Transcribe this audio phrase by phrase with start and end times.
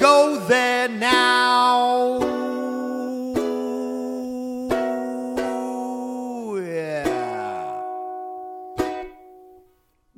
[0.00, 2.18] go there now.
[6.56, 7.82] Yeah.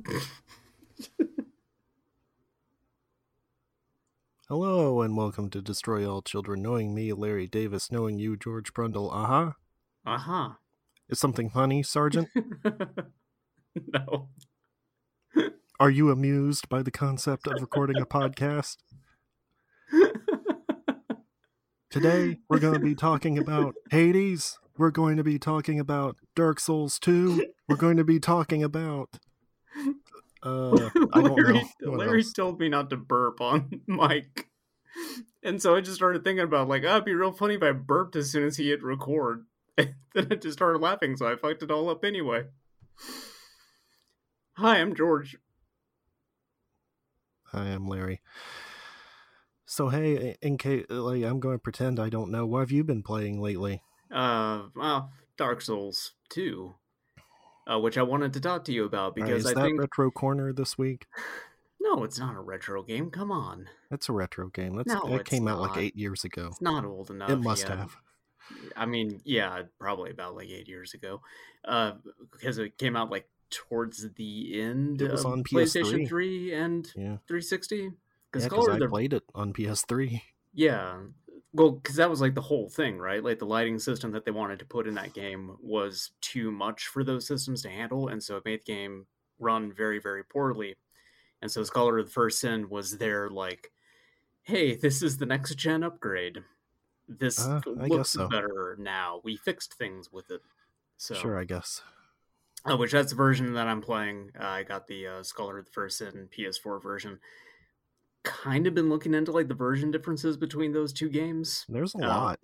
[4.47, 9.13] Hello and welcome to Destroy All Children, knowing me, Larry Davis, knowing you, George Brundle.
[9.13, 9.51] Uh huh.
[10.05, 10.49] Uh huh.
[11.09, 12.29] Is something funny, Sergeant?
[13.93, 14.29] no.
[15.77, 18.77] Are you amused by the concept of recording a podcast?
[21.89, 24.57] Today, we're going to be talking about Hades.
[24.77, 27.45] We're going to be talking about Dark Souls 2.
[27.69, 29.09] We're going to be talking about.
[30.41, 32.33] Uh, Larry, Larry else.
[32.33, 34.47] told me not to burp on Mike.
[35.43, 37.71] And so I just started thinking about like, oh, it'd be real funny if I
[37.71, 39.45] burped as soon as he hit record.
[39.77, 42.43] And then I just started laughing, so I fucked it all up anyway.
[44.57, 45.35] Hi, I'm George.
[47.45, 48.21] Hi, I am Larry.
[49.73, 52.45] So hey, in case like I'm going to pretend I don't know.
[52.45, 53.81] What have you been playing lately?
[54.11, 56.75] Uh, well, Dark Souls 2,
[57.65, 59.81] uh, which I wanted to talk to you about right, because is I that think
[59.81, 61.07] retro corner this week?
[61.81, 63.09] no, it's not a retro game.
[63.09, 64.75] Come on, That's a retro game.
[64.75, 66.49] That's No, it it's came out like eight years ago.
[66.51, 67.31] it's not old enough.
[67.31, 67.75] It must yet.
[67.75, 67.95] have.
[68.77, 71.21] I mean, yeah, probably about like eight years ago,
[71.65, 71.93] uh,
[72.31, 76.07] because it came out like towards the end It was of on PlayStation PS3.
[76.07, 77.93] Three and Yeah, 360.
[78.41, 80.21] Yeah, Because color I the played it on PS3.
[80.53, 81.01] yeah,
[81.53, 83.23] well, because that was like the whole thing, right?
[83.23, 86.87] Like the lighting system that they wanted to put in that game was too much
[86.87, 89.05] for those systems to handle, and so it made the game
[89.39, 90.75] run very, very poorly.
[91.41, 93.71] And so Scholar of the First Sin was there, like,
[94.43, 96.39] hey, this is the next gen upgrade.
[97.07, 98.27] This Uh, looks so.
[98.29, 99.21] better now.
[99.23, 100.41] We fixed things with it.
[100.97, 101.81] So, Sure, I guess.
[102.69, 104.31] uh, which that's the version that I'm playing.
[104.39, 107.19] Uh, I got the uh, Scholar of the First Sin PS4 version.
[108.23, 111.65] Kind of been looking into like the version differences between those two games.
[111.67, 112.07] There's a Oh.
[112.07, 112.39] lot.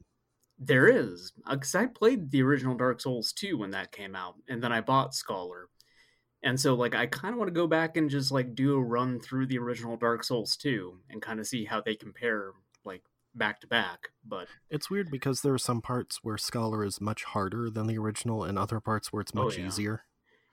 [0.58, 4.62] There is, because I played the original Dark Souls 2 when that came out, and
[4.62, 5.70] then I bought Scholar.
[6.44, 8.82] And so, like, I kind of want to go back and just, like, do a
[8.84, 12.54] run through the original Dark Souls 2 and kind of see how they compare,
[12.86, 13.04] like,
[13.36, 14.10] back to back.
[14.26, 17.98] But, It's weird because there are some parts where Scholar is much harder than the
[17.98, 19.66] original, and other parts where it's Oh, much yeah.
[19.68, 20.06] easier.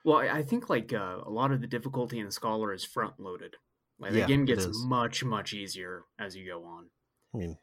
[0.05, 3.19] well, I I think, like, uh, a lot of the difficulty in Scholar is front
[3.21, 3.57] loaded.
[3.99, 6.91] Like, the game gets much, much easier as you go on.
[7.35, 7.59] I mean,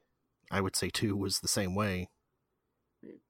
[0.51, 2.09] I would say two was the same way.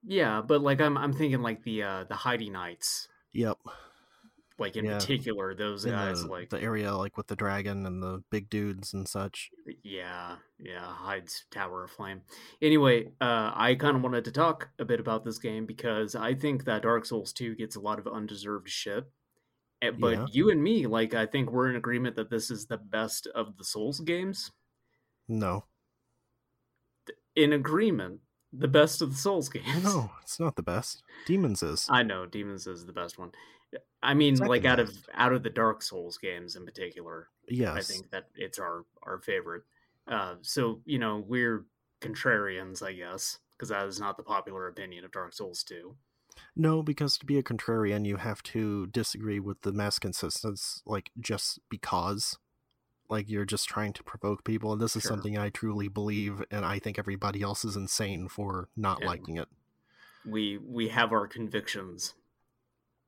[0.03, 3.57] Yeah, but, like, I'm, I'm thinking, like, the, uh, the Heide Knights, Yep.
[4.59, 4.99] like, in Yeah.
[4.99, 8.49] particular, those In guys, the, like, the area like with the dragon and the big
[8.49, 9.49] dudes and such.
[9.83, 12.21] Yeah, yeah, Heide's Tower of Flame.
[12.61, 16.35] Anyway, uh, I kind of wanted to talk a bit about this game because I
[16.35, 19.05] think that Dark Souls 2 gets a lot of undeserved shit.
[19.83, 20.25] Eh, But Yeah.
[20.31, 23.57] you and me, like, I think we're in agreement that this is the best of
[23.57, 24.51] the Souls games.
[25.27, 25.65] No.
[27.35, 29.83] In agreement, the best of the Souls games.
[29.83, 31.03] No, it's not the best.
[31.25, 31.87] Demons is.
[31.89, 33.31] I know Demons is the best one.
[34.03, 37.75] I mean, Second like out of out of the Dark Souls games in particular, yes.
[37.75, 39.63] I think that it's our our favorite.
[40.07, 41.65] Uh, so you know we're
[42.01, 45.95] contrarians, I guess, because that is not the popular opinion of Dark Souls two.
[46.55, 51.11] No, because to be a contrarian, you have to disagree with the mass consensus, like
[51.19, 52.37] just because.
[53.09, 55.11] Like you're just trying to provoke people, and this is Sure.
[55.11, 59.07] something I truly believe, and I think everybody else is insane for not Yeah.
[59.07, 59.49] liking it.
[60.25, 62.15] We we have our convictions.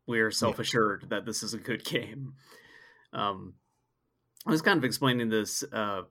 [0.05, 2.35] We are self assured that this is a good game.
[3.13, 3.55] Um,
[4.45, 6.03] I was kind of explaining this uh,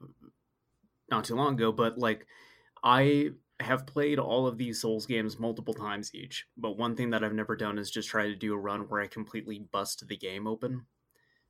[1.10, 2.26] not too long ago, but like
[2.82, 7.22] I have played all of these Souls games multiple times each, but one thing that
[7.22, 10.16] I've never done is just try to do a run where I completely bust the
[10.16, 10.86] game open.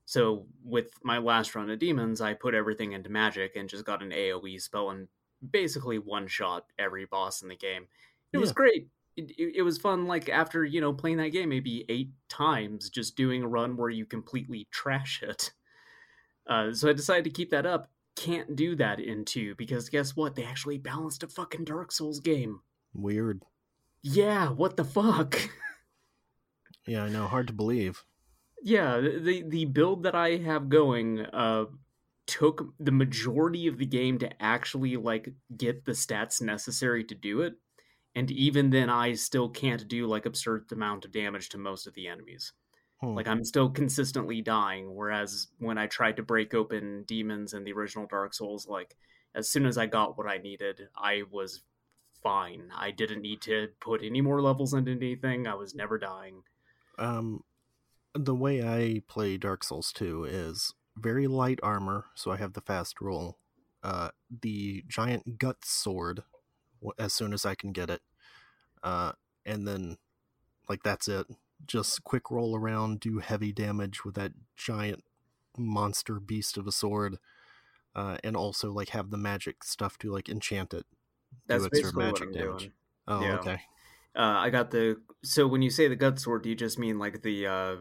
[0.05, 4.03] So with my last run of Demons, I put everything into magic and just got
[4.03, 5.09] an AoE spell and
[5.51, 7.87] basically one shot every boss in the game.
[8.33, 8.89] It was great.
[9.17, 10.06] It, it, it was fun.
[10.06, 13.91] Like after you know playing that game maybe eight times, just doing a run where
[13.91, 15.53] you completely trash it.
[16.47, 17.91] Uh, so I decided to keep that up.
[18.17, 20.35] Can't do that in two because guess what?
[20.35, 22.61] They actually balanced a fucking Dark Souls game.
[22.95, 23.43] Weird.
[24.03, 25.39] Yeah, what the fuck?
[26.87, 27.27] Yeah, I know.
[27.27, 28.05] Hard to believe.
[28.63, 31.65] yeah, the the build that I have going, uh,
[32.27, 37.43] took the majority of the game to actually like get the stats necessary to do
[37.43, 37.55] it
[38.15, 41.95] and even then i still can't do like absurd amount of damage to most of
[41.95, 42.53] the enemies
[43.05, 43.15] Hmm.
[43.15, 47.73] like i'm still consistently dying whereas when i tried to break open demons in the
[47.73, 48.97] original dark souls like
[49.35, 51.62] as soon as i got what i needed i was
[52.23, 56.43] fine i didn't need to put any more levels into anything i was never dying
[56.99, 57.43] Um,
[58.15, 62.61] the way I play Dark Souls 2 is very light armor, so I have the
[62.61, 63.39] fast roll.
[63.83, 64.11] Uh,
[64.43, 66.23] the giant gut sword,
[66.99, 68.01] as soon as I can get it,
[68.83, 69.12] uh,
[69.45, 69.99] and then
[70.69, 71.27] like that's it.
[71.67, 75.03] Just quick roll around, do heavy damage with that giant
[75.56, 77.17] monster beast of a sword,
[77.95, 80.85] uh, and also like have the magic stuff to like enchant it.
[81.47, 82.59] that's basically what magic i'm damage.
[82.61, 82.73] doing
[83.09, 83.39] Oh, Yeah.
[83.39, 83.61] okay.
[84.17, 84.97] Uh, I got the.
[85.25, 87.47] So when you say the gut sword, do you just mean like the?
[87.47, 87.77] uh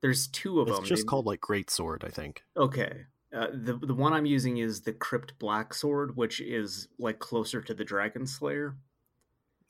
[0.00, 0.82] There's two of It's them.
[0.84, 2.42] It's just They- called like great sword, I think.
[2.56, 3.06] Okay.
[3.32, 7.60] Uh, the the one I'm using is the Crypt Black Sword, which is like closer
[7.62, 8.76] to the Dragon Slayer.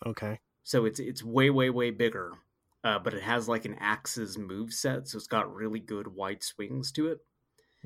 [0.04, 0.40] Okay.
[0.64, 2.32] So it's it's way way way bigger,
[2.84, 6.42] uh, but it has like an axe's move set, so it's got really good wide
[6.44, 7.18] swings to it.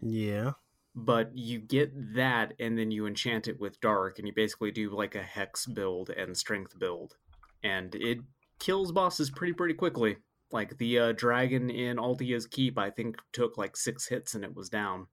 [0.03, 0.53] Yeah.
[0.95, 4.91] But you get that, and then you enchant it with dark, and you basically do
[4.91, 7.17] like a hex build and strength build,
[7.63, 8.19] and it
[8.59, 10.17] kills bosses pretty pretty quickly.
[10.51, 14.57] Like the uh, dragon in Aldia's Keep, I think took like six hits and it
[14.57, 15.07] was down.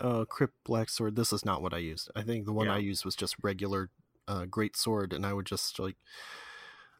[0.00, 2.74] uh crypt black sword this is not what i used i think the one Yeah.
[2.74, 3.90] i used was just regular
[4.26, 5.96] uh great sword and i would just like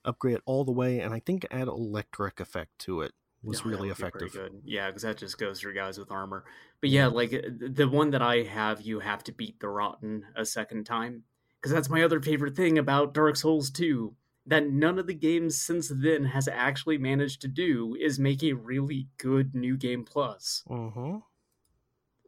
[0.04, 3.12] upgrade it all the way and i think add electric effect to it
[3.44, 4.62] was really would be pretty effective Good.
[4.64, 6.44] Yeah, because that just goes through guys with armor.
[6.80, 10.24] But yeah, like uh, the one that I have, you have to beat the Rotten
[10.34, 11.24] a second time.
[11.60, 14.14] Because that's my other favorite thing about Dark Souls 2.
[14.46, 18.52] That none of the games since then has actually managed to do is make a
[18.52, 20.62] really good new game plus.
[20.68, 21.18] mm-hmm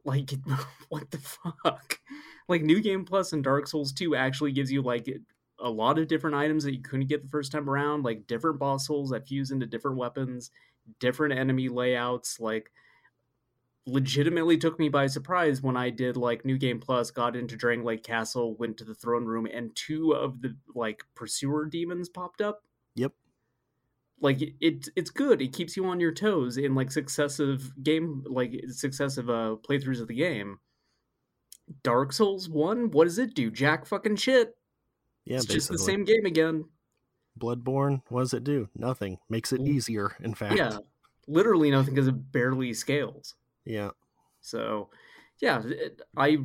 [0.03, 0.31] Like,
[0.89, 1.99] what the fuck?
[2.47, 5.07] Like, New Game Plus in Dark Souls 2 actually gives you, like,
[5.59, 8.59] a lot of different items that you couldn't get the first time around, like different
[8.59, 10.51] boss souls that fuse into different weapons,
[10.99, 12.39] different enemy layouts.
[12.39, 12.71] Like,
[13.85, 17.85] legitimately took me by surprise when I did, like, New Game Plus, got into Dragon
[17.85, 22.41] Lake Castle, went to the throne room, and two of the, like, pursuer demons popped
[22.41, 22.63] up.
[22.95, 23.13] Yep.
[24.19, 25.41] Like it- it it's good.
[25.41, 30.07] It keeps you on your toes in like successive game like successive uh playthroughs of
[30.07, 30.59] the game.
[31.83, 33.51] Dark souls 1 what does it do?
[33.51, 34.57] Jack fucking shit
[35.27, 36.65] yeah it's just the same game again.
[37.39, 38.69] Bloodborne what does it do?
[38.75, 39.19] Nothing.
[39.29, 39.67] Makes it Mm.
[39.69, 40.55] easier in fact.
[40.57, 40.79] Yeah.
[41.27, 43.35] Literally nothing because it barely scales.
[43.65, 43.91] Yeah.
[44.41, 44.89] So
[45.39, 46.37] yeah it, i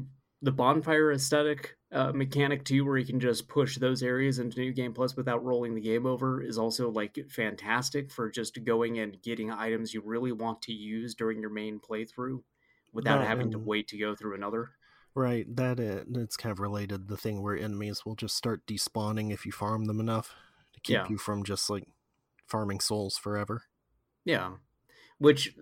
[0.42, 4.72] the bonfire aesthetic uh, mechanic too where you can just push those areas into new
[4.72, 9.22] game plus without rolling the game over is also like fantastic for just going and
[9.22, 12.42] getting items you really want to use during your main playthrough
[12.92, 14.70] without That having to wait to go through another
[15.14, 19.32] right that uh, it's kind of related the thing where enemies will just start despawning
[19.32, 20.34] if you farm them enough
[20.72, 21.06] to keep Yeah.
[21.08, 21.84] you from just like
[22.46, 23.62] farming souls forever
[24.24, 24.52] yeah
[25.18, 25.54] which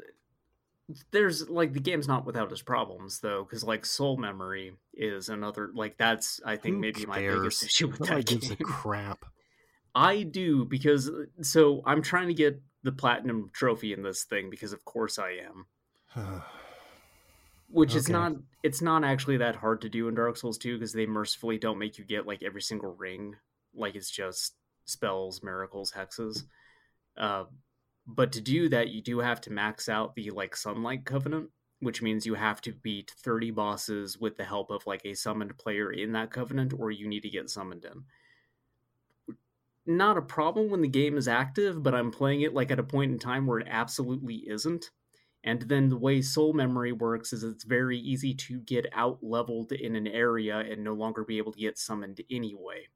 [1.12, 5.70] there's like the game's not without its problems though because like soul memory is another
[5.74, 7.40] like that's i think Who maybe my cares?
[7.40, 9.24] biggest issue with nobody that gives a game crap
[9.92, 14.48] I do because uh, so I'm trying to get the platinum trophy in this thing
[14.48, 15.66] because of course I am.
[17.70, 20.92] Which is not it's not actually that hard to do in Dark Souls 2 because
[20.92, 23.36] they mercifully don't make you get like every single ring.
[23.74, 26.44] Like it's just spells, miracles, hexes.
[27.16, 27.44] Uh
[28.06, 32.02] but to do that you do have to max out the like sunlight covenant, which
[32.02, 35.92] means you have to beat 30 bosses with the help of like a summoned player
[35.92, 38.04] in that covenant or you need to get summoned in
[39.86, 42.84] not a problem when the game is active, but I'm playing it like at a
[42.84, 44.90] point in time where it absolutely isn't.
[45.42, 49.72] And then the way soul memory works is it's very easy to get out leveled
[49.72, 52.88] in an area and no longer be able to get summoned anyway.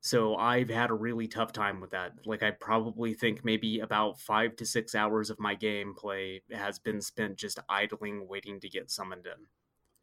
[0.00, 2.26] So I've had a really tough time with that.
[2.26, 7.00] Like I probably think maybe about five to six hours of my gameplay has been
[7.02, 9.46] spent just idling, waiting to get summoned in.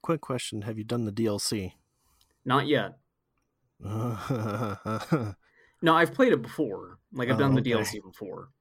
[0.03, 1.73] quick question have you done the dlc
[2.45, 2.99] Not yet.
[5.81, 6.99] No, I've played it before.
[7.11, 7.93] Like I've Oh, done the oh, okay.
[7.93, 8.51] DLC before.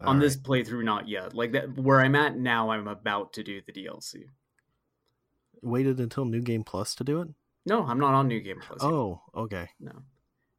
[0.00, 1.34] On this playthrough not yet.
[1.34, 4.14] Like that where i'm at now i'm about to do the dlc
[5.62, 7.28] waited until new game plus to do it?
[7.66, 8.90] No i'm not on new game plus yet.
[8.90, 9.68] oh okay.
[9.78, 9.92] No.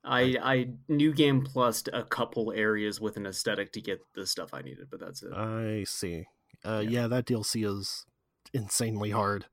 [0.03, 4.53] I i new game plus a couple areas with an aesthetic to get the stuff
[4.53, 5.33] i needed but that's it.
[5.33, 6.25] I see.
[6.63, 7.01] Uh Yeah.
[7.01, 8.05] yeah that dlc is
[8.53, 9.45] insanely hard.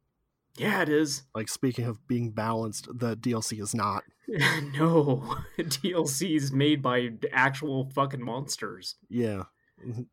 [0.56, 1.22] Yeah it is.
[1.34, 4.04] Like speaking of being balanced the dlc is not.
[4.78, 8.96] No dlc is made by actual fucking monsters.
[9.08, 9.44] Yeah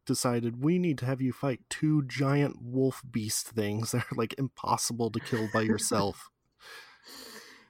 [0.06, 4.36] decided we need to have you fight two giant wolf beast things that are like
[4.38, 6.30] impossible to kill by yourself.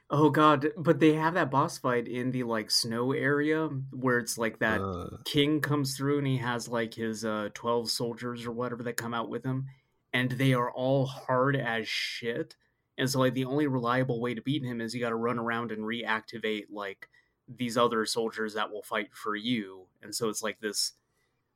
[0.09, 4.37] Oh god, but they have that boss fight in the like snow area where it's
[4.37, 8.51] like that Uh, king comes through and he has like his uh 12 soldiers or
[8.51, 9.67] whatever that come out with him
[10.13, 12.55] and they are all hard as shit.
[12.97, 15.39] And so like the only reliable way to beat him is you got to run
[15.39, 17.09] around and reactivate like
[17.47, 19.87] these other soldiers that will fight for you.
[20.03, 20.93] And so it's like this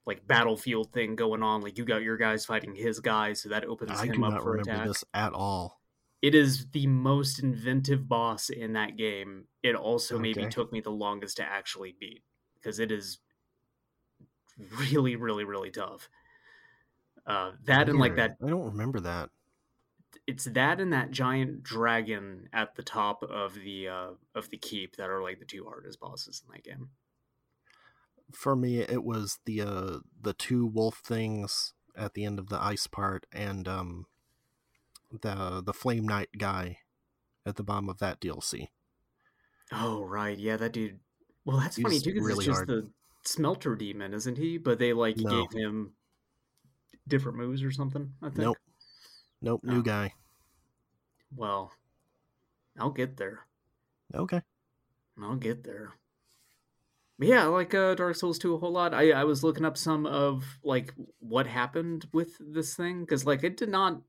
[0.05, 3.65] like battlefield thing going on like you got your guys fighting his guys so that
[3.65, 5.79] opens I him do up not for remember attack this at all.
[6.21, 9.45] it is the most inventive boss in that game.
[9.61, 12.23] It also maybe took me the longest to actually beat
[12.55, 13.19] because it is
[14.77, 16.09] really, really, really tough.
[17.25, 19.29] Uh, that and like that, I don't remember that.
[20.25, 24.95] it's that and that giant dragon at the top of the uh, of the keep
[24.95, 26.89] that are like the two hardest bosses in that game.
[28.33, 32.61] For me, it was the uh the two wolf things at the end of the
[32.61, 34.05] ice part, and um
[35.11, 36.77] the the flame knight guy
[37.45, 38.69] at the bottom of that DLC.
[39.71, 40.99] Oh right, yeah, that dude.
[41.45, 42.67] Well, that's funny too because really it's just hard.
[42.67, 42.89] the
[43.25, 44.57] smelter demon, isn't he?
[44.57, 45.29] But they like No.
[45.47, 45.93] gave him
[47.07, 48.13] different moves or something.
[48.21, 48.37] I think.
[48.39, 48.57] Nope.
[49.41, 49.81] Nope, new Oh.
[49.81, 50.13] guy.
[51.35, 51.71] Well,
[52.77, 53.45] I'll get there.
[54.13, 54.41] Okay.
[55.21, 55.93] I'll get there.
[57.19, 58.93] Yeah, I like uh, Dark Souls 2 a whole lot.
[58.93, 63.43] I, I was looking up some of like what happened with this thing because like
[63.43, 64.01] it did not,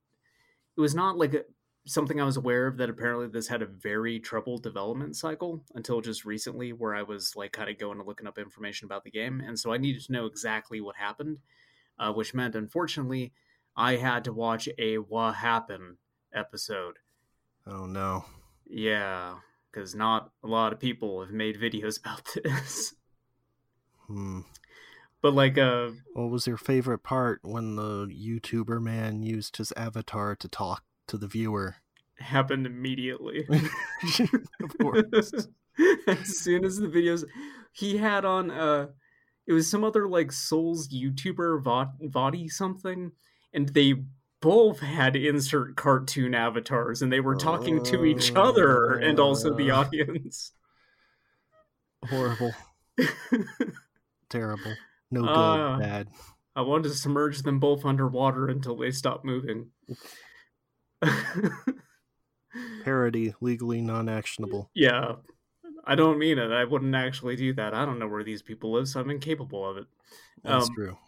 [0.77, 1.43] it was not like a,
[1.87, 6.01] something I was aware of that apparently this had a very troubled development cycle until
[6.01, 9.11] just recently, where I was like kind of going to looking up information about the
[9.11, 11.39] game, and so I needed to know exactly what happened,
[11.99, 13.33] uh, which meant unfortunately
[13.77, 15.97] I had to watch a What Happened
[16.33, 16.99] episode.
[17.67, 18.25] Oh no.
[18.67, 19.37] Yeah,
[19.71, 22.95] because not a lot of people have made videos about this.
[24.11, 24.41] Hmm.
[25.23, 30.35] But like, uh, What was your favorite part when the YouTuber man used his avatar
[30.35, 31.77] to talk to the viewer?
[32.19, 33.47] happened immediately.
[34.63, 35.33] of course.
[36.07, 37.25] as soon as the videos,
[37.73, 38.89] he had on, uh,
[39.47, 43.13] it was some other like Souls YouTuber, Vod- Vodi something,
[43.55, 43.95] and they
[44.43, 49.71] both had insert cartoon avatars, and they were talking to each other and also the
[49.71, 49.81] Uh.
[49.81, 50.53] audience.
[52.07, 52.53] Horrible.
[54.31, 54.75] Terrible.
[55.11, 55.29] No good.
[55.31, 55.79] Ah.
[55.79, 56.09] bad.
[56.57, 59.71] I wanted to submerge them both underwater until they stopped moving.
[62.85, 64.71] Parody, legally non actionable.
[64.75, 65.13] yeah,
[65.85, 66.51] I don't mean it.
[66.51, 67.75] I wouldn't actually do that.
[67.75, 69.87] I don't know where these people live, so I'm incapable of it.
[70.43, 70.99] That's Um, true.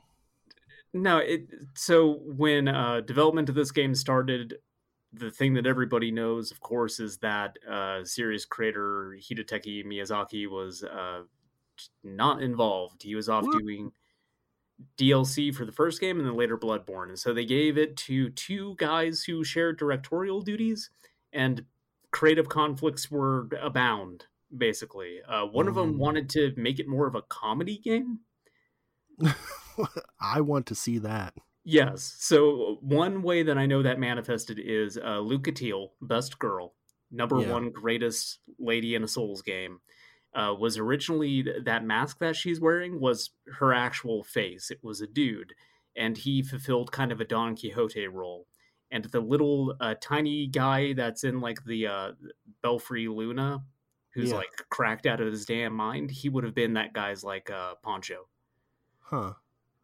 [0.95, 1.49] No, it.
[1.75, 4.55] So when uh, development of this game started,
[5.13, 10.85] the thing that everybody knows, of course, is that uh, series creator Hidetaka Miyazaki was
[10.85, 11.23] uh,
[12.05, 13.03] not involved.
[13.03, 13.93] He was off doing
[14.97, 17.09] DLC for the first game and then later Bloodborne.
[17.09, 20.91] And so they gave it to two guys who shared directorial duties,
[21.33, 21.65] and
[22.11, 24.27] creative conflicts were abound.
[24.57, 25.99] Basically, uh, one of them Mm.
[25.99, 28.21] wanted to make it more of a comedy game.
[30.21, 31.35] I want to see that.
[31.65, 32.17] Yes.
[32.19, 36.75] So one way that I know that manifested is uh, Lucatiel, best girl,
[37.11, 37.53] number Yeah.
[37.53, 39.81] one greatest lady in a Souls game,
[40.35, 44.71] uh, was originally th- that mask that she's wearing was her actual face.
[44.71, 45.55] It was a dude,
[45.97, 48.47] and he fulfilled kind of a Don Quixote role.
[48.91, 52.13] And the little uh, tiny guy that's in like the uh,
[52.63, 53.63] Belfry Luna,
[54.15, 54.37] who's Yeah.
[54.37, 57.75] like cracked out of his damn mind, he would have been that guy's like uh,
[57.83, 58.29] poncho.
[59.01, 59.33] Huh.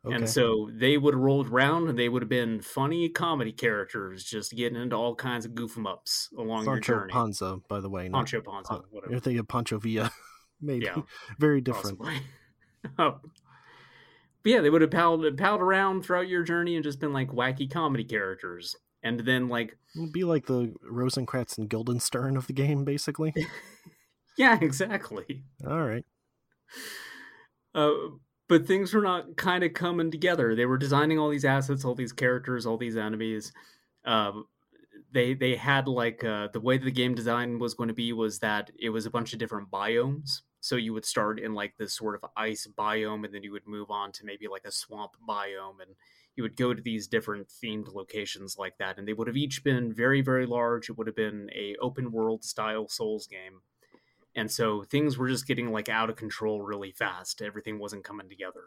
[0.05, 0.15] Okay.
[0.15, 4.23] And so they would have rolled around and they would have been funny comedy characters
[4.25, 7.13] just getting into all kinds of goof 'em ups along Pancho your journey.
[7.13, 8.09] Panza, by the way.
[8.09, 9.11] Panza, Pan- whatever.
[9.11, 10.11] You're thinking of Pancho Villa.
[10.61, 10.87] Maybe.
[10.87, 11.03] Yeah,
[11.39, 12.01] Very different.
[12.97, 13.19] Oh.
[14.45, 17.29] But yeah, they would have palled, palled around throughout your journey and just been like
[17.31, 18.77] wacky comedy characters.
[19.03, 23.35] And then, like, It'd be like the Rosencrantz and Guildenstern of the game, basically.
[24.39, 25.43] yeah, exactly.
[25.67, 26.05] All right.
[27.75, 27.93] Uh,
[28.49, 30.55] but things were not kind of coming together.
[30.55, 33.53] They were designing all these assets, all these characters, all these enemies.
[34.05, 34.33] Uh,
[35.13, 38.39] they they had like uh, the way the game design was going to be was
[38.41, 40.41] that it was a bunch of different biomes.
[40.69, 43.67] So you would start in like this sort of ice biome, and then you would
[43.67, 45.97] move on to maybe like a swamp biome, and
[46.37, 48.99] you would go to these different themed locations like that.
[48.99, 50.91] And they would have each been very very large.
[50.91, 53.63] It would have been a open world style Souls game
[54.35, 58.29] and so things were just getting like out of control really fast everything wasn't coming
[58.29, 58.65] together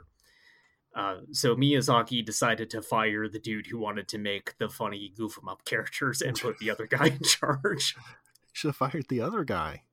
[0.95, 5.37] uh, so miyazaki decided to fire the dude who wanted to make the funny goof
[5.41, 7.95] 'em up characters and put the other guy in charge
[8.53, 9.83] Should have fired the other guy.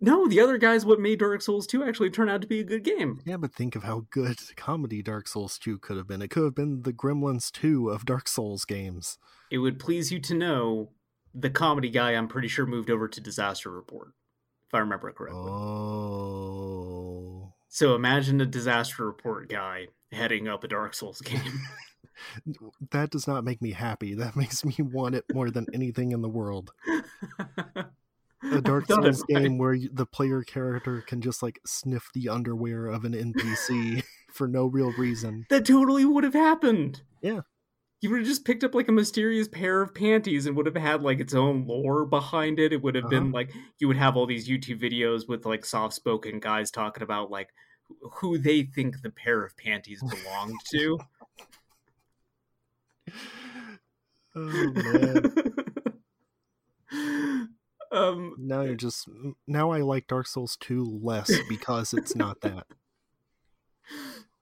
[0.00, 2.64] No, the other guy's what made Dark Souls 2 actually turn out to be a
[2.64, 3.20] good game.
[3.24, 6.22] Yeah, but think of how good comedy Dark Souls 2 could have been.
[6.22, 9.18] It could have been the Gremlins 2 of Dark Souls games.
[9.50, 10.90] It would please you to know
[11.34, 14.12] the comedy guy, I'm pretty sure, moved over to Disaster Report,
[14.68, 15.40] if I remember correctly.
[15.50, 16.72] Oh.
[17.68, 21.60] So imagine a Disaster Report guy heading up a Dark Souls game.
[22.90, 24.14] that does not make me happy.
[24.14, 26.72] That makes me want it more than anything in the world.
[28.50, 32.86] A Dark Souls game where you, the player character can just like sniff the underwear
[32.86, 35.46] of an NPC for no real reason.
[35.48, 37.02] That totally would have happened.
[37.20, 37.40] Yeah.
[38.00, 40.74] You would have just picked up like a mysterious pair of panties and would have
[40.74, 42.72] had like its own lore behind it.
[42.72, 43.10] It would have uh-huh.
[43.10, 47.04] been like you would have all these YouTube videos with like soft spoken guys talking
[47.04, 47.50] about like
[48.14, 50.98] who they think the pair of panties belonged to.
[54.34, 55.32] oh man.
[57.92, 59.08] Um, now you're just
[59.46, 62.66] now I like Dark Souls 2 less because it's not that.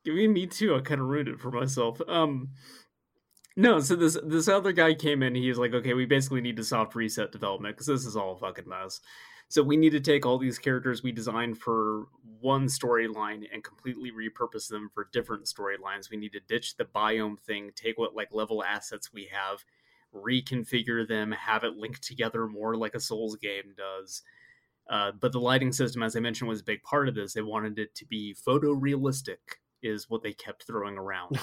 [0.06, 0.74] I mean, me too.
[0.74, 2.00] I kind of ruined it for myself.
[2.08, 2.50] Um,
[3.56, 5.34] no, so this this other guy came in.
[5.34, 8.32] He was like, "Okay, we basically need to soft reset development because this is all
[8.32, 9.00] a fucking mess.
[9.48, 12.04] So we need to take all these characters we designed for
[12.40, 16.08] one storyline and completely repurpose them for different storylines.
[16.08, 19.64] We need to ditch the biome thing, take what like level assets we have,
[20.14, 24.22] reconfigure them, have it linked together more like a Souls game does.
[24.88, 27.32] Uh, but the lighting system, as I mentioned, was a big part of this.
[27.32, 29.38] They wanted it to be photorealistic,
[29.82, 31.38] is what they kept throwing around.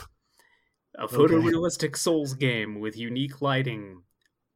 [0.97, 1.97] a photorealistic okay.
[1.97, 4.01] Souls game with unique lighting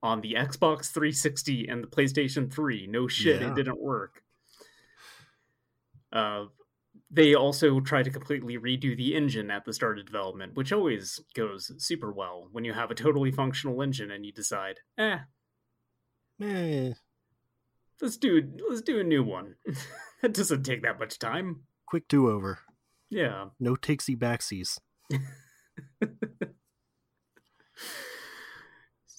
[0.04, 2.88] on the Xbox 360 and the PlayStation 3.
[2.88, 3.52] No shit, yeah.
[3.52, 4.24] it didn't work.
[6.12, 6.46] Uh,
[7.12, 11.20] they also try to completely redo the engine at the start of development, which always
[11.36, 15.20] goes super well when you have a totally functional engine and you decide, eh,
[16.42, 16.94] eh.
[18.02, 19.56] let's do let's do a new one.
[20.22, 21.64] that doesn't take that much time.
[21.86, 22.60] Quick do over.
[23.10, 23.48] Yeah.
[23.60, 24.80] No takesy backsies.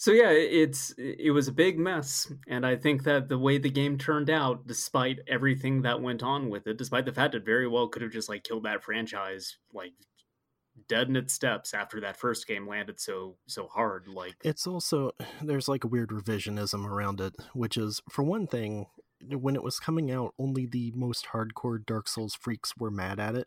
[0.03, 3.71] so yeah it's it was a big mess and i think that the way the
[3.71, 7.69] game turned out despite everything that went on with it despite the fact it very
[7.69, 9.93] well could have just like killed that franchise like
[10.89, 15.13] dead in its steps after that first game landed so so hard like it's also
[15.43, 18.87] there's like a weird revisionism around it which is for one thing
[19.31, 23.37] when it was coming out only the most hardcore dark souls freaks were mad at
[23.37, 23.47] it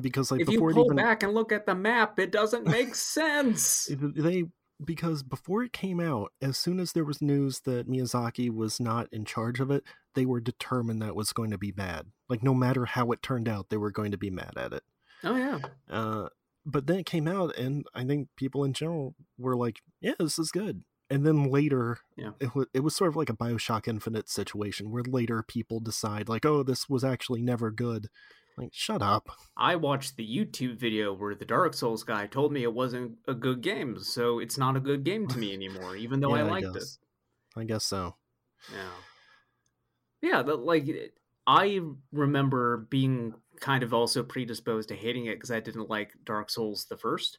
[0.00, 0.96] because like if before you pull even...
[0.96, 3.88] back and look at the map it doesn't make sense!
[3.92, 4.44] They
[4.84, 9.08] because before it came out, as soon as there was news that Miyazaki was not
[9.12, 12.06] in charge of it, they were determined that was going to be bad.
[12.28, 14.82] Like no matter how it turned out, they were going to be mad at it.
[15.24, 15.58] Oh yeah.
[15.90, 16.28] Uh,
[16.64, 20.38] but then it came out, and I think people in general were like, "Yeah, this
[20.38, 22.32] is good." And then later, yeah.
[22.38, 26.28] it, was, it was sort of like a Bioshock Infinite situation where later people decide,
[26.28, 28.08] like, "Oh, this was actually never good."
[28.58, 29.28] Like, shut up.
[29.56, 33.34] I watched the YouTube video where the Dark Souls guy told me it wasn't a
[33.34, 36.50] good game, so it's not a good game to me anymore, even though yeah, I
[36.50, 36.84] liked I it.
[37.56, 38.16] I guess so.
[38.72, 40.30] Yeah.
[40.30, 41.14] Yeah, but like
[41.46, 41.80] I
[42.12, 46.86] remember being kind of also predisposed to hating it because I didn't like Dark Souls
[46.90, 47.38] the first.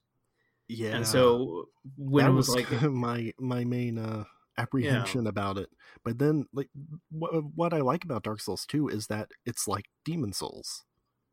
[0.69, 0.95] Yeah.
[0.95, 1.65] And so
[1.97, 4.23] when that it was, was like my my main uh
[4.57, 5.29] apprehension yeah.
[5.29, 5.69] about it.
[6.03, 6.69] But then like
[7.11, 10.85] what what I like about Dark Souls 2 is that it's like Demon Souls.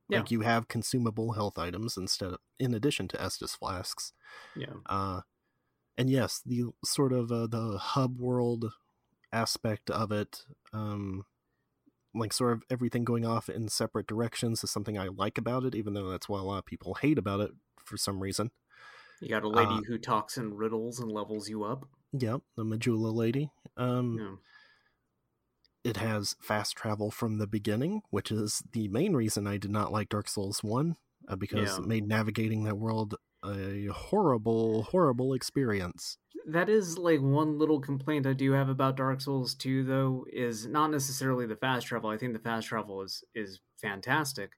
[0.08, 0.18] Yeah.
[0.18, 4.12] Like you have consumable health items instead of in addition to Estus flasks.
[4.54, 4.74] Yeah.
[4.86, 5.22] Uh
[5.98, 8.72] and yes, the sort of uh, the hub world
[9.32, 11.24] aspect of it um
[12.14, 15.74] like sort of everything going off in separate directions is something I like about it
[15.74, 17.50] even though that's why a lot of people hate about it
[17.84, 18.50] for some reason.
[19.20, 21.86] You got a lady uh, who talks in riddles and levels you up.
[22.12, 23.50] Yep, the Majula lady.
[23.76, 24.36] Um yeah
[25.87, 29.92] it has fast travel from the beginning, which is the main reason I did not
[29.92, 30.96] like Dark Souls 1,
[31.29, 31.77] uh, because yeah.
[31.77, 36.18] it made navigating that world a horrible, horrible experience.
[36.46, 40.66] That is like one little complaint I do have about Dark Souls 2 though is
[40.66, 42.11] not necessarily the fast travel.
[42.11, 44.53] I think the fast travel is is fantastic.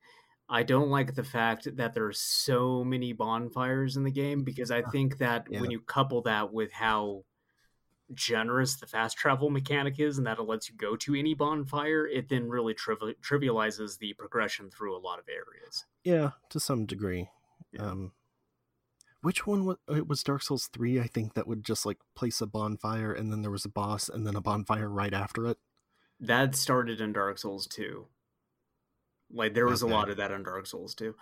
[0.50, 4.70] I don't like the fact that there are so many bonfires in the game because
[4.70, 5.60] I think that yeah.
[5.60, 7.24] when you couple that with how
[8.14, 12.06] generous the fast travel mechanic is and that it lets you go to any bonfire,
[12.06, 15.84] it then really triv- trivializes the progression through a lot of areas.
[16.04, 17.28] Yeah, to some degree.
[17.72, 17.82] Yeah.
[17.82, 18.12] Um,
[19.20, 22.40] which one was it was Dark Souls 3 I think that would just like place
[22.40, 25.58] a bonfire and then there was a boss and then a bonfire right after it.
[26.20, 28.06] That started in Dark Souls 2.
[29.32, 31.14] Like there was a lot of that in Dark Souls 2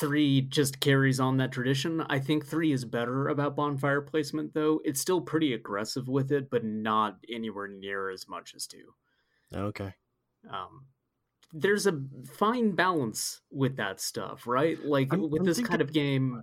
[0.00, 2.00] three just carries on that tradition.
[2.08, 4.80] I think three is better about bonfire placement, though.
[4.84, 8.94] It's still pretty aggressive with it, but not anywhere near as much as two.
[9.54, 9.92] Okay.
[10.48, 10.86] Um,
[11.52, 12.00] there's a
[12.32, 14.82] fine balance with that stuff, right?
[14.82, 16.40] Like I'm- with I'm this thinking- kind of game,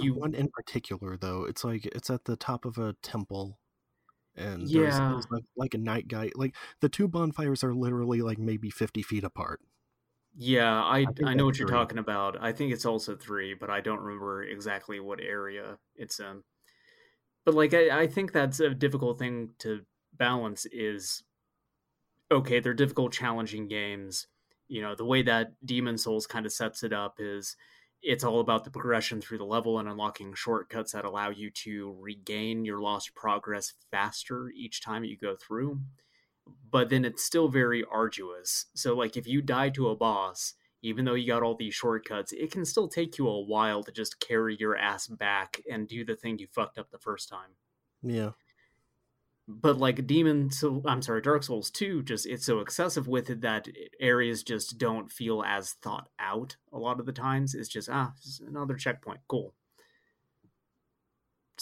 [0.00, 1.42] you one in particular though.
[1.44, 3.58] It's like it's at the top of a temple,
[4.36, 5.10] and there's, Yeah.
[5.10, 6.30] there's like like a knight guy.
[6.36, 9.60] Like the two bonfires are literally like maybe fifty feet apart.
[10.34, 12.38] Yeah, I think I, know what that's you're talking about.
[12.40, 16.42] I think it's also three, but I don't remember exactly what area it's in.
[17.44, 19.82] But like I, I think that's a difficult thing to
[20.14, 21.22] balance is
[22.30, 24.26] okay, they're difficult, challenging games.
[24.68, 27.56] You know, the way that Demon Souls kind of sets it up is
[28.02, 31.94] it's all about the progression through the level and unlocking shortcuts that allow you to
[32.00, 35.78] regain your lost progress faster each time you go through
[36.70, 38.66] but then it's still very arduous.
[38.74, 42.32] So, like, if you die to a boss, even though you got all these shortcuts,
[42.32, 46.04] it can still take you a while to just carry your ass back and do
[46.04, 47.50] the thing you fucked up the first time.
[48.02, 48.32] Yeah,
[49.48, 53.40] But like Demon, so I'm sorry, Dark Souls 2, just it's so excessive with it
[53.42, 53.68] that
[54.00, 57.54] areas just don't feel as thought out a lot of the times.
[57.54, 59.54] It's just ah, it's another checkpoint, cool.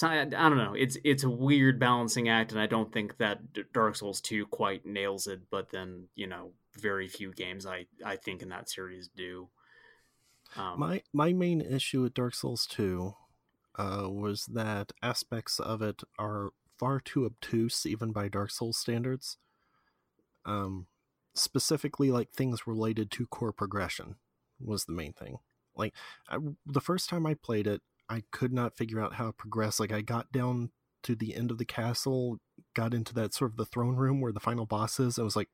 [0.02, 0.74] I, I don't know.
[0.74, 3.40] It's it's a weird balancing act, and I don't think that
[3.72, 5.40] Dark Souls 2 quite nails it.
[5.50, 9.48] But then you know, very few games I I think in that series do.
[10.56, 13.14] Um, my my main issue with Dark Souls two,
[13.76, 19.36] uh, was that aspects of it are far too obtuse even by Dark Souls standards.
[20.44, 20.86] Um,
[21.34, 24.16] specifically like things related to core progression
[24.58, 25.38] was the main thing.
[25.76, 25.94] Like
[26.28, 29.78] I, the first time I played it, I could not figure out how to progress.
[29.78, 30.70] Like I got down
[31.04, 32.38] to the end of the castle,
[32.74, 35.18] got into that sort of the throne room where the final boss is.
[35.18, 35.48] I was like,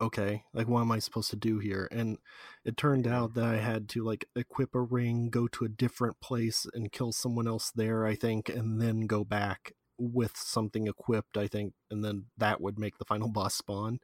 [0.00, 1.86] okay, like what am I supposed to do here?
[1.92, 2.18] And
[2.64, 6.20] it turned out that I had to like equip a ring, go to a different
[6.20, 11.36] place and kill someone else there, I think, and then go back with something equipped,
[11.36, 14.00] I think, and then that would make the final boss spawn.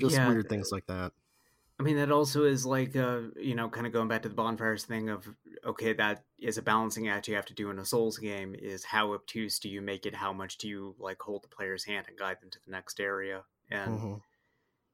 [0.00, 1.12] Just Yeah, weird things like that.
[1.82, 4.36] I mean, that also is like, uh, you know, kind of going back to the
[4.36, 7.84] bonfires thing of, okay, that is a balancing act you have to do in a
[7.84, 10.14] Souls game is how obtuse do you make it?
[10.14, 13.00] How much do you, like, hold the player's hand and guide them to the next
[13.00, 13.46] area?
[13.68, 14.22] And Mhm.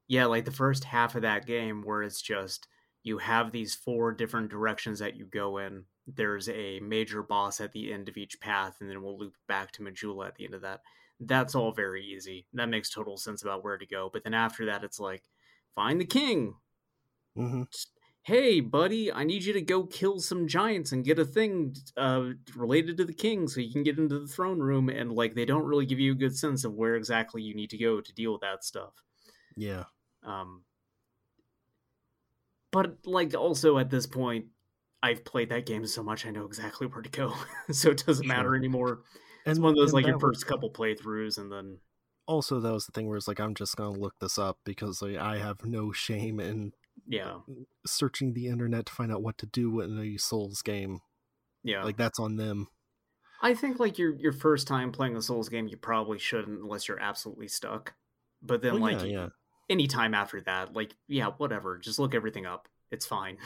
[0.07, 2.67] yeah, like the first half of that game where it's just,
[3.03, 5.85] you have these four different directions that you go in.
[6.07, 9.71] There's a major boss at the end of each path, and then we'll loop back
[9.73, 10.81] to Majula at the end of that.
[11.19, 12.47] That's all very easy.
[12.53, 14.09] That makes total sense about where to go.
[14.11, 15.29] But then after that, it's like,
[15.75, 16.55] find the king
[17.39, 17.63] hmm
[18.23, 22.25] hey buddy i need you to go kill some giants and get a thing uh,
[22.55, 25.45] related to the king so you can get into the throne room and like they
[25.45, 28.13] don't really give you a good sense of where exactly you need to go to
[28.13, 28.91] deal with that stuff.
[29.55, 29.85] Yeah.
[30.23, 30.63] um
[32.71, 34.45] but like also at this point
[35.01, 37.33] i've played that game so much i know exactly where to go.
[37.71, 38.99] So it doesn't matter anymore.
[39.45, 41.79] And it's one of those like your that was- first couple playthroughs and then
[42.27, 45.01] also that was the thing where it's like I'm just gonna look this up because
[45.01, 46.73] like, I have no shame in
[47.09, 47.39] yeah
[47.85, 50.99] searching the internet to find out what to do in a Souls game.
[51.63, 52.67] yeah Like that's on them.
[53.41, 56.87] I think like your your first time playing a Souls game, you probably shouldn't unless
[56.87, 57.95] you're absolutely stuck.
[58.41, 59.27] But then oh, Well, like yeah, yeah.
[59.69, 62.67] any time after that, like yeah, whatever, just look everything up.
[62.91, 63.37] It's fine.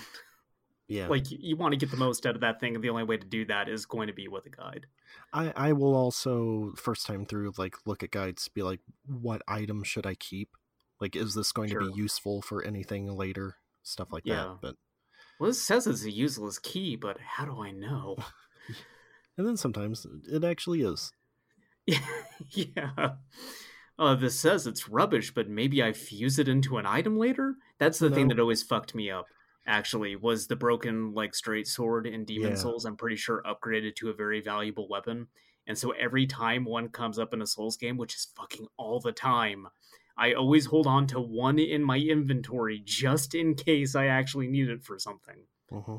[0.90, 1.08] Yeah.
[1.08, 3.06] like you, you want to get the most out of that thing, and the only
[3.06, 4.86] way to do that is going to be with a guide.
[5.32, 9.84] I I will also first time through like look at guides be like what item
[9.84, 10.50] should I keep?
[11.04, 13.58] Like is this going to be useful for anything later?
[13.82, 14.36] Stuff like Yeah.
[14.36, 14.58] that.
[14.62, 14.76] But
[15.38, 18.16] Well, this says it's a useless key, but how do I know?
[19.38, 21.12] and then sometimes it actually is.
[22.52, 23.16] yeah.
[24.00, 27.56] Uh, this says it's rubbish, but maybe I fuse it into an item later.
[27.80, 29.26] That's the thing that always fucked me up.
[29.68, 32.56] Actually, was the broken like straight sword in Demon Yeah.
[32.56, 32.86] Souls.
[32.86, 35.28] I'm pretty sure upgraded to a very valuable weapon.
[35.68, 39.02] And so every time one comes up in a Souls game, which is fucking all
[39.02, 39.68] the time,
[40.18, 44.70] I always hold on to one in my inventory just in case I actually need
[44.70, 45.38] it for something.
[45.72, 45.98] hmm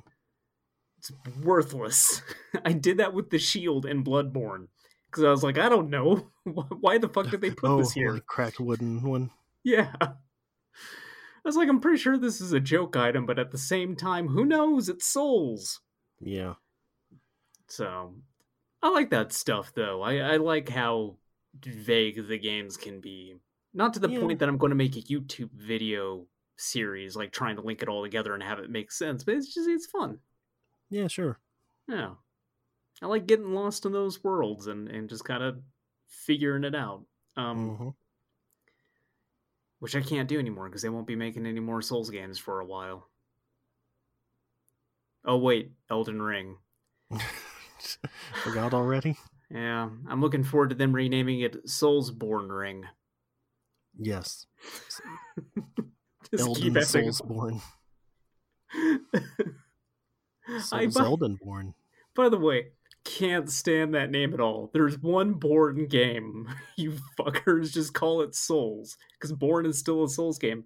[0.98, 1.10] It's
[1.42, 2.22] worthless.
[2.64, 4.68] I did that with the shield in Bloodborne
[5.10, 7.92] because I was like, I don't know why the fuck did they put oh, this
[7.92, 8.18] here.
[8.20, 9.30] cracked wooden one.
[9.64, 9.92] Yeah.
[10.00, 10.12] I
[11.44, 14.28] was like, I'm pretty sure this is a joke item, but at the same time,
[14.28, 14.88] who knows?
[14.88, 15.80] It's souls.
[16.20, 16.54] Yeah.
[17.68, 18.14] So
[18.82, 20.02] I like that stuff though.
[20.02, 21.16] I, I like how
[21.64, 23.36] vague the games can be.
[23.74, 24.20] Not to the Yeah.
[24.20, 27.88] point that I'm going to make a YouTube video series, like trying to link it
[27.88, 30.20] all together and have it make sense, but it's just it's fun.
[30.90, 31.40] Yeah, sure.
[31.88, 32.14] Yeah.
[33.02, 35.60] I like getting lost in those worlds and, and just kind of
[36.06, 37.04] figuring it out.
[37.36, 37.88] Um, hmm
[39.80, 42.60] which I can't do anymore because they won't be making any more Souls games for
[42.60, 43.10] a while.
[45.26, 46.56] Oh wait, Elden Ring.
[48.42, 49.18] Forgot already?
[49.50, 52.84] Yeah, I'm looking forward to them renaming it Soulsborne Ring.
[53.98, 54.46] Yes.
[56.30, 57.60] Just Elden keep Soulsborne.
[60.72, 61.74] I Souls Eldenborn.
[62.14, 62.68] By the way,
[63.04, 64.70] can't stand that name at all.
[64.72, 66.48] There's one Born game.
[66.76, 70.64] You fuckers just call it Souls, because Born is still a Souls game.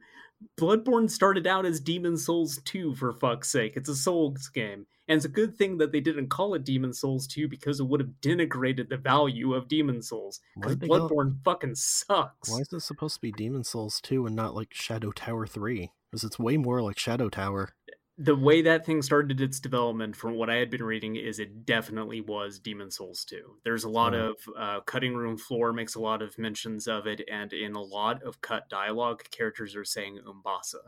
[0.58, 3.74] Bloodborne started out as Demon Souls 2, for fuck's sake.
[3.76, 4.86] It's a Souls game.
[5.08, 7.86] And it's a good thing that they didn't call it Demon Souls 2 because it
[7.86, 10.40] would have denigrated the value of Demon Souls.
[10.60, 12.50] Because call- Bloodborne fucking sucks.
[12.50, 15.90] Why is this supposed to be Demon Souls 2 and not like Shadow Tower 3?
[16.10, 17.74] Because it's way more like Shadow Tower.
[18.20, 21.64] The way that thing started its development from what i had been reading is it
[21.64, 24.14] definitely was demon souls 2 there's a lot Oh.
[24.14, 27.82] of uh, cutting room floor makes a lot of mentions of it and in a
[27.82, 30.80] lot of cut dialogue characters are saying umbasa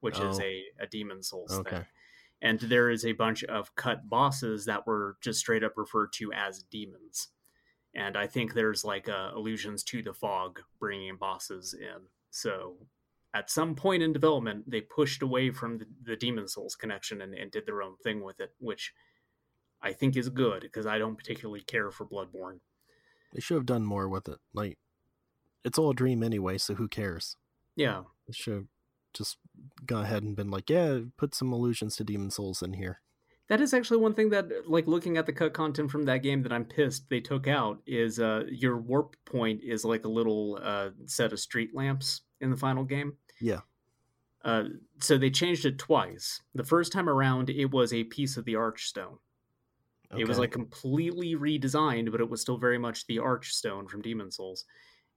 [0.00, 0.40] which is Oh.
[0.40, 1.62] a, a demon souls Okay.
[1.64, 1.86] thing
[2.42, 6.32] and there is a bunch of cut bosses that were just straight up referred to
[6.32, 7.28] as demons
[7.94, 12.76] and i think there's like uh, allusions to the fog bringing bosses in so
[13.34, 17.34] at some point in development they pushed away from the, the demon souls connection and,
[17.34, 18.92] and did their own thing with it which
[19.82, 22.60] i think is good because i don't particularly care for bloodborne
[23.34, 24.38] They should have done more with it.
[24.52, 24.78] Like,
[25.64, 27.36] it's all a dream anyway, so who cares?
[27.76, 28.66] yeah They should have
[29.12, 29.38] just
[29.86, 33.00] gone ahead and been like, yeah, put some allusions to Demon Souls in here.
[33.48, 36.42] that is actually one thing that like looking at the cut content from that game
[36.42, 40.58] that i'm pissed they took out is uh your warp point is like a little
[40.62, 43.60] uh set of street lamps in the final game Yeah.
[44.44, 44.64] uh
[45.00, 48.54] so they changed it twice the first time around it was a piece of the
[48.54, 49.18] archstone
[50.16, 54.30] It was like completely redesigned, but it was still very much the Archstone from Demon
[54.30, 54.64] Souls.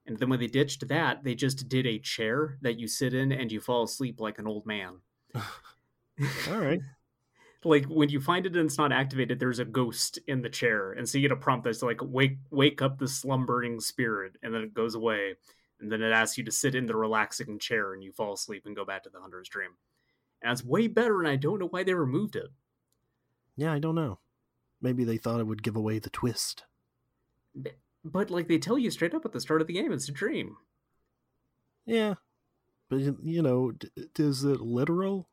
[0.06, 3.30] And then when they ditched that, they just did a chair that you sit in
[3.32, 5.00] and you fall asleep like an old man.
[6.48, 6.80] all right.
[7.64, 10.92] like when you find it and it's not activated, there's a ghost in the chair,
[10.92, 14.54] and so you get a prompt that's like wake wake up the slumbering spirit, and
[14.54, 15.34] then it goes away,
[15.80, 18.64] and then it asks you to sit in the relaxing chair, and you fall asleep
[18.66, 19.70] and go back to the hunter's dream.
[20.42, 22.48] And it's way better, and I don't know why they removed it.
[23.56, 24.18] Yeah, I don't know.
[24.80, 26.64] Maybe they thought it would give away the twist.
[28.04, 30.12] But like they tell you straight up at the start of the game, it's a
[30.12, 30.56] dream.
[31.84, 32.14] Yeah.
[32.88, 35.28] But, you you know, d- is it literal?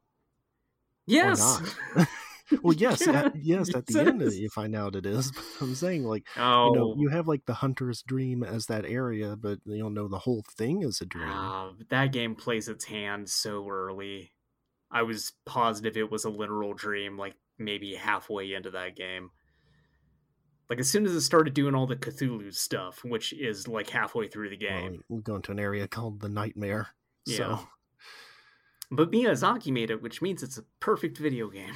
[1.06, 1.62] Yes.
[2.62, 5.32] Well, yes, at, yes, at the end you find out it is.
[5.60, 8.86] But I'm saying, like, Oh, you know, you have like the hunter's dream as that
[8.86, 11.30] area, but you don't know the whole thing is a dream.
[11.30, 14.32] Ah, that game plays its hand so early.
[14.92, 19.32] I was positive it was a literal dream, like maybe halfway into that game.
[20.70, 24.28] Like as soon as it started doing all the Cthulhu stuff, which is like halfway
[24.28, 25.04] through the Well, game.
[25.10, 26.88] we go into an area called the Nightmare.
[27.26, 27.38] Yeah.
[27.38, 27.68] So,
[28.92, 31.74] But Miyazaki made it, which means it's a perfect video game.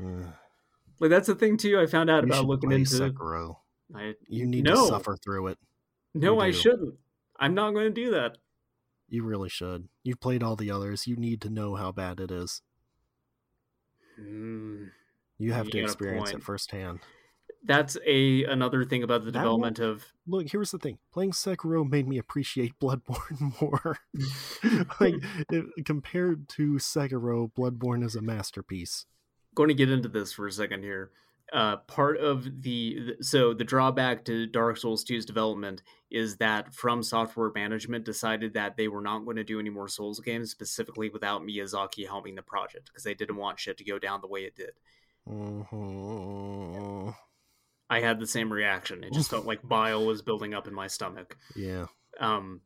[0.00, 0.30] Uh,
[1.00, 1.78] Like that's the thing too.
[1.78, 2.94] I found out about looking into.
[2.94, 3.56] Sekiro.
[3.94, 5.58] I, You need no, to suffer through it.
[6.14, 6.56] no, You I do.
[6.56, 6.94] shouldn't.
[7.40, 8.36] I'm not going to do that.
[9.08, 9.88] You really should.
[10.02, 11.06] You've played all the others.
[11.06, 12.60] You need to know how bad it is.
[14.18, 14.84] Hmm.
[15.38, 17.00] You have You to experience it firsthand.
[17.64, 20.98] That's a another thing about the That development of Look, here's the thing.
[21.12, 23.96] Playing Sekiro made me appreciate Bloodborne more.
[25.00, 25.14] like
[25.50, 29.06] it, compared to Sekiro, Bloodborne is a masterpiece.
[29.54, 31.10] Going to get into this for a second here.
[31.50, 37.02] Uh, part of the so the drawback to Dark Souls 2's development is that From
[37.02, 41.08] Software Management decided that they were not going to do any more Souls games, specifically
[41.08, 44.44] without Miyazaki helming the project because they didn't want shit to go down the way
[44.44, 44.72] it did.
[45.26, 47.14] Mhm.
[47.90, 49.02] I had the same reaction.
[49.02, 51.36] It just felt like bile was building up in my stomach.
[51.56, 51.86] Yeah.
[52.20, 52.60] Um,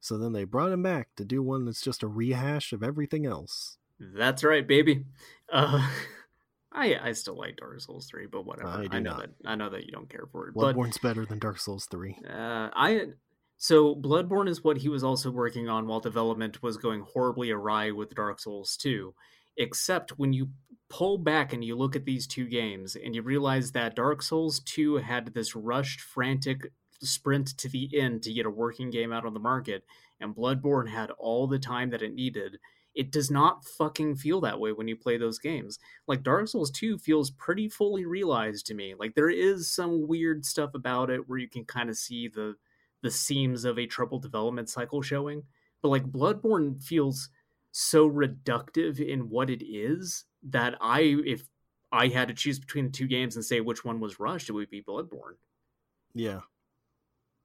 [0.00, 3.26] So then they brought him back to do one that's just a rehash of everything
[3.26, 3.78] else.
[4.00, 5.04] that's right, baby.
[5.52, 5.88] Uh,
[6.74, 8.68] I I still like Dark Souls 3, but whatever.
[8.68, 9.18] I do know not.
[9.18, 11.86] that I know that you don't care for it, but Bloodborne's better than Dark Souls
[11.90, 12.18] 3.
[12.28, 13.06] Uh, I
[13.56, 17.92] so Bloodborne is what he was also working on while development was going horribly awry
[17.92, 19.14] with Dark Souls 2.
[19.56, 20.50] Except when you
[20.88, 24.60] pull back and you look at these two games and you realize that Dark Souls
[24.60, 29.24] 2 had this rushed, frantic sprint to the end to get a working game out
[29.24, 29.84] on the market,
[30.20, 32.58] and Bloodborne had all the time that it needed.
[32.94, 35.78] It does not fucking feel that way when you play those games.
[36.06, 38.94] Like Dark Souls 2 feels pretty fully realized to me.
[38.98, 42.54] Like there is some weird stuff about it where you can kind of see the
[43.02, 45.42] the seams of a troubled development cycle showing.
[45.82, 47.28] But like Bloodborne feels
[47.72, 51.48] so reductive in what it is that I if
[51.92, 54.52] I had to choose between the two games and say which one was rushed, it
[54.52, 55.36] would be Bloodborne.
[56.14, 56.40] Yeah.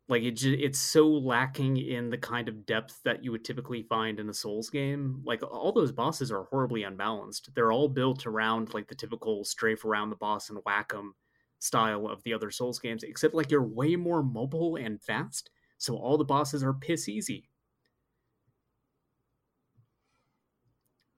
[0.10, 4.19] Like it, it's so lacking in the kind of depth that you would typically find
[4.19, 5.22] in a Souls game.
[5.24, 7.54] Like all those bosses are horribly unbalanced.
[7.54, 11.13] They're all built around like the typical strafe around the boss and whack 'em
[11.60, 15.52] style of the other Souls games, except like you're way more mobile and fast.
[15.78, 17.50] so all the bosses are piss easy.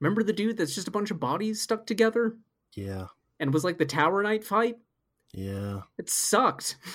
[0.00, 2.36] Remember the dude that's just a bunch of bodies stuck together
[2.74, 3.06] Yeah.
[3.40, 4.76] and was like the Tower Knight fight?
[5.32, 5.82] Yeah.
[5.98, 6.76] It sucked.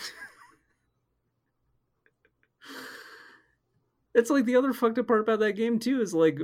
[4.17, 6.39] it's like the other fucked up part about that game too is like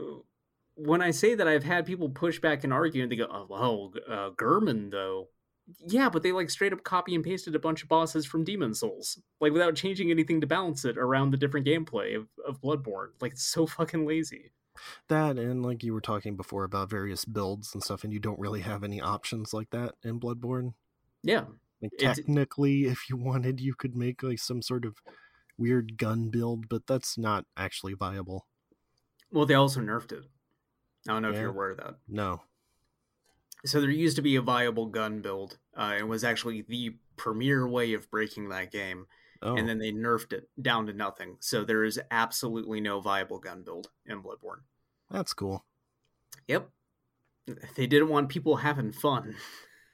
[0.76, 3.46] when I say that I've had people push back and argue and they go, "Oh
[3.50, 5.28] well, uh, Gehrman though."
[5.88, 8.74] Yeah, but they like straight up copy and pasted a bunch of bosses from Demon
[8.74, 13.10] Souls, like without changing anything to balance it around the different gameplay of, of Bloodborne.
[13.22, 14.52] Like it's so fucking lazy.
[15.08, 18.40] That and like you were talking before about various builds and stuff, and you don't
[18.40, 20.74] really have any options like that in Bloodborne.
[21.24, 21.46] Yeah,
[21.82, 24.96] Like It's- technically, if you wanted, you could make like some sort of
[25.58, 28.48] weird gun build, but that's not actually viable.
[29.32, 30.24] well, they also nerfed it.
[31.08, 31.96] I don't know if you're aware of that.
[32.08, 32.42] No.
[33.66, 35.58] So there used to be a viable gun build.
[35.76, 39.08] Uh, it was actually the premier way of breaking that game,
[39.42, 41.38] Oh, and then they nerfed it down to nothing.
[41.40, 44.62] So there is absolutely no viable gun build in Bloodborne.
[45.10, 45.66] that's cool.
[46.48, 46.70] Yep,
[47.76, 49.36] they didn't want people having fun,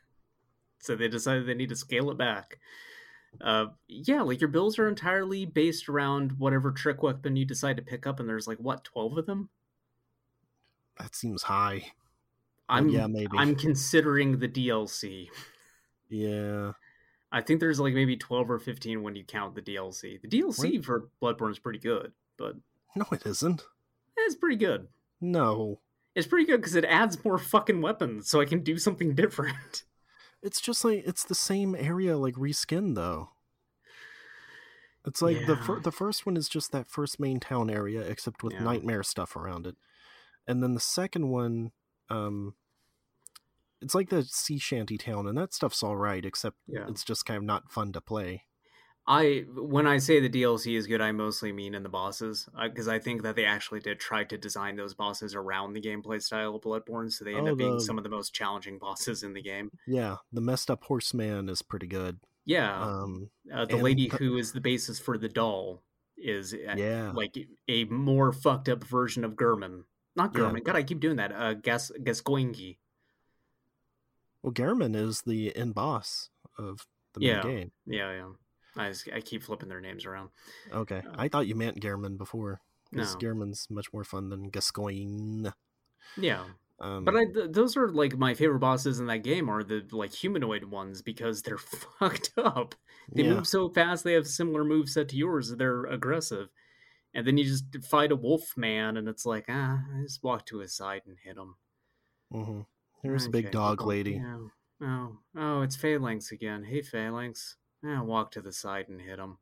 [0.80, 2.60] so they decided they need to scale it back.
[3.42, 7.84] Uh, yeah, like your builds are entirely based around whatever trick weapon you decide to
[7.84, 9.50] pick up, and there's like what twelve of them.
[10.98, 11.94] That seems high.
[12.68, 13.38] I'm yeah, maybe.
[13.38, 15.28] I'm considering the DLC.
[16.10, 16.74] Yeah.
[17.32, 20.20] I think there's like maybe 12 or 15 when you count the DLC.
[20.22, 20.86] The DLC What?
[20.86, 22.56] for Bloodborne is pretty good, but
[22.96, 23.63] No, it isn't.
[24.18, 24.88] it's pretty good.
[25.22, 25.80] No.
[26.15, 29.84] It's pretty good because it adds more fucking weapons, so I can do something different.
[30.41, 33.30] It's just like it's the same area like reskin though.
[35.06, 38.43] It's like the fir- the first one is just that first main town area except
[38.43, 38.63] with Yeah.
[38.63, 39.75] nightmare stuff around it.
[40.47, 41.71] And then the second one
[42.10, 42.56] um
[43.82, 46.86] it's like the sea shanty town and that stuff's all right except Yeah.
[46.89, 48.43] it's just kind of not fun to play.
[49.12, 52.88] I when I say the DLC is good, I mostly mean in the bosses because
[52.88, 56.56] I think that they actually did try to design those bosses around the gameplay style
[56.56, 59.24] of Bloodborne, so they end Oh, up being the- some of the most challenging bosses
[59.24, 59.72] in the game.
[59.88, 62.19] Yeah, the messed up horseman is pretty good.
[62.45, 65.82] Yeah, Um uh, the and lady who is the basis for the doll
[66.15, 67.12] is uh, yeah.
[67.12, 67.36] like
[67.67, 69.86] a more fucked up version of Gehrman.
[70.15, 70.41] Not Yeah.
[70.41, 70.63] Gehrman.
[70.63, 71.32] God, I keep doing that.
[71.32, 72.78] Uh, Gas Gascoigne.
[74.43, 77.41] Well, Gehrman is the end boss of the main Yeah.
[77.41, 77.72] game.
[77.88, 78.30] Yeah, yeah.
[78.75, 80.29] I, just, I keep flipping their names around.
[80.71, 81.01] Okay.
[81.05, 82.62] Uh, I thought you meant Gehrman before.
[82.91, 83.01] No.
[83.01, 85.49] Because Gehrman's much more fun than Gascoigne.
[86.17, 86.43] Yeah,
[86.79, 89.86] Um, but I th- those are like my favorite bosses in that game are the
[89.91, 91.58] like humanoid ones because they're
[91.99, 92.73] fucked up.
[93.12, 93.36] They yeah.
[93.36, 94.03] move so fast.
[94.03, 95.55] They have similar move set to yours.
[95.55, 96.49] They're aggressive,
[97.13, 100.45] and then you just fight a wolf man, and it's like ah, I just walk
[100.47, 101.55] to his side and hit him.
[102.32, 102.62] hmm
[103.03, 104.13] There's a big dog lady.
[104.13, 104.38] Yeah.
[104.82, 106.63] Oh, oh, it's Phalanx again.
[106.63, 107.58] Hey, Phalanx.
[107.84, 109.38] Yeah, walk to the side and hit him.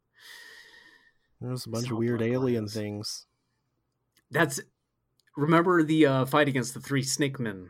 [1.41, 2.73] There's a bunch of weird alien Bloodborne.
[2.73, 3.25] things.
[4.31, 4.59] That's
[5.35, 7.69] remember the uh, fight against the three snake men.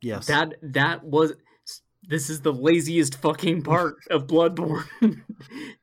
[0.00, 0.26] Yes.
[0.26, 1.34] That that was
[2.08, 4.86] this is the laziest fucking part of Bloodborne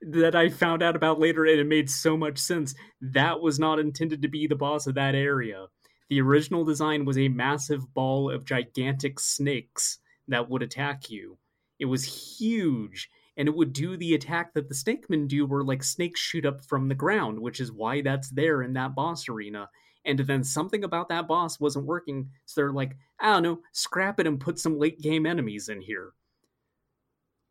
[0.02, 2.74] that I found out about later, and it made so much sense.
[3.02, 5.68] That was not intended to be the boss of that area.
[6.10, 11.38] The original design was a massive ball of gigantic snakes that would attack you.
[11.80, 15.84] It was huge, and it would do the attack that the snakemen do, where like
[15.84, 19.70] snakes shoot up from the ground, which is why that's there in that boss arena.
[20.06, 24.20] And then something about that boss wasn't working, so they're like, I don't know, scrap
[24.20, 26.14] it and put some late game enemies in here.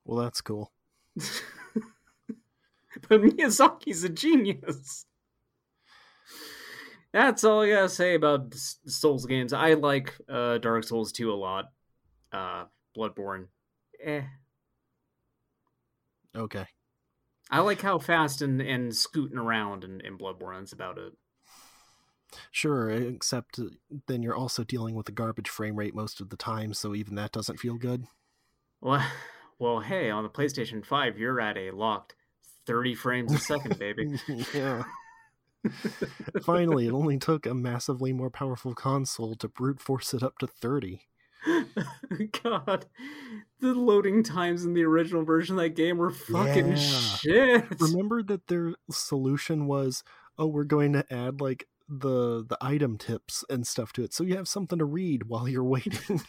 [0.05, 0.73] well, that's cool.
[1.17, 5.07] but Miyazaki's a genius.
[7.13, 9.53] That's all I gotta say about Souls games.
[9.53, 11.67] I like uh, Dark Souls 2 a lot.
[12.33, 12.65] Uh,
[12.97, 13.47] Bloodborne,
[14.05, 14.23] eh.
[16.37, 16.67] Okay.
[17.51, 20.59] I like how fast and, and scooting around and, in Bloodborne.
[20.59, 21.13] That's about it.
[22.51, 23.65] Sure, except uh,
[24.07, 27.15] then you're also dealing with a garbage frame rate most of the time, so even
[27.15, 28.07] that doesn't feel good.
[28.81, 29.07] Well,
[29.59, 32.15] well, hey, on the PlayStation 5, you're at a locked
[32.67, 34.19] 30 frames a second, baby.
[34.55, 34.85] yeah.
[36.45, 40.47] Finally, it only took a massively more powerful console to brute force it up to
[40.47, 41.03] 30.
[42.43, 42.87] God,
[43.61, 46.77] the loading times in the original version of that game were fucking Yeah.
[46.77, 47.65] shit.
[47.81, 50.03] Remember that their solution was,
[50.39, 54.25] oh, we're going to add like the the item tips and stuff to it, so
[54.25, 56.21] you have something to read while you're waiting.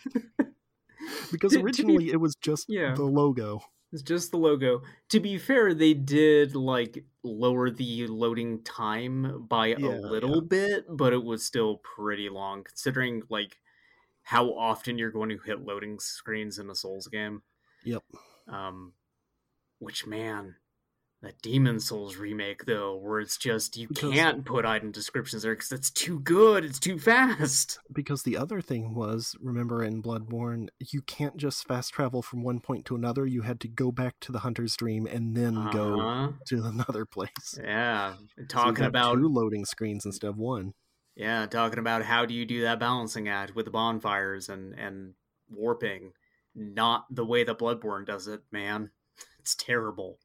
[1.31, 2.93] because To- to be- originally it was just Yeah.
[2.95, 3.61] the logo.
[3.91, 4.81] It's just the logo.
[5.09, 10.85] To be fair, they did like lower the loading time by Yeah, a little bit,
[10.89, 13.57] but it was still pretty long considering like
[14.25, 17.41] how often you're going to hit loading screens in a Souls game.
[17.83, 18.03] Yep.
[18.47, 18.93] Um,
[19.79, 20.55] which man,
[21.21, 25.53] that Demon Souls remake though, where it's just you Because- can't put item descriptions there
[25.55, 27.79] because it's too good, it's too fast.
[27.93, 32.59] Because the other thing was, remember in Bloodborne, you can't just fast travel from one
[32.59, 33.25] point to another.
[33.27, 36.31] You had to go back to the Hunter's Dream and then go Uh-huh.
[36.47, 37.57] to another place.
[37.63, 40.73] Yeah, So talking got about two loading screens instead of one.
[41.15, 45.13] Yeah, talking about how do you do that balancing act with the bonfires and and
[45.49, 46.11] warping,
[46.53, 48.91] not the way that Bloodborne does it, man.
[49.39, 50.17] It's terrible.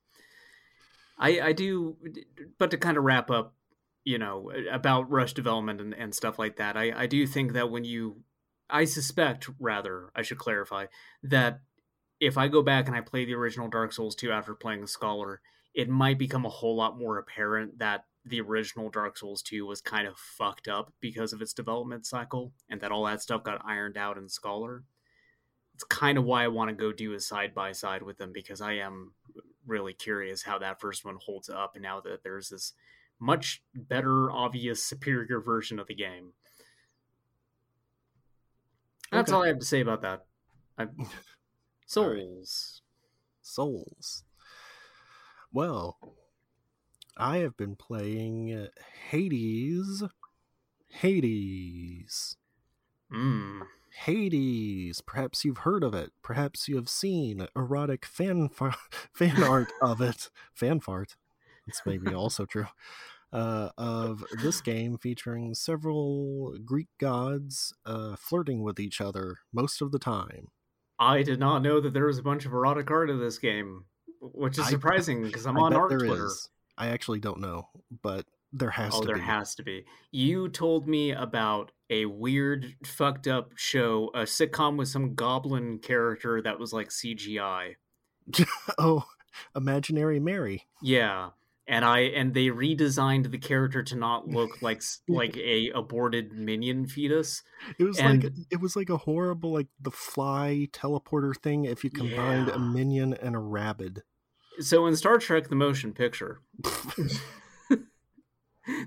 [1.19, 1.99] I I do,
[2.59, 3.55] but to kind of wrap up,
[4.03, 6.75] you know, about rush development and, and stuff like that.
[6.75, 8.23] I I do think that when you,
[8.71, 10.87] I suspect rather, I should clarify
[11.23, 11.61] that
[12.19, 15.43] if I go back and I play the original Dark Souls 2 after playing Scholar,
[15.75, 19.81] it might become a whole lot more apparent that the original Dark Souls 2 was
[19.81, 23.65] kind of fucked up because of its development cycle and that all that stuff got
[23.65, 24.85] ironed out in Scholar.
[25.75, 28.33] It's kind of why I want to go do a side by side with them
[28.33, 29.13] because I am
[29.67, 32.75] really curious how that first one holds up now that there's this
[33.19, 36.33] much better, obvious, superior version of the game.
[39.11, 39.37] That's Okay.
[39.37, 40.27] all I have to say about that.
[40.79, 40.83] I...
[40.89, 41.09] All right.
[41.87, 42.83] Souls.
[43.43, 44.25] Souls.
[45.53, 45.99] Well,
[47.17, 48.69] I have been playing
[49.11, 50.03] Hades.
[50.89, 52.37] Hades.
[53.13, 53.63] Mm.
[54.05, 55.01] Hades.
[55.01, 56.13] Perhaps you've heard of it.
[56.23, 58.77] Perhaps you have seen erotic fan fa-
[59.15, 60.31] fan art of it.
[60.55, 61.17] Fan fart.
[61.67, 62.67] It's maybe also true.
[63.33, 69.93] Uh, of this game featuring several Greek gods uh, flirting with each other most of
[69.93, 70.49] the time.
[70.99, 73.85] I did not know that there was a bunch of erotic art in this game,
[74.21, 76.27] which is surprising because I'm I on art Twitter.
[76.27, 76.49] is.
[76.81, 77.69] I actually don't know,
[78.03, 79.23] but there has to be Oh, to there be.
[79.23, 79.85] has to be.
[80.11, 86.41] You told me about a weird, fucked up show, a sitcom with some goblin character
[86.43, 87.75] that was like CGI.
[88.79, 89.05] oh,
[89.55, 90.67] Imaginary Mary.
[90.83, 91.31] Yeah,
[91.67, 96.87] and I and they redesigned the character to not look like like a aborted minion
[96.87, 97.43] fetus.
[97.79, 101.91] It was like it was like a horrible like the fly teleporter thing if you
[101.91, 102.55] combined Yeah.
[102.55, 104.03] a minion and a rabid.
[104.61, 106.41] So in Star Trek: The Motion Picture,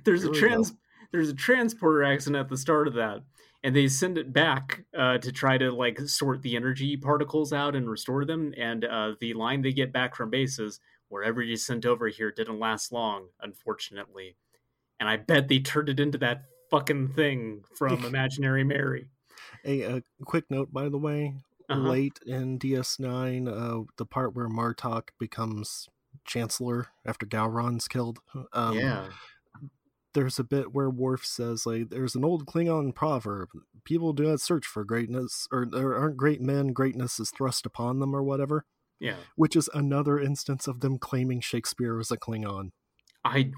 [0.03, 0.73] there's There a trans
[1.11, 3.21] there's a transporter accident at the start of that
[3.63, 7.75] and they send it back uh, to try to like sort the energy particles out
[7.75, 11.55] and restore them and uh, the line they get back from base is wherever you
[11.55, 14.35] sent over here didn't last long unfortunately.
[14.99, 19.09] And i bet they turned it into that fucking thing from imaginary mary.
[19.65, 21.35] A, a quick note, by the way,
[21.69, 21.79] Uh-huh.
[21.79, 25.87] late in DS9, uh, the part where Martok becomes
[26.25, 28.19] Chancellor after Gowron's killed.
[28.51, 29.07] Um, yeah
[30.13, 33.49] there's a bit where Worf says like there's an old Klingon proverb
[33.83, 37.99] people do not search for greatness or there aren't great men greatness is thrust upon
[37.99, 38.65] them or whatever
[38.99, 42.71] yeah which is another instance of them claiming Shakespeare was a Klingon
[43.25, 43.51] i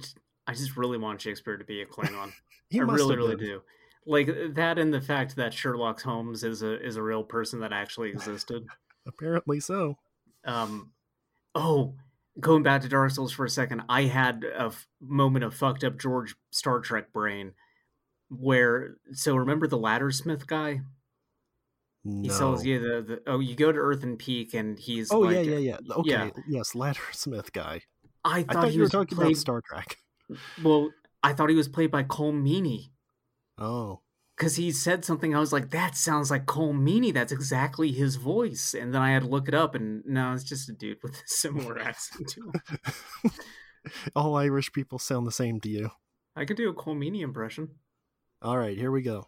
[0.48, 2.32] i just really want shakespeare to be a klingon
[2.70, 3.62] he I must really, really do.
[4.06, 7.74] Like that, and the fact that Sherlock Holmes is a is a real person that
[7.74, 8.66] actually existed.
[9.08, 9.98] apparently so
[10.44, 10.92] Um,
[11.56, 11.96] oh,
[12.40, 15.84] going back to Dark Souls for a second, I had a f- moment of fucked
[15.84, 17.54] up George Star Trek brain,
[18.30, 20.82] where so remember the Laddersmith guy?
[22.22, 25.38] He sells you the, the oh you go to Earthen Peak and he's oh like,
[25.38, 26.30] yeah yeah yeah okay yeah.
[26.48, 27.82] yes Ladder Smith guy
[28.24, 29.98] I I thought, thought he you were talking played, about Star Trek
[30.62, 30.92] well
[31.24, 32.90] I thought he was played by Colm Meaney.
[33.58, 34.02] Oh
[34.36, 35.34] because he said something.
[35.34, 37.14] I was like, "That sounds like Colm Meaney.
[37.14, 40.44] That's exactly his voice." And then I had to look it up, and no, it's
[40.44, 43.32] just a dude with a similar accent to him.
[44.16, 45.92] all Irish people sound the same to you
[46.36, 47.70] I could do a Colm Meaney impression.
[48.42, 49.28] all right here we go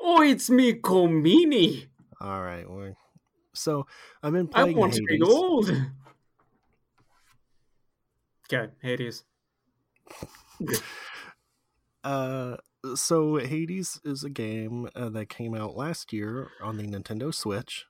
[0.00, 1.86] Oh, it's me, Colm Meaney.
[2.20, 2.94] all right we're...
[3.54, 3.86] so
[4.22, 5.28] I've been I want to be Hades.
[5.28, 5.70] old.
[8.52, 9.24] Okay, Hades.
[12.04, 12.56] Uh,
[12.94, 17.86] so Hades is a game uh, that came out last year on the Nintendo Switch.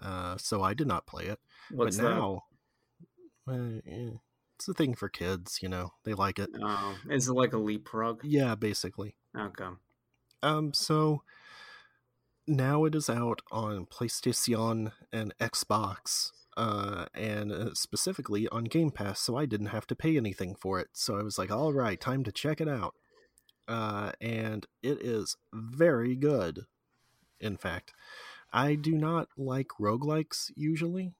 [0.00, 1.38] Uh, so I did not play it,
[1.70, 2.44] What's but now
[3.48, 4.10] uh, eh,
[4.56, 5.60] it's a thing for kids.
[5.62, 6.50] You know, they like it.
[6.60, 8.20] Oh, is it like a leapfrog?
[8.24, 9.14] Yeah, basically.
[9.38, 9.68] Okay.
[10.42, 11.22] Um, so
[12.46, 19.20] now it is out on PlayStation and Xbox, uh, and uh, specifically on Game Pass.
[19.20, 20.88] So I didn't have to pay anything for it.
[20.92, 22.94] So I was like, all right, time to check it out.
[23.66, 26.66] Uh, and it is very good.
[27.40, 27.92] In fact,
[28.52, 31.12] I do not like roguelikes usually.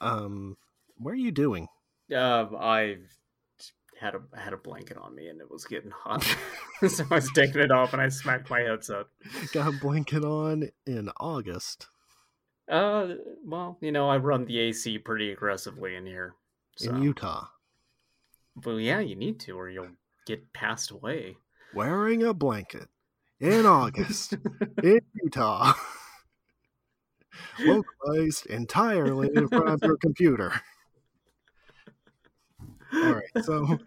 [0.00, 0.56] Um,
[0.96, 1.68] what are you doing?
[2.12, 2.96] Uh, I
[4.00, 6.24] had a had a blanket on me, and it was getting hot,
[6.88, 9.06] so I was taking it off, and I smacked my headset.
[9.52, 11.88] Got a blanket on in August
[12.68, 16.34] Uh, well, you know, I run the AC pretty aggressively in here.
[16.76, 16.90] So.
[16.90, 17.48] in Utah.
[18.64, 19.88] Well, yeah, you need to, or you'll
[20.26, 21.36] get passed away.
[21.72, 22.88] Wearing a blanket
[23.40, 24.36] in August
[24.82, 25.72] in Utah.
[27.58, 30.52] Localized entirely from your computer.
[33.02, 33.78] All right, so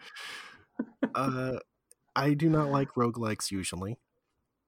[1.16, 1.60] uh,
[2.16, 3.98] I do not like roguelikes usually.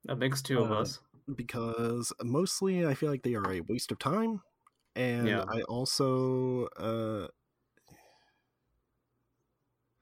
[0.05, 0.99] That makes two of Uh, us.
[1.35, 4.41] because mostly I feel like they are a waste of time,
[4.95, 5.43] and Yeah.
[5.47, 7.27] I also uh,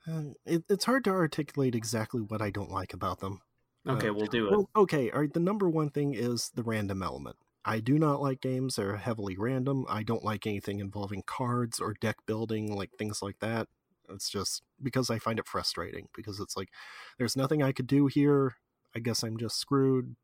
[0.08, 3.42] um, it, it's hard to articulate exactly what I don't like about them.
[3.88, 4.52] Okay, uh, we'll do it.
[4.52, 5.34] Well, okay, all right.
[5.34, 7.36] The number one thing is the random element.
[7.66, 9.86] I do not like games that are heavily random.
[9.88, 13.68] I don't like anything involving cards or deck building, like things like that.
[14.10, 16.70] It's just because I find it frustrating because it's like
[17.18, 18.56] there's nothing I could do here.
[18.96, 20.16] I guess I'm just screwed.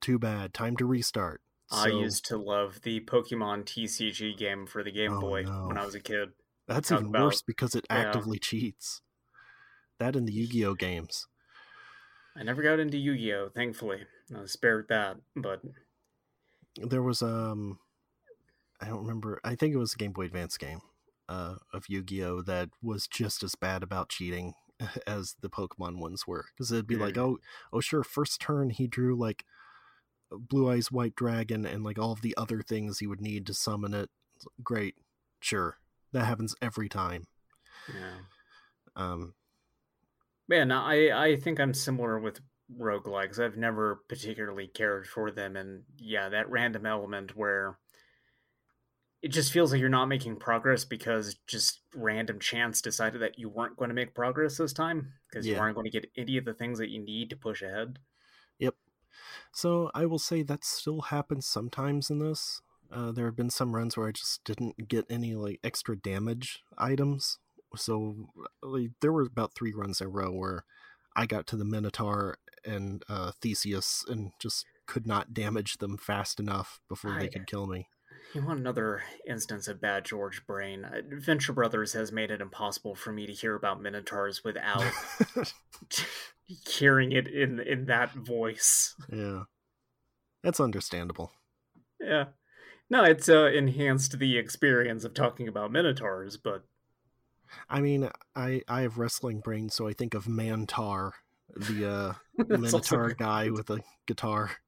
[0.00, 0.52] Too bad.
[0.52, 1.40] Time to restart.
[1.70, 5.78] I used to love the Pokemon TCG game for the Game Oh, Boy when.
[5.78, 6.30] I was a kid.
[6.66, 7.96] that's talk even about- worse because it yeah.
[7.98, 9.00] actively cheats.
[10.02, 11.28] That in the Yu-Gi-Oh games.
[12.36, 13.50] I never got into Yu Gi Oh!
[13.54, 14.00] Thankfully,
[14.36, 15.18] I was spared that.
[15.36, 15.62] But
[16.76, 17.78] there was um
[18.80, 20.80] I don't remember I think it was a Game Boy Advance game
[21.28, 24.54] uh of Yu-Gi-Oh that was just as bad about cheating
[25.06, 27.22] as the Pokemon ones were because it'd be like Mm.
[27.22, 27.38] oh
[27.72, 29.44] oh sure first turn he drew like
[30.32, 33.54] blue eyes white dragon and like all of the other things he would need to
[33.54, 34.10] summon it
[34.64, 34.96] great
[35.40, 35.76] sure
[36.12, 37.26] that happens every time
[37.94, 38.18] yeah,
[38.96, 39.34] um
[40.48, 42.40] man, I I think I'm similar with
[42.74, 43.38] roguelikes.
[43.38, 47.78] I've never particularly cared for them, and yeah, that random element where
[49.22, 53.48] it just feels like you're not making progress because just random chance decided that you
[53.48, 55.60] weren't going to make progress this time because you Yeah.
[55.60, 57.98] aren't going to get any of the things that you need to push ahead.
[58.58, 58.74] Yep.
[59.52, 62.62] So I will say that still happens sometimes in this.
[62.90, 66.62] Uh, there have been some runs where I just didn't get any like extra damage
[66.78, 67.38] items.
[67.76, 68.28] So
[68.62, 70.64] like, there were about three runs in a row where
[71.16, 76.40] I got to the Minotaur and uh, Theseus and just could not damage them fast
[76.40, 77.88] enough before they could kill me.
[78.34, 80.84] You want another instance of bad George brain?
[80.84, 84.84] Uh, Venture Brothers has made it impossible for me to hear about Minotaurs without
[86.46, 88.94] hearing it in in that voice.
[89.12, 89.44] yeah,
[90.42, 91.32] that's understandable.
[92.00, 92.26] Yeah.
[92.90, 96.64] No, it's uh, enhanced the experience of talking about Minotaurs, but
[97.68, 101.12] I mean, I I have wrestling brain, so I think of Mantaur,
[101.56, 102.14] the uh,
[102.48, 104.50] Minotaur guy with a guitar.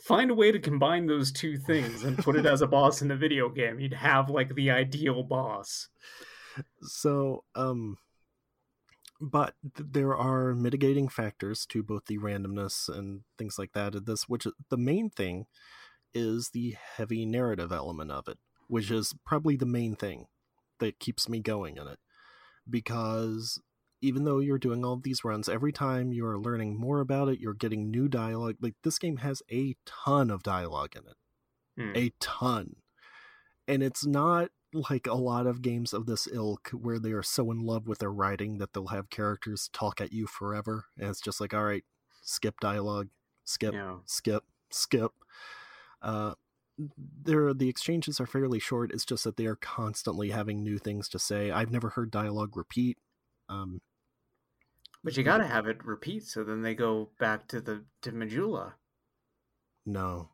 [0.00, 3.10] Find a way to combine those two things and put it as a boss in
[3.10, 3.78] a video game.
[3.78, 5.88] You'd have like the ideal boss.
[6.80, 7.98] So, um,
[9.20, 13.94] but there are mitigating factors to both the randomness and things like that.
[13.94, 15.46] Of this, which the main thing
[16.14, 18.38] is the heavy narrative element of it,
[18.68, 20.26] which is probably the main thing
[20.78, 21.98] that keeps me going in it.
[22.68, 23.60] Because
[24.00, 27.54] even though you're doing all these runs, every time you're learning more about it, you're
[27.54, 28.54] getting new dialogue.
[28.60, 31.16] Like this game has a ton of dialogue in it
[31.76, 31.96] Hmm.
[31.96, 32.76] a ton.
[33.66, 37.50] And it's not like a lot of games of this ilk where they are so
[37.50, 40.86] in love with their writing that they'll have characters talk at you forever.
[40.98, 41.84] And it's just like, all right,
[42.22, 43.08] skip dialogue,
[43.44, 43.98] skip, Yeah.
[44.06, 45.12] skip, skip.
[46.02, 46.34] Uh,
[47.24, 48.92] there, the exchanges are fairly short.
[48.92, 51.50] It's just that they are constantly having new things to say.
[51.50, 52.98] I've never heard dialogue repeat.
[53.48, 53.80] Um,
[55.02, 58.74] But you gotta have it repeat so then they go back to the to Majula.
[59.86, 60.28] no,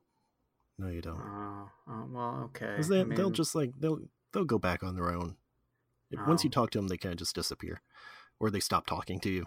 [0.78, 1.20] no, you don't.
[1.20, 2.76] Oh, oh, well, okay.
[2.88, 4.00] they, I they'll just like they'll
[4.32, 5.36] they'll go back on their own.
[6.10, 6.52] If, Once you Oh.
[6.52, 7.80] talk to them, they kind of just disappear,
[8.40, 9.46] or they stop talking to you.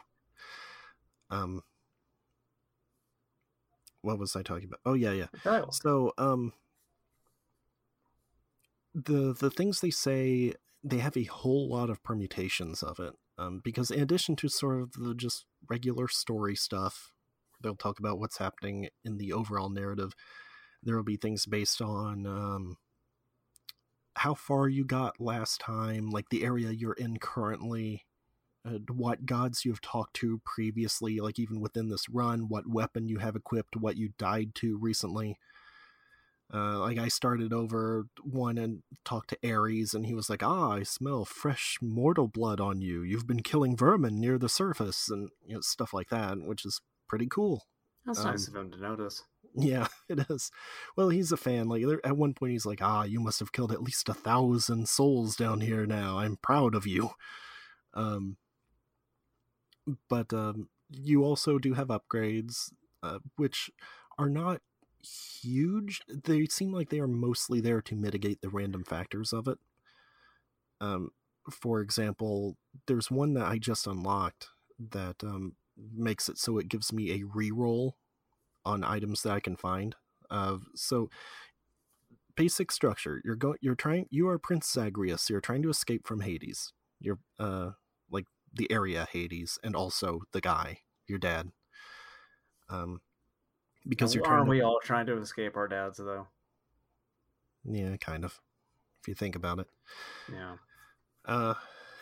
[1.30, 1.64] Um,
[4.02, 4.80] what was I talking about?
[4.86, 5.28] Oh yeah, yeah.
[5.72, 6.54] So um,
[9.06, 13.14] the the things they say, they have a whole lot of permutations of it.
[13.38, 17.12] Um, because in addition to sort of the just regular story stuff,
[17.62, 20.14] they'll talk about what's happening in the overall narrative.
[20.82, 22.78] There will be things based on um,
[24.16, 28.06] how far you got last time, like the area you're in currently,
[28.89, 33.36] what gods you've talked to previously, like even within this run, what weapon you have
[33.36, 35.38] equipped, what you died to recently.
[36.54, 40.72] Uh, like I started over one and talked to Ares, and he was like, "Ah,
[40.72, 43.02] I smell fresh mortal blood on you.
[43.02, 46.80] You've been killing vermin near the surface, and you know, stuff like that, which is
[47.10, 47.66] pretty cool."
[48.06, 49.24] That's um, nice of him to notice.
[49.54, 50.50] Yeah, it is.
[50.95, 51.68] Well, he's a fan.
[51.68, 54.88] Like at one point, he's like, "Ah, you must have killed at least a thousand
[54.88, 55.86] souls down here.
[55.86, 57.10] Now, I'm proud of you."
[57.93, 58.38] Um,
[60.10, 62.72] but um, you also do have upgrades,
[63.04, 63.70] uh, which
[64.18, 64.62] are not
[65.02, 66.02] huge.
[66.08, 69.58] They seem like they are mostly there to mitigate the random factors of it.
[70.80, 71.12] Um,
[71.50, 74.50] for example, there's one that I just unlocked
[74.91, 75.56] that um,
[75.95, 77.93] makes it so it gives me a reroll
[78.66, 79.95] on items that I can find.
[80.30, 81.10] Uh, so
[82.36, 85.30] basic structure: you're going, you're trying, you are Prince Zagreus.
[85.30, 86.74] You're trying to escape from Hades.
[87.00, 87.72] You're uh,
[88.12, 91.52] like the area Hades, and also the guy, your dad.
[92.70, 93.00] Um,
[93.88, 96.27] because you're aren't to, we all trying to escape our dads though?
[97.65, 98.39] yeah, kind of.
[99.01, 99.67] If you think about it.
[100.31, 100.55] Yeah.
[101.25, 101.53] Uh,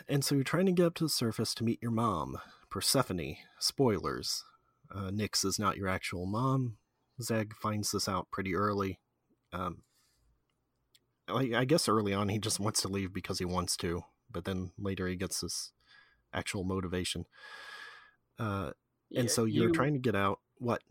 [0.08, 2.38] and so you're trying to get up to the surface to meet your mom,
[2.70, 3.36] Persephone.
[3.58, 4.44] Spoilers.
[4.94, 6.76] Uh, Nyx is not your actual mom.
[7.20, 9.00] Zeg finds this out pretty early.
[9.52, 9.82] Um,
[11.28, 14.44] I, I guess early on he just wants to leave because he wants to, but
[14.44, 15.72] then later he gets this
[16.32, 17.24] actual motivation.
[18.38, 18.70] Uh,
[19.14, 20.38] and Yeah, so you're you- trying to get out.
[20.58, 20.82] What?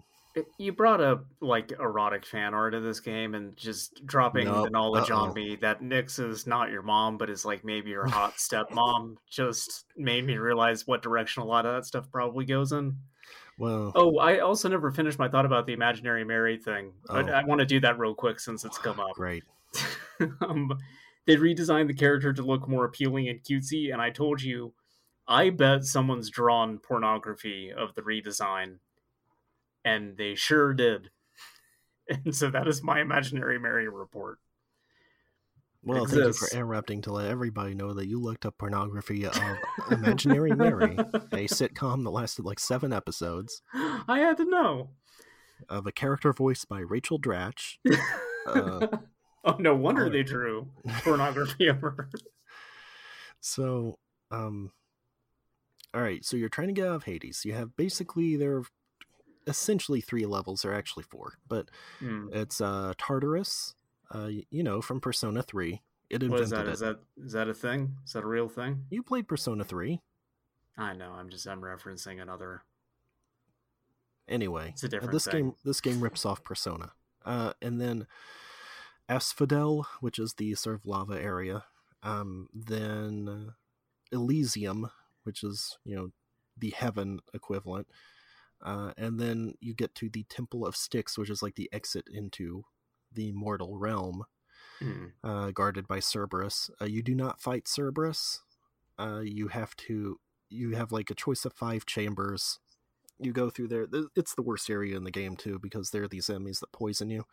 [0.57, 4.69] You brought up like erotic fan art of this game and just dropping No, the
[4.69, 5.17] knowledge uh-oh.
[5.29, 9.15] on me that Nyx is not your mom, but is like maybe your hot stepmom.
[9.29, 12.97] Just made me realize what direction a lot of that stuff probably goes in.
[13.57, 16.91] Well, Oh, I also never finished my thought about the imaginary Mary thing.
[17.07, 17.33] But Oh.
[17.33, 19.13] I want to do that real quick since it's come up.
[19.15, 19.43] great.
[20.41, 20.77] um,
[21.25, 24.73] they redesigned the character to look more appealing and cutesy, and I told you,
[25.27, 28.77] I bet someone's drawn pornography of the redesign,
[29.86, 31.11] and they sure did.
[32.07, 34.38] And so that is my imaginary Mary report.
[35.81, 39.36] Well, thank you for interrupting to let everybody know that you looked up pornography of
[39.89, 40.99] Imaginary Mary, a
[41.47, 44.91] sitcom that lasted like seven episodes, I had to know.
[45.67, 47.77] of a character voiced by Rachel Dratch.
[48.47, 48.86] Uh,
[49.43, 50.09] oh, no wonder oh.
[50.11, 50.67] they drew
[51.03, 52.11] pornography of her.
[53.39, 53.97] So,
[54.29, 54.71] um,
[55.95, 56.23] all right.
[56.23, 57.43] So you're trying to get out of Hades.
[57.43, 58.63] You have basically there, are
[59.47, 60.65] essentially three levels.
[60.65, 61.69] Are actually four, but
[61.99, 62.29] Hmm.
[62.31, 63.75] it's uh Tartarus.
[64.13, 65.81] Uh, you know from Persona Three.
[66.09, 66.69] It What is invented that?
[66.69, 66.73] it.
[66.73, 67.97] Is that is that a thing?
[68.05, 68.85] Is that a real thing?
[68.89, 70.01] You played Persona Three
[70.77, 71.11] I know.
[71.13, 72.63] I'm just I'm referencing another.
[74.27, 74.69] anyway.
[74.73, 75.33] It's a uh, different this thing.
[75.45, 76.91] game this game rips off Persona.
[77.25, 78.05] Uh, and then
[79.09, 81.63] Asphodel, which is the sort of lava area.
[82.03, 83.53] Um, then
[84.11, 84.91] Elysium,
[85.23, 86.11] which is you know
[86.57, 87.87] the heaven equivalent.
[88.64, 92.06] Uh, and then you get to the Temple of Styx, which is like the exit
[92.12, 92.66] into
[93.12, 94.26] the mortal realm,
[94.80, 95.08] Hmm.
[95.24, 96.70] uh, guarded by Cerberus.
[96.82, 98.41] Uh, you do not fight Cerberus.
[98.99, 100.20] Uh, you have to.
[100.49, 102.60] You have like a choice of five chambers.
[103.20, 103.88] You go through there.
[104.16, 107.10] It's the worst area in the game too because there are these enemies that poison
[107.10, 107.26] you,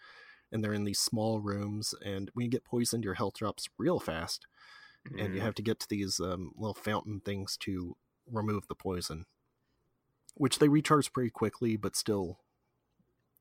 [0.53, 1.95] and they're in these small rooms.
[2.05, 4.47] And when you get poisoned, your health drops real fast,
[5.19, 5.47] and you Hmm.
[5.47, 7.97] have to get to these um, little fountain things to
[8.31, 9.27] remove the poison,
[10.35, 12.39] which they recharge pretty quickly, but still,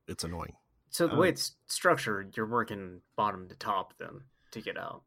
[0.08, 0.56] it's annoying.
[0.89, 4.22] So the Um, way it's structured, you're working bottom to top then
[4.52, 5.04] to get out.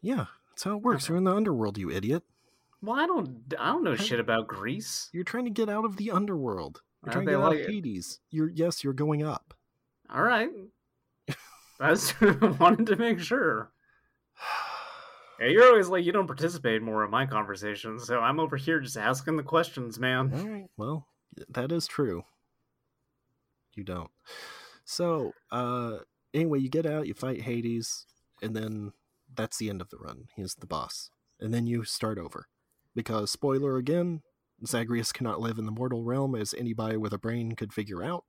[0.00, 1.04] Yeah, that's how it works.
[1.04, 1.12] Okay.
[1.12, 2.22] You're in the underworld, you idiot.
[2.82, 4.04] Well, I don't, I don't know Hey.
[4.04, 5.10] shit about Greece.
[5.12, 6.80] You're trying to get out of the underworld.
[7.04, 7.70] You're trying to they get out like of it?
[7.70, 8.20] Hades.
[8.30, 9.52] You're yes, you're going up.
[10.08, 10.50] All right,
[11.80, 12.18] I just
[12.58, 13.70] wanted to make sure.
[15.38, 18.78] Yeah, you're always like you don't participate more in my conversations, so I'm over here
[18.78, 20.30] just asking the questions, man.
[20.34, 20.66] All right.
[20.76, 21.06] Well,
[21.48, 22.24] that is true.
[23.74, 24.10] You don't.
[24.84, 25.98] So, uh
[26.34, 28.06] anyway, you get out, you fight Hades,
[28.42, 28.92] and then
[29.34, 30.28] that's the end of the run.
[30.36, 31.10] He's the boss.
[31.38, 32.46] And then you start over.
[32.94, 34.22] Because spoiler again,
[34.66, 38.24] Zagreus cannot live in the mortal realm as anybody with a brain could figure out,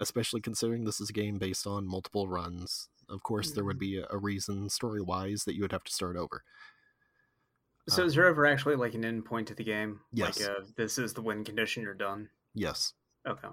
[0.00, 2.88] especially considering this is a game based on multiple runs.
[3.08, 5.92] Of course, there would be a, a reason story wise that you would have to
[5.92, 6.42] start over.
[7.88, 10.00] So Uh, is there ever actually like an end point to the game?
[10.12, 10.40] Yes.
[10.40, 11.82] Like, uh, this is the win condition.
[11.82, 12.28] You're done.
[12.54, 12.94] Yes.
[13.26, 13.48] Okay.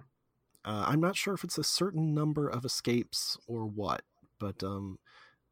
[0.66, 4.02] Uh, I'm not sure if it's a certain number of escapes or what,
[4.40, 5.00] but um,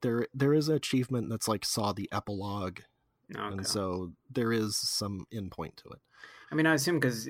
[0.01, 2.81] there there is an achievement that's like saw the epilogue,
[3.35, 3.41] Okay.
[3.41, 6.01] and so there is some endpoint to it.
[6.51, 7.27] I mean, I assume because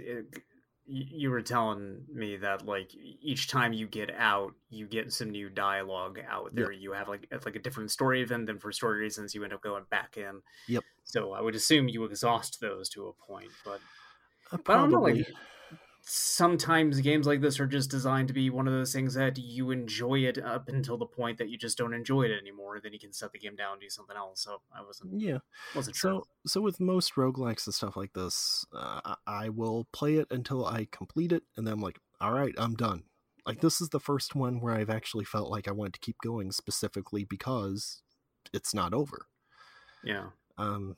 [0.87, 5.49] you were telling me that like each time you get out, you get some new
[5.49, 6.71] dialogue out there.
[6.71, 9.53] You have like it's like a different story event, and for story reasons, you end
[9.53, 10.41] up going back in.
[10.67, 10.83] Yep.
[11.03, 13.81] So I would assume you exhaust those to a point, but
[14.51, 15.27] Uh, But I don't know, like,
[16.09, 19.71] sometimes games like this are just designed to be one of those things that you
[19.71, 22.79] enjoy it up until the point that you just don't enjoy it anymore.
[22.81, 24.41] Then you can set the game down and do something else.
[24.41, 25.39] So I wasn't yeah.
[25.75, 26.11] wasn't sure.
[26.11, 30.27] So so with most roguelikes and stuff like this, uh, I, I will play it
[30.31, 33.03] until I complete it, and then I'm like, all right, I'm done.
[33.45, 36.17] Like this is the first one where I've actually felt like I wanted to keep
[36.23, 38.01] going specifically because
[38.53, 39.27] it's not over.
[40.03, 40.27] yeah.
[40.57, 40.95] Um,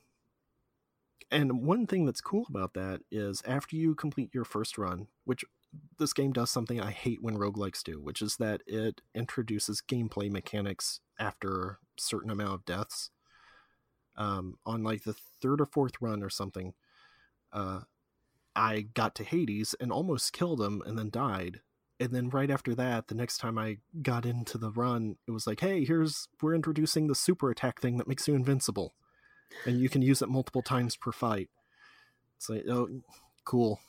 [1.30, 5.44] and one thing that's cool about that is after you complete your first run, which
[5.98, 10.30] this game does something I hate when roguelikes do, which is that it introduces gameplay
[10.30, 13.10] mechanics after a certain amount of deaths.
[14.16, 16.74] Um, on like the third or fourth run or something,
[17.52, 17.80] uh,
[18.56, 21.60] I got to Hades and almost killed him and then died.
[22.00, 25.46] And then right after that, the next time I got into the run, it was
[25.46, 28.94] like, hey, here's we're introducing the super attack thing that makes you invincible.
[29.66, 31.48] And you can use it multiple times per fight.
[32.36, 32.88] It's like, oh,
[33.44, 33.80] cool.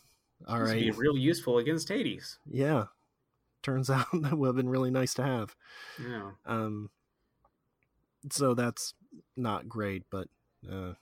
[0.47, 0.79] All This right.
[0.81, 2.39] be real useful against Hades.
[2.49, 2.85] Yeah.
[3.63, 5.55] Turns out that would have been really nice to have.
[6.03, 6.31] Yeah.
[6.45, 6.89] Um,
[8.29, 8.93] so that's
[9.35, 10.27] not great, but
[10.69, 10.93] uh,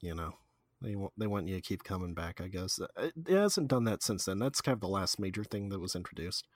[0.00, 0.34] you know,
[0.80, 2.40] they want they want you to keep coming back.
[2.40, 4.38] I guess Uh, it, it hasn't done that since then.
[4.38, 6.46] That's kind of the last major thing that was introduced.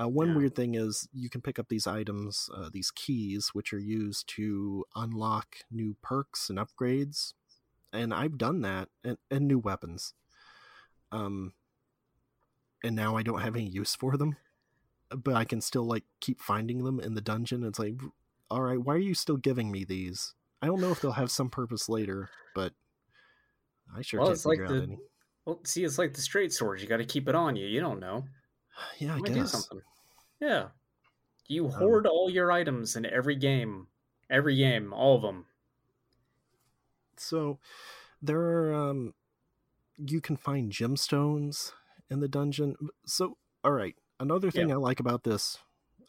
[0.00, 0.36] Uh, one Yeah.
[0.36, 4.26] weird thing is you can pick up these items, uh, these keys, which are used
[4.36, 7.34] to unlock new perks and upgrades,
[7.92, 10.14] and I've done that, and, and new weapons.
[11.12, 11.52] Um,
[12.82, 14.36] and now I don't have any use for them
[15.10, 17.64] but I can still like keep finding them in the dungeon.
[17.64, 18.00] It's like,
[18.48, 20.34] all right, why are you still giving me these?
[20.62, 22.74] I don't know if they'll have some purpose later, but
[23.92, 24.98] I sure Well, can't it's like figure out the- any.
[25.44, 26.80] Well, see, it's like the straight swords.
[26.80, 27.66] You got to keep it on you.
[27.66, 28.24] You don't know.
[28.98, 29.52] Yeah, I do guess.
[29.52, 29.80] something.
[30.40, 30.68] Yeah.
[31.48, 33.86] You Um, hoard all your items in every game.
[34.28, 35.46] Every game, all of them.
[37.16, 37.58] So
[38.22, 39.14] there are um
[39.98, 41.72] you can find gemstones
[42.10, 42.76] in the dungeon.
[43.06, 45.58] So all right, another thing I like about this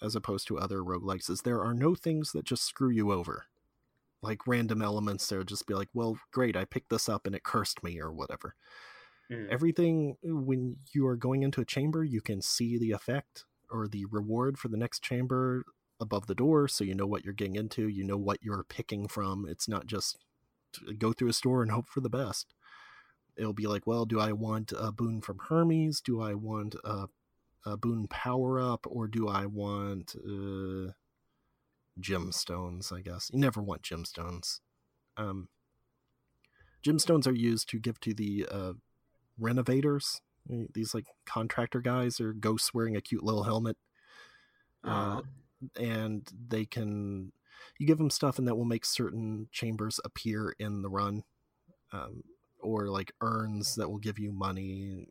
[0.01, 3.45] as opposed to other roguelikes is there are no things that just screw you over.
[4.21, 7.43] Like random elements that'll just be like, well, great, I picked this up and it
[7.43, 8.55] cursed me or whatever.
[9.31, 9.47] Mm.
[9.49, 14.03] everything when you are going into a chamber you can see the effect or the
[14.05, 15.63] reward for the next chamber
[16.01, 19.07] above the door so you know what you're getting into you know what you're picking
[19.07, 19.45] from.
[19.47, 20.17] It's not just
[20.97, 22.53] go through a store and hope for the best.
[23.37, 26.01] It'll be like well do i want a boon from hermes?
[26.01, 27.05] Do i want a,
[27.65, 28.85] a boon power up?
[28.89, 30.91] Or do i want uh,
[31.99, 33.29] gemstones i guess?
[33.31, 34.59] You never want gemstones.
[35.15, 35.49] Um,
[36.83, 38.73] gemstones are used to give to the uh,
[39.41, 40.21] renovators
[40.73, 43.77] these like contractor guys or ghosts wearing a cute little helmet
[44.83, 45.21] Uh, uh,
[45.79, 47.31] and they can
[47.77, 51.23] you give them stuff and that will make certain chambers appear in the run
[51.93, 52.23] um,
[52.59, 55.07] or like urns that will give you money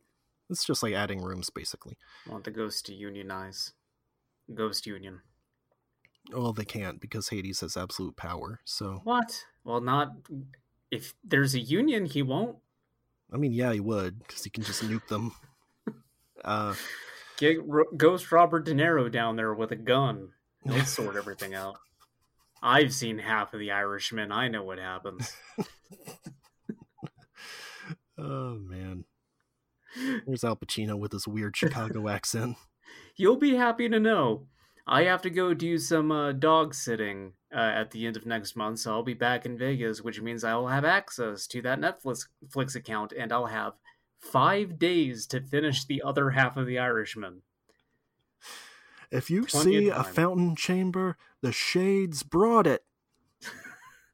[0.48, 1.96] it's just like adding rooms basically
[2.28, 3.72] want the ghost to unionize.
[4.52, 5.20] Ghost union.
[6.32, 9.44] well they can't because hades has absolute power so What?
[9.62, 10.12] Well, not.
[10.90, 12.56] If there's a union, he won't.
[13.32, 15.32] I mean yeah he would because he can just nuke them
[16.44, 16.74] uh
[17.40, 20.32] Get Ro- Ghost Robert De Niro down there with a gun.
[20.62, 21.76] He'll sort everything out.
[22.62, 24.30] I've seen half of the Irishmen.
[24.30, 25.34] I know what happens.
[28.18, 29.04] oh man
[30.26, 32.56] there's al pacino with his weird chicago accent
[33.16, 34.46] You'll be happy to know
[34.86, 38.56] I have to go do some uh, dog sitting uh, at the end of next
[38.56, 41.80] month, so I'll be back in Vegas, which means I will have access to that
[41.80, 43.74] Netflix Flix account, and I'll have
[44.18, 47.42] five days to finish the other half of The Irishman.
[49.10, 52.84] If you see a fountain chamber, the shades brought it.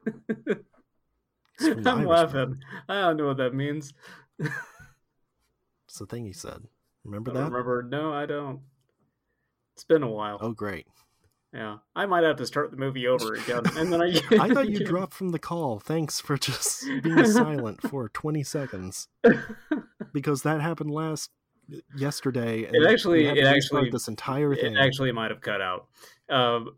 [0.05, 2.07] It's from The I'm Irishman.
[2.07, 2.59] laughing.
[2.89, 3.93] I don't know what that means.
[4.39, 6.63] It's the thing he said.
[7.03, 7.43] Remember I that?
[7.51, 7.83] remember.
[7.83, 8.61] No, I don't.
[9.75, 10.37] It's been a while.
[10.41, 10.87] Oh, great.
[11.53, 14.19] Yeah, I might have to start the movie over again, and then I.
[14.39, 15.79] I thought you dropped from the call.
[15.79, 19.07] Thanks for just being silent for 20 seconds.
[20.13, 21.31] Because that happened last
[21.95, 22.65] yesterday.
[22.65, 24.75] And It actually- it actually- this entire thing.
[24.75, 25.87] It actually might have cut out.
[26.29, 26.69] Um,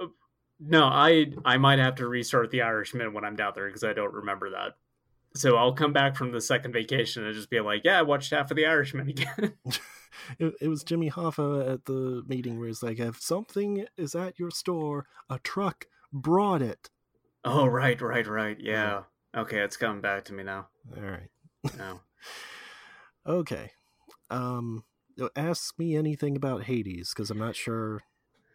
[0.60, 3.94] no, I I might have to restart the Irishman when I'm down there because I
[3.94, 4.76] don't remember that.
[5.36, 8.32] So I'll come back from the second vacation and just be like, "Yeah, I watched
[8.32, 9.54] half of the Irishman again."
[10.39, 14.39] it, it was Jimmy Hoffa at the meeting where he's like, if something is at
[14.39, 16.89] your store, a truck brought it.
[17.45, 18.57] oh, right, right, right.
[18.60, 19.03] Yeah.
[19.36, 20.68] Okay, it's coming back to me now.
[20.95, 21.30] All right.
[21.78, 22.01] No.
[23.28, 23.72] Okay.
[24.32, 24.86] Um,
[25.36, 28.01] ask me anything about Hades because I'm not sure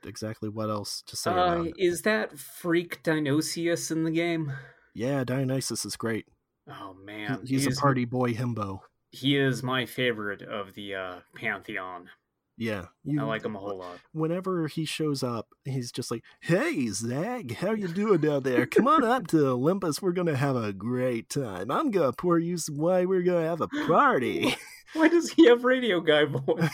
[0.04, 4.52] exactly what else to say Uh, is that freak Dionysius in the game?
[4.94, 6.26] Yeah, Dionysus is great.
[6.68, 8.80] Oh man, he's, a party boy himbo.
[9.14, 12.10] He is my favorite of the uh, pantheon.
[12.56, 13.98] Yeah, you, I like him a whole lot.
[14.12, 18.66] Whenever he shows up, he's just like, "Hey, Zag, how you doing down there?
[18.66, 20.00] Come on up to Olympus.
[20.02, 21.70] We're gonna have a great time.
[21.70, 23.08] I'm gonna pour you some wine.
[23.08, 24.56] We're gonna have a party."
[24.94, 26.70] Why does he have radio guy voice?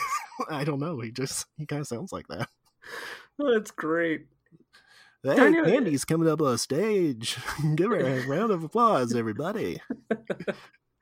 [0.50, 1.00] I don't know.
[1.00, 2.48] He just he kind of sounds like that.
[3.38, 4.26] That's great.
[5.22, 7.36] Hey, Kinda- coming up on stage.
[7.74, 9.80] Give her a round of applause, everybody.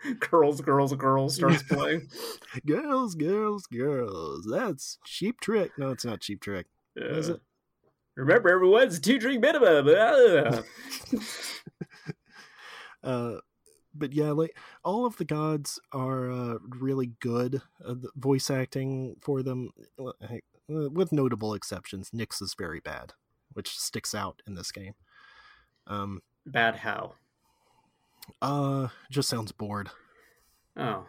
[0.30, 2.08] Girls, girls, girls starts playing.
[2.66, 4.46] girls, girls, girls.
[4.48, 5.72] That's cheap trick.
[5.76, 6.66] No, it's not cheap trick.
[6.96, 7.40] Is it?
[8.16, 9.88] Remember, everyone's two drink minimum.
[9.96, 10.62] Ah.
[13.08, 13.36] uh,
[13.94, 17.62] but yeah, like all of the gods are uh, really good.
[17.84, 20.12] Uh, the voice acting for them, uh,
[20.68, 23.12] with notable exceptions, Nyx is very bad,
[23.52, 24.94] which sticks out in this game.
[25.86, 27.14] Um, bad how?
[28.40, 29.90] Uh, just sounds bored.
[30.76, 31.06] Oh,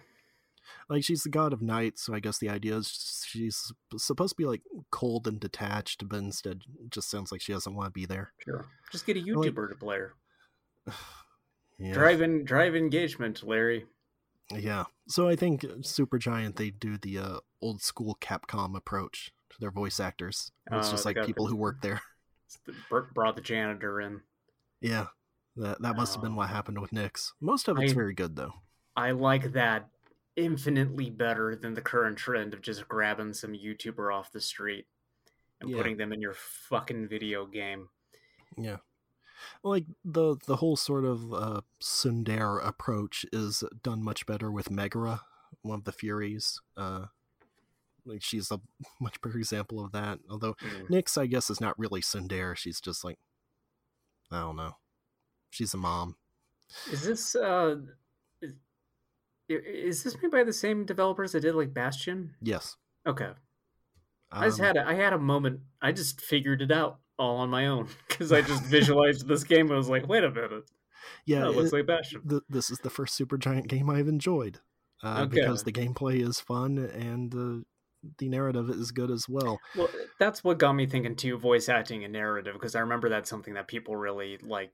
[0.89, 4.41] like she's the god of night, so I guess the idea is she's supposed to
[4.41, 4.61] be like
[4.91, 8.33] cold and detached, but instead just sounds like she doesn't want to be there.
[8.43, 10.13] Sure, just get a YouTuber like, to play her.
[11.81, 11.93] Yeah.
[11.93, 13.85] Drive in, drive engagement, Larry.
[14.51, 14.83] Yeah.
[15.07, 19.97] So I think Supergiant they do the uh, old school Capcom approach to their voice
[19.99, 20.51] actors.
[20.71, 22.01] It's uh, just like people the, who work there.
[22.65, 22.73] The,
[23.13, 24.21] brought the janitor in.
[24.81, 25.07] Yeah.
[25.55, 27.31] That that must have been what happened with Nyx.
[27.41, 28.53] Most of it's I, very good though.
[28.95, 29.89] I like that
[30.35, 34.85] infinitely better than the current trend of just grabbing some YouTuber off the street
[35.59, 35.77] and yeah.
[35.77, 37.89] putting them in your fucking video game.
[38.57, 38.77] Yeah
[39.63, 45.21] like the the whole sort of uh, tsundere approach is done much better with Megara,
[45.61, 46.61] one of the Furies.
[46.77, 47.05] Uh,
[48.05, 48.59] like she's a
[49.01, 50.19] much better example of that.
[50.29, 50.89] Although mm.
[50.89, 52.55] Nyx, I guess, is not really tsundere.
[52.55, 53.19] She's just like
[54.31, 54.77] I don't know.
[55.49, 56.15] She's a mom.
[56.91, 57.77] Is this uh
[58.41, 58.53] is,
[59.49, 62.35] is this made by the same developers that did like Bastion?
[62.41, 62.77] Yes.
[63.07, 63.31] Okay.
[64.31, 65.61] Um, I just um, had a, I had a moment.
[65.81, 69.67] I just figured it out all on my own because I just visualized this game
[69.67, 70.69] and was like, wait a minute.
[71.25, 72.21] Yeah, it looks like Bastion.
[72.23, 74.59] The, this is the first Supergiant game I've enjoyed
[75.01, 75.41] uh, okay.
[75.41, 77.63] because the gameplay is fun and uh,
[78.17, 79.59] the narrative is good as well.
[79.75, 79.89] Well,
[80.19, 83.55] that's what got me thinking too: voice acting and narrative, because I remember that's something
[83.55, 84.71] that people really like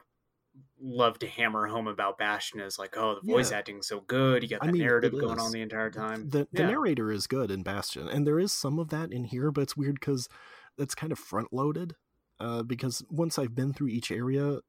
[0.79, 3.57] love to hammer home about Bastion is like, oh, the voice yeah.
[3.57, 4.43] acting's so good.
[4.43, 6.29] You got the I mean, narrative going on the entire time.
[6.29, 6.67] The, the yeah.
[6.67, 9.77] narrator is good in Bastion, and there is some of that in here, but it's
[9.77, 10.29] weird because
[10.77, 11.95] that's kind of front loaded
[12.39, 14.59] uh, because once I've been through each area,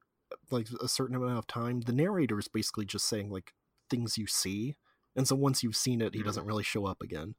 [0.50, 3.52] like a certain amount of time, the narrator is basically just saying like
[3.90, 4.76] things you see,
[5.14, 6.28] and so once you've seen it, he mm-hmm.
[6.28, 7.34] doesn't really show up again.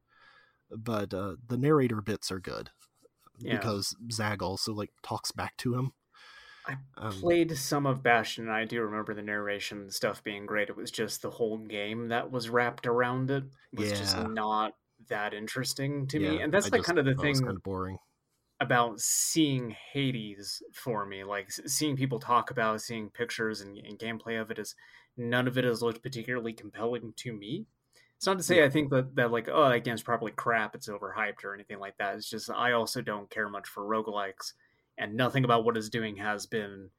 [0.69, 2.71] But uh, the narrator bits are good
[3.39, 3.55] yeah.
[3.55, 5.93] because Zag also like talks back to him.
[6.67, 10.69] I um, played some of Bastion, and I do remember the narration stuff being great.
[10.69, 13.43] It was just the whole game that was wrapped around it
[13.73, 13.97] was yeah.
[13.97, 14.73] just not
[15.09, 17.35] that interesting to yeah, me, and that's like kind of the thing.
[17.35, 17.97] Kind of boring
[18.59, 24.41] about seeing Hades for me, like seeing people talk about, seeing pictures and, and, gameplay
[24.41, 24.73] of it is
[25.15, 27.65] none of it has looked particularly compelling to me.
[28.15, 28.65] It's not to say yeah.
[28.65, 31.97] I think that, that like, oh, that game's probably crap, it's overhyped or anything like
[31.97, 32.15] that.
[32.15, 34.53] It's just I also don't care much for roguelikes
[34.97, 36.89] and nothing about what it's doing has been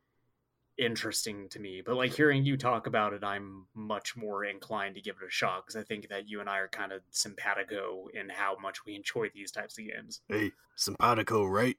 [0.79, 1.83] interesting to me.
[1.85, 5.31] But like hearing you talk about it, I'm much more inclined to give it a
[5.31, 8.85] shot because I think that you and I are kind of simpatico in how much
[8.87, 10.21] we enjoy these types of games.
[10.29, 11.77] Hey, simpatico, right?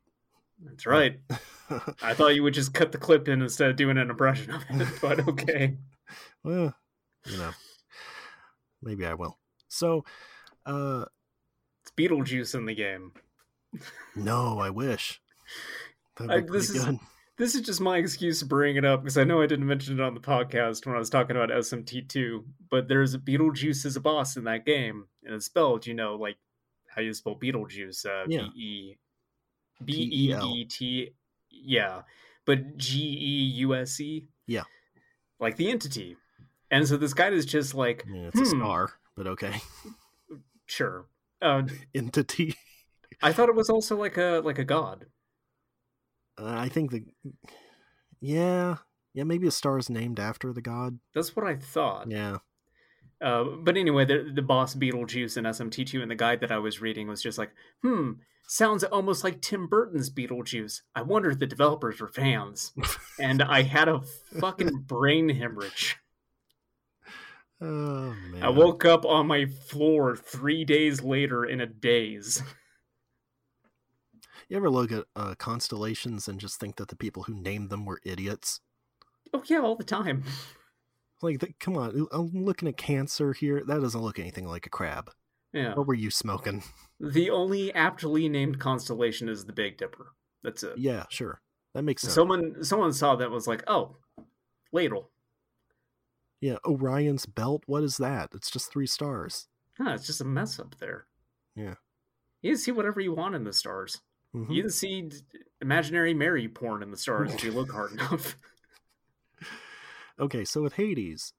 [0.62, 1.20] That's right.
[2.02, 4.64] I thought you would just cut the clip in instead of doing an impression of
[4.70, 5.78] it, but okay.
[6.44, 6.76] well,
[7.26, 7.52] you know,
[8.82, 9.38] maybe I will.
[9.70, 10.04] So,
[10.66, 11.06] uh,
[11.82, 13.14] it's Beetlejuice in the game.
[14.16, 15.22] no, I wish.
[16.28, 17.00] I, this is good
[17.40, 19.98] this is just my excuse to bring it up because I know I didn't mention
[19.98, 23.96] it on the podcast when I was talking about SMT2, but there's a Beetlejuice as
[23.96, 26.36] a boss in that game, and it's spelled, you know, like
[26.88, 28.98] how you spell Beetlejuice, uh, B E
[29.84, 31.14] B E E T,
[31.50, 32.02] yeah,
[32.46, 34.64] but G E U S E, yeah,
[35.40, 36.18] like the entity.
[36.70, 39.62] And so this guy is just like, yeah, it's hmm, a star, but okay,
[40.66, 41.06] sure,
[41.42, 41.64] uh,
[41.96, 42.56] entity.
[43.22, 45.06] I thought it was also like a like a god.
[46.40, 47.04] Uh, I think the
[48.22, 48.78] yeah
[49.14, 51.00] yeah maybe a star is named after the god.
[51.14, 52.10] That's what I thought.
[52.10, 52.38] Yeah.
[53.22, 56.80] Uh, but anyway, the, the boss Beetlejuice in SMT2 and the guide that I was
[56.80, 57.52] reading was just like,
[57.84, 58.12] hmm,
[58.48, 60.82] sounds almost like Tim Burton's Beetlejuice.
[60.96, 62.72] I wonder if the developers were fans.
[63.20, 64.02] and I had a
[64.40, 65.98] fucking brain hemorrhage.
[67.62, 68.42] Oh, man.
[68.42, 72.42] I woke up on my floor three days later in a daze.
[74.50, 77.86] You ever look at uh, constellations and just think that the people who named them
[77.86, 78.62] were idiots?
[79.32, 80.24] Oh yeah, all the time.
[81.22, 83.62] Like, the, come on, I'm looking at Cancer here.
[83.66, 85.12] That doesn't look anything like a crab.
[85.54, 85.76] Yeah.
[85.76, 86.64] What were you smoking?
[87.00, 90.14] The only aptly named constellation is the Big Dipper.
[90.44, 90.78] That's it.
[90.78, 91.42] Yeah, sure.
[91.74, 92.14] That makes sense.
[92.14, 93.98] Someone someone saw that was like, oh,
[94.72, 95.12] ladle.
[96.42, 97.64] Yeah, Orion's belt.
[97.68, 98.30] What is that?
[98.34, 99.48] It's just three stars.
[99.78, 101.06] Huh, it's just a mess up there.
[101.56, 101.76] Yeah.
[102.42, 104.02] You see whatever you want in the stars.
[104.36, 104.52] Mm-hmm.
[104.52, 105.10] You can see
[105.62, 108.36] imaginary Mary porn in the stars if you look hard enough.
[110.20, 111.34] okay, so with Hades,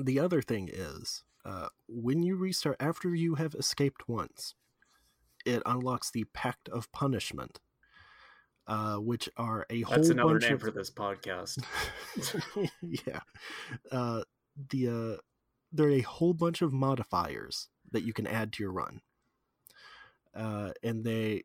[0.00, 4.54] the other thing is uh, when you restart after you have escaped once,
[5.46, 7.60] it unlocks the Pact of Punishment.
[8.66, 11.62] uh, which are a whole That's another name of for this podcast.
[12.82, 13.20] yeah.
[13.90, 14.22] Uh,
[14.70, 15.16] the uh,
[15.72, 19.00] there are a whole bunch of modifiers that you can add to your run.
[20.34, 21.42] Uh, and they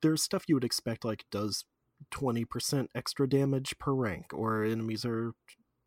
[0.00, 1.64] there's stuff you would expect like does
[2.12, 5.32] 20% extra damage per rank or enemies are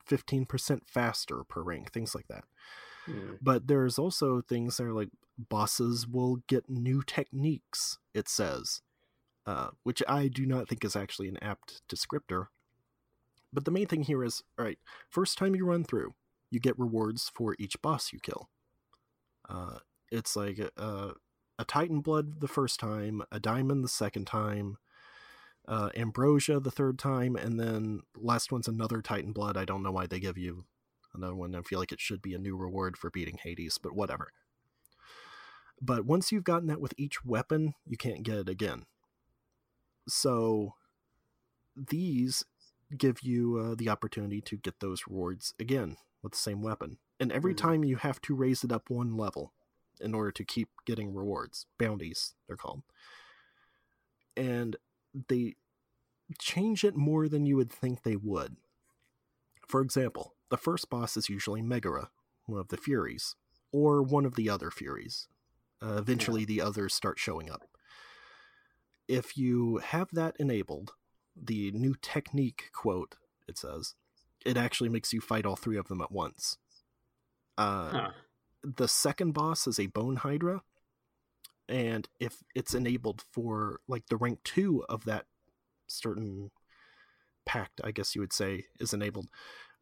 [0.10, 2.44] 15% faster per rank things like that.
[3.06, 3.34] Hmm.
[3.42, 8.82] but there's also things that are like bosses will get new techniques it says
[9.48, 12.48] uh, which i do not think is actually an apt descriptor.
[13.52, 14.78] But the main thing here is all right
[15.10, 16.14] first time you run through
[16.52, 18.50] you get rewards for each boss you kill.
[19.50, 19.80] Uh,
[20.12, 21.14] it's like a,
[21.62, 24.78] a titan blood the first time a diamond the second time
[25.68, 29.56] uh, ambrosia the third time and then last one's another titan blood.
[29.56, 30.66] I don't know why they give you
[31.14, 31.54] another one.
[31.54, 34.30] I feel like it should be a new reward for beating hades but whatever.
[35.80, 38.86] But once you've gotten that with each weapon you can't get it again.
[40.08, 40.74] So
[41.76, 42.44] these
[42.98, 46.98] give you uh, the opportunity to get those rewards again with the same weapon.
[47.20, 47.58] And every Mhm.
[47.58, 49.54] time you have to raise it up one level
[50.02, 52.84] in order to keep getting rewards bounties they're called.
[54.36, 54.76] And
[55.28, 55.56] they
[56.40, 58.56] change it more than you would think they would.
[59.68, 62.10] For example the first boss is usually megara
[62.46, 63.36] one of the furies
[63.72, 65.28] or one of the other furies.
[65.82, 67.66] Uh, eventually the others start showing up.
[69.08, 70.94] If you have that enabled
[71.36, 73.16] the new technique quote
[73.48, 73.96] it says
[74.46, 76.58] it actually makes you fight all three of them at once.
[77.58, 78.12] Uh, Huh.
[78.64, 80.62] The second boss is a bone hydra
[81.68, 85.26] and if it's enabled for like the rank 2 of that
[85.88, 86.52] certain
[87.46, 89.28] pact i guess you would say is enabled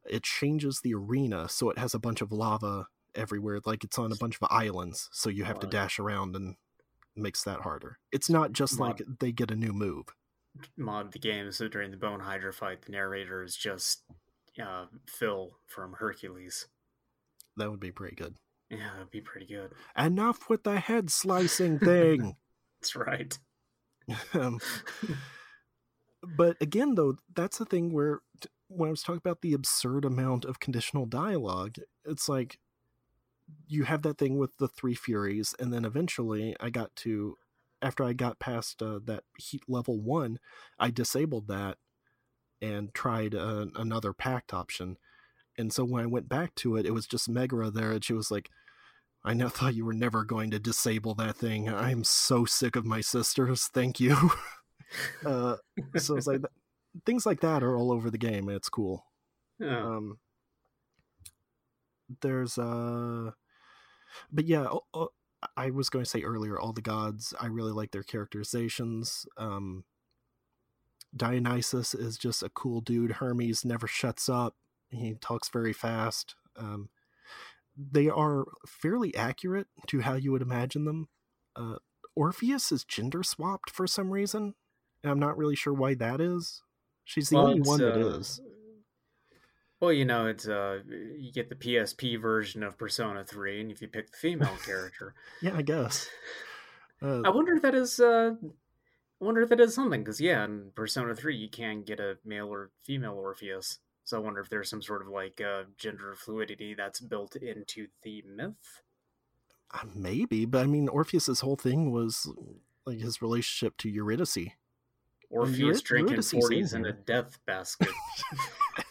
[0.09, 4.11] it changes the arena so it has a bunch of lava everywhere like it's on
[4.11, 6.55] a bunch of islands so you have to dash around and
[7.19, 7.99] makes that harder.
[8.11, 10.05] It's not just Mod- like they get a new move.
[10.77, 14.03] Mod the game so during the Bone Hydra fight, the narrator is just
[14.61, 16.67] uh, Phil from Hercules.
[17.57, 18.35] that would be pretty good
[18.69, 19.71] Yeah, that'd be pretty good.
[19.97, 22.35] enough with the head slicing thing
[22.81, 23.37] That's right.
[24.33, 24.59] um,
[26.37, 28.19] but again though that's the thing where
[28.67, 32.59] when i was talking about the absurd amount of conditional dialogue it's like
[33.67, 37.35] you have that thing with the three furies and then eventually i got to
[37.81, 40.39] after i got past uh, that heat level one
[40.79, 41.77] i disabled that
[42.61, 44.97] and tried uh, another pact option
[45.59, 48.13] and so when i went back to it it was just megara there and she
[48.13, 48.49] was like
[49.23, 51.67] I now thought you were never going to disable that thing.
[51.67, 53.65] I'm so sick of my sisters.
[53.73, 54.15] Thank you.
[55.25, 55.57] uh,
[55.97, 56.41] so it's like
[57.05, 58.47] things like that are all over the game.
[58.47, 59.05] and It's cool.
[59.59, 59.85] Yeah.
[59.85, 60.19] Um,
[62.21, 63.31] there's uh,
[64.31, 64.67] but yeah,
[65.55, 67.33] I was going to say earlier, all the gods.
[67.39, 69.25] I really like their characterizations.
[69.37, 69.83] Um,
[71.15, 73.13] Dionysus is just a cool dude.
[73.13, 74.55] Hermes never shuts up.
[74.91, 76.35] He talks very fast.
[76.57, 76.89] Um,
[77.77, 81.07] they are fairly accurate to how you would imagine them.
[81.55, 81.75] Uh,
[82.15, 84.55] Orpheus is gender swapped for some reason.
[85.03, 86.61] And I'm not really sure why that is.
[87.05, 88.41] She's the Well, only one that uh, is.
[89.79, 93.81] Well, you know, it's uh, you get the PSP version of Persona Three, and if
[93.81, 96.09] you pick the female character, Yeah, I guess.
[97.01, 97.99] Uh, I wonder if that is.
[97.99, 98.35] Uh,
[99.21, 102.17] I wonder if that is something because yeah, in Persona Three you can get a
[102.25, 103.79] male or female Orpheus.
[104.09, 107.89] So I wonder if there's some sort of like uh, gender fluidity that's built into
[108.01, 108.81] the myth.
[109.71, 112.27] uh, maybe, but I mean, Orpheus's whole thing was
[112.87, 114.49] like his relationship to Eurydice.
[115.29, 117.89] Orpheus drinking forties in a death basket.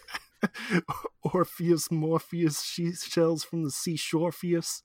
[1.24, 4.26] Orpheus, Morpheus, she shells from the seashore.
[4.26, 4.84] Orpheus.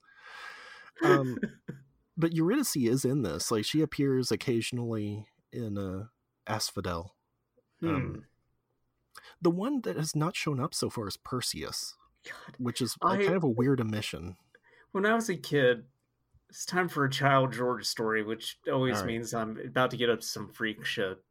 [1.04, 1.38] Um,
[2.16, 3.52] but Eurydice is in this.
[3.52, 6.06] Like she appears occasionally in uh,
[6.48, 7.14] Asphodel.
[7.80, 8.16] hmm.
[9.44, 12.54] The one that has not shown up so far is Perseus, God.
[12.58, 14.36] which is I- kind of a weird omission.
[14.92, 15.84] When I was a kid,
[16.48, 19.06] it's time for a child George story, which always right.
[19.06, 21.22] means I'm about to get up to some freak shit.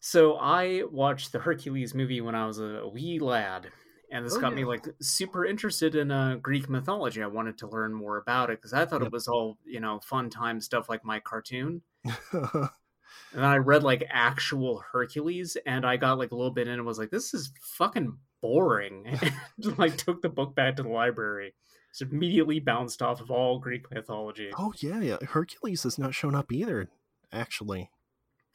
[0.00, 3.70] So I watched the Hercules movie when I was a wee lad,
[4.10, 7.22] and this Oh, got me like super interested in uh, Greek mythology.
[7.22, 9.08] I wanted to learn more about it because I thought Yep.
[9.08, 11.82] it was all you know fun time stuff like my cartoon.
[13.32, 16.74] And then I read like actual Hercules, and I got like a little bit in
[16.74, 20.88] and was like, "This is fucking boring." and, like took the book back to the
[20.88, 21.54] library.
[21.90, 24.50] Just immediately bounced off of all Greek mythology.
[24.58, 25.16] oh yeah, yeah.
[25.22, 26.88] Hercules has not shown up either.
[27.32, 27.90] Actually,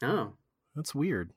[0.02, 0.34] Oh,
[0.76, 1.32] that's weird.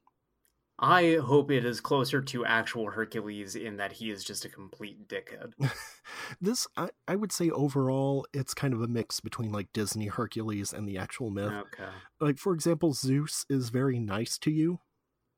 [0.79, 5.09] I hope it is closer to actual Hercules in that he is just a complete
[5.09, 5.53] dickhead.
[6.41, 10.72] this I, I would say overall it's kind of a mix between like disney hercules
[10.72, 11.91] and the actual myth Okay.
[12.20, 14.81] like for example zeus is very nice to you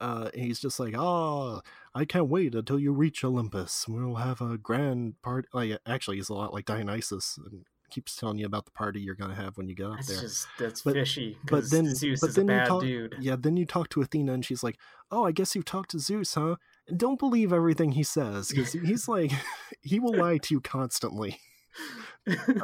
[0.01, 1.61] uh, he's just like, "Oh,
[1.95, 3.87] I can't wait until you reach Olympus.
[3.89, 5.47] We'll have a grand part.
[5.53, 9.15] Like, actually, he's a lot like Dionysus, and keeps telling you about the party you're
[9.15, 10.21] gonna have when you get up That's there.
[10.21, 11.39] just that's But- fishy.
[11.45, 13.17] but then, Zeus but is then a you bad talk, dude.
[13.21, 13.37] yeah.
[13.39, 14.79] Then you talk to Athena, and she's like,
[15.11, 18.73] "Oh, I guess you've talked to Zeus, huh?" And don't believe everything he says because
[18.73, 19.33] he's like,
[19.83, 21.39] he will lie to you constantly.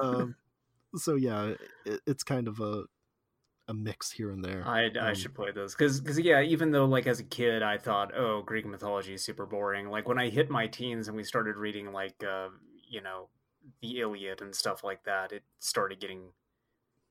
[0.00, 0.34] Um,
[0.96, 1.54] so yeah,
[1.86, 2.84] it, it's kind of a
[3.68, 4.62] a mix here and there.
[4.66, 7.62] I, I Um, should play those because because yeah, even though like as a kid
[7.62, 9.88] I thought oh Greek mythology is super boring.
[9.88, 12.48] Like when I hit my teens and we started reading like uh,
[12.90, 13.28] you know
[13.80, 16.32] the Iliad and stuff like that, it started getting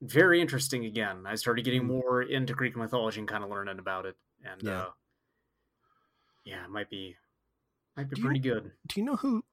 [0.02, 1.26] very interesting again.
[1.26, 1.88] I started getting Mm.
[1.88, 4.82] more into Greek mythology and kind of learning about it, and Yeah.
[4.88, 4.92] uh,
[6.44, 7.18] yeah, it might be
[7.96, 8.72] might be Do you- pretty good.
[8.88, 9.46] Do you know who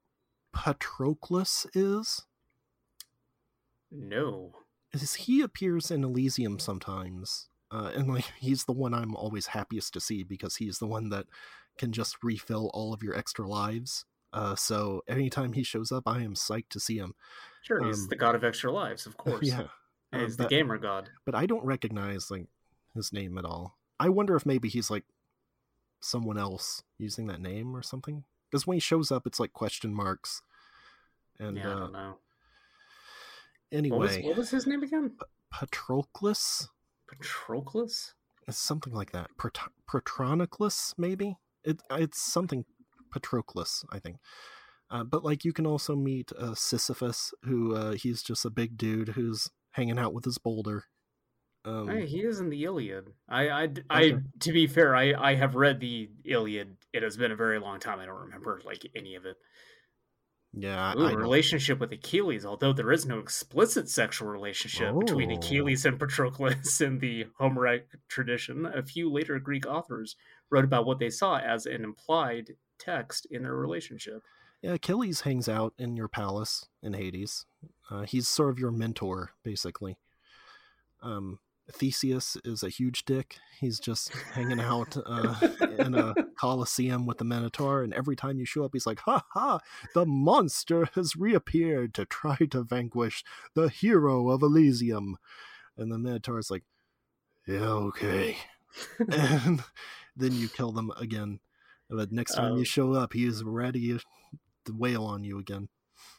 [0.54, 2.26] Patroclus is?
[3.90, 4.54] No,
[4.92, 9.92] Is he appears in Elysium sometimes, uh, and like he's the one I'm always happiest
[9.94, 11.26] to see because he's the one that
[11.76, 14.04] can just refill all of your extra lives.
[14.32, 17.14] Uh, so anytime he shows up, I am psyched to see him.
[17.62, 19.42] sure he's Um, the god of extra lives, of course.
[19.46, 19.66] Yeah,
[20.12, 21.10] uh, he's the gamer god.
[21.24, 22.46] but I don't recognize like
[22.94, 23.76] his name at all.
[23.98, 25.04] I wonder if maybe he's like
[26.00, 28.24] someone else using that name or something.
[28.50, 30.42] Because when he shows up, it's like question marks.
[31.38, 32.14] And yeah, I uh, don't know.
[33.72, 35.12] anyway, What was, what was his name again?
[35.52, 36.68] Patroclus
[37.10, 38.12] Patroclus.
[38.46, 39.30] It's something like that.
[39.36, 41.36] Prot- Protroniclus, maybe.
[41.64, 42.64] It it's something
[43.10, 44.16] Patroclus, I think.
[44.90, 48.76] Uh, but like you can also meet uh, Sisyphus, who uh, he's just a big
[48.76, 50.84] dude who's hanging out with his boulder.
[51.64, 53.08] Um, Hey, he is in the Iliad.
[53.28, 54.16] I, I, I, Okay.
[54.40, 56.76] to be fair, I, I have read the Iliad.
[56.92, 58.00] It has been a very long time.
[58.00, 59.36] I don't remember like any of it.
[60.52, 64.98] yeah, Ooh, I, I don't- relationship with Achilles, although there is no explicit sexual relationship
[64.98, 65.36] between Oh.
[65.36, 68.66] Achilles and Patroclus in the Homeric tradition.
[68.66, 70.16] A few later Greek authors
[70.50, 74.22] wrote about what they saw as an implied text in their relationship.
[74.62, 77.46] yeah, Achilles hangs out in your palace in Hades.
[77.90, 79.96] Uh, he's sort of your mentor, basically.
[81.02, 81.38] Um,
[81.72, 83.36] Theseus is a huge dick.
[83.58, 85.34] He's just hanging out uh,
[85.78, 89.24] in a coliseum with the Minotaur, and every time you show up, he's like, "Ha
[89.30, 89.60] ha!
[89.94, 93.24] The monster has reappeared to try to vanquish
[93.54, 95.16] the hero of Elysium."
[95.76, 96.64] And the Minotaur's like,
[97.46, 98.36] "Yeah, okay."
[99.10, 99.64] and
[100.16, 101.40] then you kill them again.
[101.90, 102.56] But next time Oh.
[102.56, 103.98] you show up, he is ready
[104.64, 105.68] to wail on you again.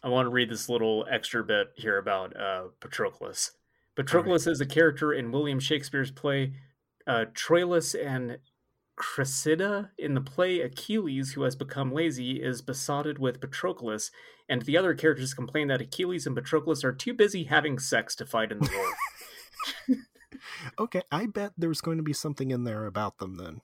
[0.03, 3.51] I want to read this little extra bit here about uh, Patroclus.
[3.95, 6.53] Patroclus is a character in William Shakespeare's play
[7.07, 8.37] uh, Troilus and
[8.95, 9.91] Cressida.
[9.97, 14.11] In the play, Achilles, who has become lazy, is besotted with Patroclus,
[14.47, 18.25] and the other characters complain that Achilles and Patroclus are too busy having sex to
[18.25, 18.69] fight in the
[19.87, 19.97] war.
[20.79, 23.61] Okay, I bet there's going to be something in there about them then.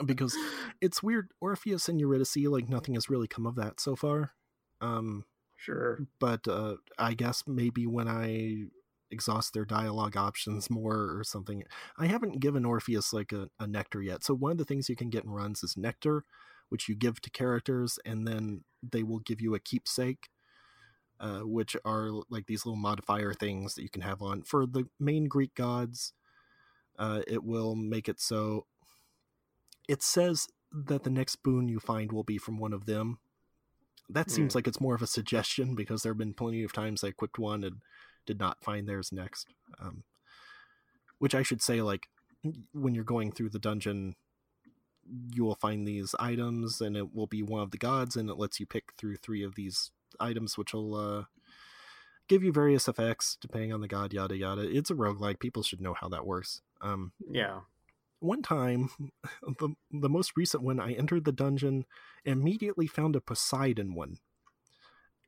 [0.06, 0.36] Because
[0.80, 4.32] it's weird, Orpheus and Eurydice, like nothing has really come of that so far.
[4.80, 5.24] Um,
[5.58, 6.06] sure.
[6.18, 8.70] but uh, I guess maybe when I
[9.10, 11.64] exhaust their dialogue options more or something.
[11.98, 14.24] I haven't given Orpheus like a, a nectar yet.
[14.24, 16.24] So one of the things you can get in runs is nectar,
[16.68, 20.28] which you give to characters, and then they will give you a keepsake.
[21.18, 24.86] Uh, which are like these little modifier things that you can have on for the
[24.98, 26.14] main Greek gods.
[26.98, 28.64] Uh, it will make it so
[29.90, 33.18] it says that the next boon you find will be from one of them.
[34.08, 34.58] That seems Hmm.
[34.58, 37.38] like it's more of a suggestion because there have been plenty of times I equipped
[37.38, 37.76] one and
[38.26, 39.48] did not find theirs next.
[39.80, 40.04] Um,
[41.18, 42.06] which I should say, like
[42.72, 44.14] when you're going through the dungeon,
[45.34, 48.38] you will find these items and it will be one of the gods, and it
[48.38, 49.90] lets you pick through three of these
[50.20, 51.24] items, which will uh,
[52.28, 54.12] give you various effects depending on the god.
[54.12, 54.62] Yada yada.
[54.62, 55.40] It's a roguelike.
[55.40, 56.62] People should know how that works.
[56.80, 57.60] Um, Yeah.
[58.20, 58.90] One time,
[59.42, 61.84] the the most recent one, I entered the dungeon,
[62.24, 64.16] immediately found a Poseidon one.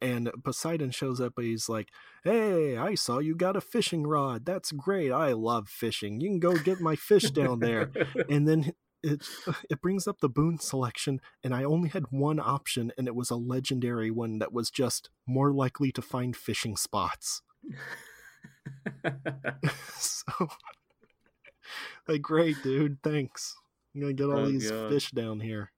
[0.01, 1.91] And Poseidon shows up and he's like,
[2.25, 4.45] Hey, I saw you got a fishing rod.
[4.45, 5.13] That's great.
[5.13, 6.21] I love fishing.
[6.21, 7.91] You can go get my fish down there.
[8.29, 9.27] And then it
[9.71, 13.31] it brings up the boon selection, and I only had one option, and it was
[13.31, 17.43] a legendary one that was just more likely to find fishing spots.
[19.97, 20.49] so
[22.09, 22.99] like great dude.
[23.03, 23.55] Thanks.
[23.95, 24.91] I'm gonna get all Oh, these God.
[24.91, 25.73] fish down here.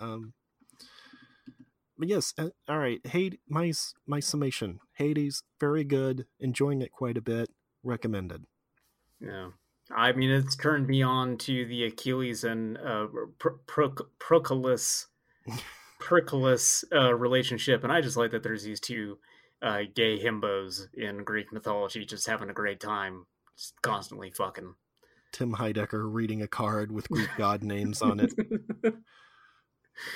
[0.00, 0.32] Um
[1.98, 3.04] but yes uh, all right.
[3.06, 3.72] Hades my
[4.06, 4.80] my summation.
[4.94, 6.26] Hades very good.
[6.40, 7.50] Enjoying it quite a bit.
[7.82, 8.44] Recommended.
[9.20, 9.50] Yeah.
[9.94, 13.06] I mean, it's turned me on to the Achilles and uh,
[13.38, 15.06] Pro- Pro- Proclus,
[16.00, 19.18] Proclus uh, relationship, and I just like that there's these two
[19.62, 23.26] uh, gay himbos in Greek mythology just having a great time,
[23.56, 24.74] just constantly fucking.
[25.36, 28.32] Tim Heidecker reading a card with Greek god names on it.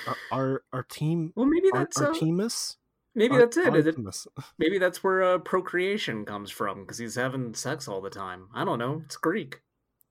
[0.07, 2.77] Our our, our team well, maybe that's uh, Artemis.
[3.13, 3.75] maybe that's it.
[3.75, 3.97] It-.
[4.57, 8.47] Maybe that's where uh, procreation comes from because he's having sex all the time.
[8.51, 9.03] I don't know.
[9.05, 9.61] It's Greek.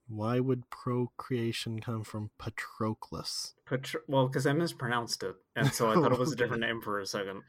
[0.07, 3.55] Why would procreation come from Patroclus?
[3.69, 6.81] Patr- well, because I mispronounced it, and so I thought it was a different name
[6.81, 7.43] for a second.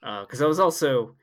[0.00, 1.16] Because I was also,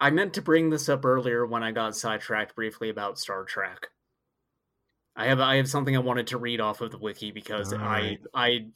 [0.00, 3.90] I meant to bring this up earlier when I got sidetracked briefly about Star Trek.
[5.16, 8.18] I have I have something I wanted to read off of the wiki because I
[8.34, 8.66] I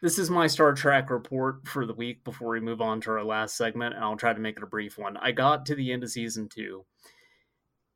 [0.00, 3.24] this is my Star Trek report for the week before we move on to our
[3.24, 5.16] last segment, and I'll try to make it a brief one.
[5.16, 6.84] I got to the end of season two,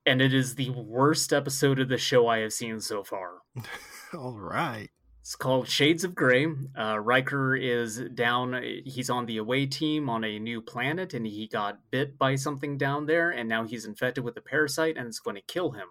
[0.05, 3.43] and it is the worst episode of the show I have seen so far.
[4.15, 4.89] All right.
[5.21, 6.49] It's called Shades of Grey.
[6.77, 8.61] Uh, Riker is down.
[8.85, 12.77] He's on the away team on a new planet, and he got bit by something
[12.77, 15.87] down there, and now he's infected with a parasite, and it's going to kill him.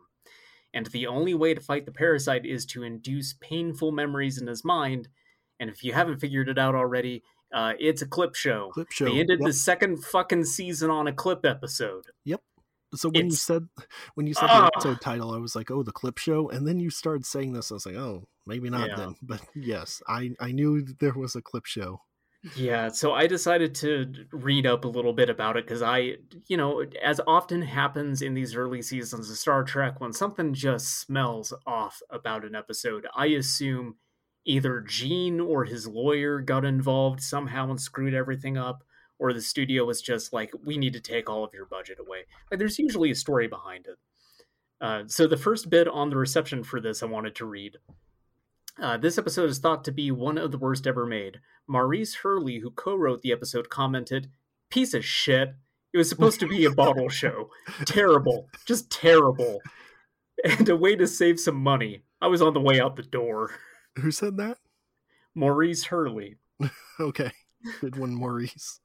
[0.73, 4.64] And the only way to fight the parasite is to induce painful memories in his
[4.64, 5.10] mind.
[5.60, 7.23] And if you haven't figured it out already,
[7.53, 8.69] uh, it's a clip show.
[8.73, 9.06] Clip show.
[9.06, 9.48] They ended Yep.
[9.48, 12.06] the second fucking season on a clip episode.
[12.23, 12.41] Yep.
[12.95, 13.68] So when you said
[14.15, 14.61] when you said Ah.
[14.61, 17.53] the episode title, I was like, "Oh, the clip show," and then you started saying
[17.53, 17.72] this.
[17.72, 18.95] I was like, "Oh, maybe not Yeah.
[18.98, 22.02] then." But yes, I I knew there was a clip show.
[22.55, 26.15] Yeah, so I decided to read up a little bit about it because I,
[26.47, 31.01] you know, as often happens in these early seasons of Star Trek, when something just
[31.01, 33.97] smells off about an episode, I assume
[34.43, 38.84] either Gene or his lawyer got involved somehow and screwed everything up,
[39.19, 42.26] or the studio was just like, we need to take all of your budget away.
[42.49, 43.97] Like, there's usually a story behind it.
[44.81, 47.77] Uh, so the first bit on the reception for this I wanted to read.
[48.81, 51.39] Uh, this episode is thought to be one of the worst ever made.
[51.67, 54.31] Maurice Hurley, who co wrote the episode, commented,
[54.71, 55.53] Piece of shit.
[55.93, 57.49] It was supposed to be a bottle show.
[57.85, 58.47] Terrible.
[58.65, 59.59] Just terrible.
[60.43, 62.03] And a way to save some money.
[62.21, 63.51] I was on the way out the door.
[63.99, 64.57] Who said that?
[65.35, 66.37] Maurice Hurley.
[66.99, 67.31] Okay,
[67.79, 68.79] good one, Maurice.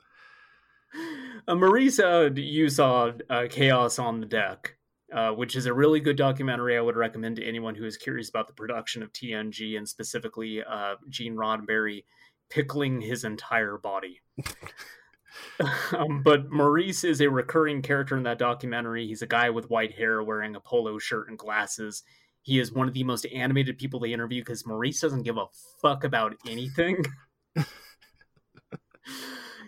[1.46, 4.75] Uh, Maurice, uh, you saw uh, Chaos on the Deck,
[5.12, 8.28] uh, which is a really good documentary I would recommend to anyone who is curious
[8.28, 12.04] about the production of TNG and specifically uh, Gene Roddenberry
[12.50, 14.20] pickling his entire body.
[15.96, 19.06] um, but Maurice is a recurring character in that documentary.
[19.06, 22.02] He's a guy with white hair wearing a polo shirt and glasses.
[22.42, 25.46] He is one of the most animated people they interview because Maurice doesn't give a
[25.80, 27.04] fuck about anything.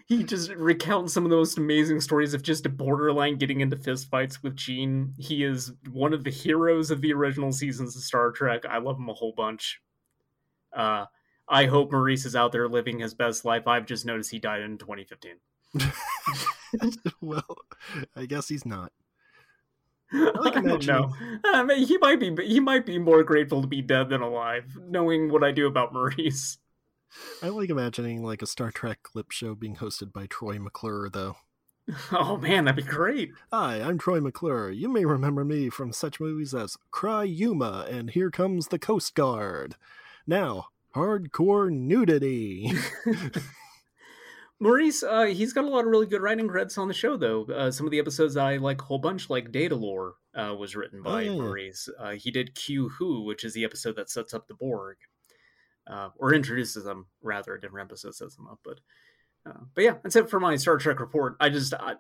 [0.09, 3.76] he just recounts some of the most amazing stories of just a borderline getting into
[3.76, 5.12] fistfights with Gene.
[5.18, 8.62] He is one of the heroes of the original seasons of Star Trek.
[8.68, 9.82] I love him a whole bunch.
[10.74, 11.05] Uh,
[11.47, 13.66] I hope Maurice is out there living his best life.
[13.66, 15.32] I've just noticed he died in 2015.
[17.20, 17.59] well,
[18.16, 18.93] I guess he's not.
[20.12, 21.12] I like don't know.
[21.44, 22.35] I he might be.
[22.47, 25.93] He might be more grateful to be dead than alive, knowing what I do about
[25.93, 26.56] Maurice.
[27.43, 31.36] I like imagining like a Star Trek clip show being hosted by Troy McClure, though.
[32.12, 33.30] Oh man, that'd be great.
[33.51, 34.70] Hi, I'm Troy McClure.
[34.70, 39.14] You may remember me from such movies as Cry Yuma and Here Comes the Coast
[39.14, 39.74] Guard.
[40.26, 42.70] Now, hardcore nudity.
[44.60, 47.44] Maurice, uh, he's got a lot of really good writing credits on the show, though.
[47.44, 51.01] Uh, some of the episodes I like a whole bunch, like Datalore, uh, was written
[51.06, 51.36] Oh, by yeah, yeah.
[51.40, 51.89] Maurice.
[51.98, 54.97] Uh, he did Q Who, which is the episode that sets up the Borg,
[55.89, 57.55] uh, or introduces them, rather.
[57.55, 58.60] A different episode sets them up.
[58.65, 58.78] But,
[59.47, 61.36] uh, but yeah, that's it for my Star Trek report.
[61.40, 61.94] I just I,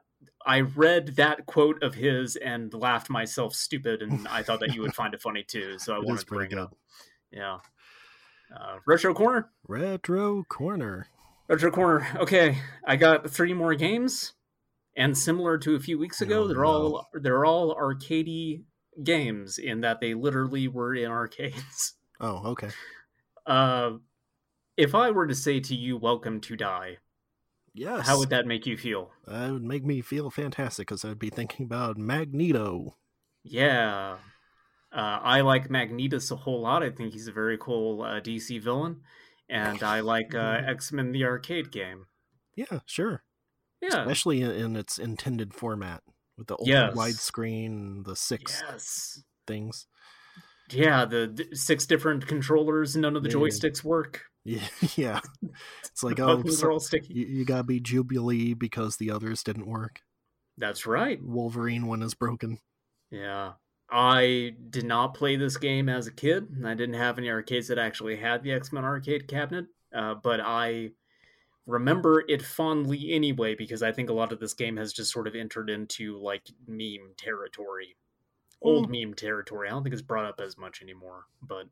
[0.46, 4.82] I read that quote of his and laughed myself stupid, and I thought that you
[4.82, 5.78] would find it funny too.
[5.78, 6.62] So I It wanted to bring pretty it good.
[6.64, 6.76] up.
[7.30, 7.58] Yeah.
[8.54, 9.50] Uh, Retro Corner.
[9.66, 11.06] Retro Corner.
[11.48, 12.06] Retro Corner.
[12.16, 14.34] Okay, I got three more games,
[14.96, 18.64] and similar to a few weeks ago, Oh, they're all they're all arcadey
[19.04, 21.94] games in that they literally were in arcades.
[22.20, 22.70] Oh, okay.
[23.48, 23.98] Uh,
[24.76, 26.98] if I were to say to you, "Welcome to Die,"
[27.74, 28.06] Yes.
[28.06, 29.10] how would that make you feel?
[29.26, 32.96] That would make me feel fantastic because I'd be thinking about Magneto.
[33.42, 34.18] Yeah,
[34.92, 36.82] uh, I like Magnetus a whole lot.
[36.82, 39.00] I think he's a very cool uh, DC villain,
[39.48, 42.06] and I like uh, X Men the arcade game.
[42.54, 43.24] Yeah, sure.
[43.80, 46.02] Yeah, Especially in, in its intended format
[46.36, 46.94] with the old Yes.
[46.96, 49.22] widescreen, the six yes.
[49.46, 49.86] things.
[50.70, 53.36] Yeah, the, the six different controllers, none of the Yeah.
[53.36, 54.22] joysticks work.
[54.44, 54.66] Yeah,
[54.96, 55.20] yeah.
[55.84, 57.12] It's like oh, so- all sticky.
[57.12, 60.00] you, you gotta be Jubilee because the others didn't work.
[60.56, 61.22] That's right.
[61.22, 62.58] Wolverine one is broken.
[63.10, 63.52] Yeah.
[63.90, 66.46] I did not play this game as a kid.
[66.64, 70.40] I didn't have any arcades that actually had the X Men arcade cabinet, uh, but
[70.40, 70.92] I
[71.66, 75.26] remember it fondly anyway because I think a lot of this game has just sort
[75.26, 77.96] of entered into like meme territory.
[78.62, 79.68] Old meme territory.
[79.68, 81.26] I don't think it's brought up as much anymore.
[81.42, 81.68] But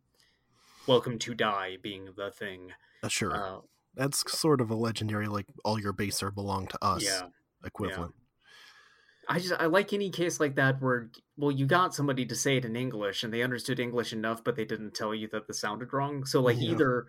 [0.86, 2.70] Welcome to Die being the thing.
[3.02, 3.34] Uh, sure.
[3.34, 3.60] Uh,
[3.96, 7.22] That's sort of a legendary, like all your base are belong to us yeah.
[7.64, 8.14] equivalent.
[9.28, 12.58] I just I like any case like that where well you got somebody to say
[12.58, 15.60] it in English and they understood English enough but they didn't tell you that this
[15.60, 16.24] sounded wrong.
[16.24, 16.70] So like Yeah.
[16.70, 17.06] either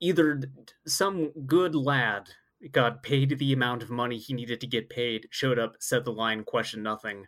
[0.00, 0.42] either
[0.86, 2.28] some good lad
[2.70, 6.12] got paid the amount of money he needed to get paid, showed up, said the
[6.12, 7.26] line, questioned nothing,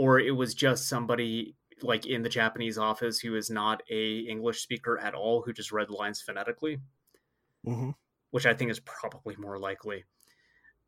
[0.00, 4.60] or it was just somebody like in the Japanese office who is not a English
[4.62, 6.80] speaker at all who just read lines phonetically,
[7.64, 7.90] hmm
[8.30, 10.04] which I think is probably more likely.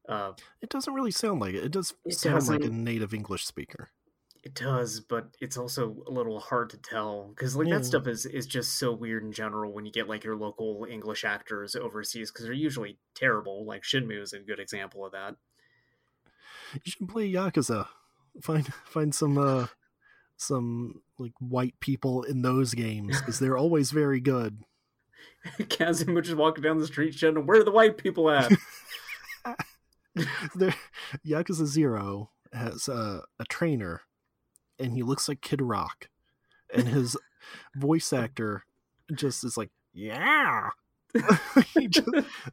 [0.08, 1.64] Uh, It doesn't really sound like it.
[1.64, 3.92] It does It sound like a native English speaker.
[4.42, 7.76] It does, but it's also a little hard to tell because like Yeah.
[7.76, 10.84] that stuff is is just so weird in general when you get like your local
[10.88, 13.64] English actors overseas because they're usually terrible.
[13.66, 15.36] Like Shenmue is a good example of that.
[16.72, 17.88] You should play Yakuza.
[18.42, 19.66] Find find some uh
[20.36, 24.62] some like white people in those games because they're always very good.
[25.68, 28.50] Kazuma just walking down the street shouting, "Where are the white people at?"
[30.54, 30.74] there,
[31.26, 34.02] Yakuza Zero has a, a trainer,
[34.78, 36.08] and he looks like Kid Rock,
[36.74, 37.16] and his
[37.74, 38.64] voice actor
[39.14, 40.70] just is like, "Yeah."
[41.88, 42.08] Just-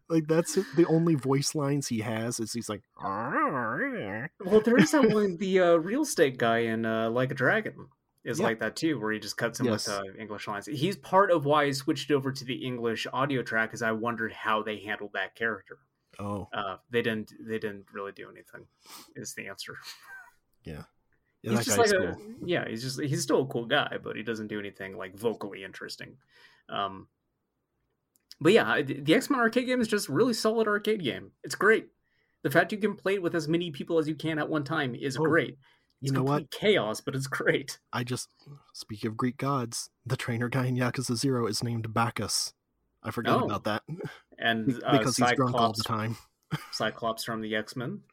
[0.10, 5.10] like that's the only voice lines he has is he's like well, there is that
[5.14, 5.38] one.
[5.38, 7.88] The uh, real estate guy in uh, Like a Dragon
[8.24, 8.46] is Yeah.
[8.46, 9.88] like that too, where he just cuts him Yes.
[9.88, 10.66] with uh, English lines.
[10.66, 14.34] He's part of why I switched over to the English audio track, because I wondered
[14.34, 15.78] how they handled that character.
[16.20, 17.34] oh Uh, they didn't.
[17.40, 18.66] They didn't really do anything.
[19.16, 19.78] Is the answer.
[20.64, 20.84] yeah,
[21.42, 22.68] he's just like a yeah.
[22.68, 26.18] He's just he's still a cool guy, but he doesn't do anything like vocally interesting.
[26.70, 27.08] Um,
[28.42, 31.32] but yeah, the X Men arcade game is just a really solid arcade game.
[31.44, 31.88] It's great.
[32.44, 34.64] The fact you can play it with as many people as you can at one
[34.64, 35.58] time is Oh, great.
[36.00, 36.52] You know what?
[36.52, 37.80] chaos, but it's great.
[37.92, 38.30] I just
[38.74, 39.90] speak of Greek gods.
[40.06, 42.54] The trainer guy in Yakuza Zero is named Bacchus.
[43.02, 43.84] I forgot Oh, about that
[44.38, 46.18] And uh, because he's drunk all the Cyclops, time.
[46.72, 48.02] Cyclops from the X Men.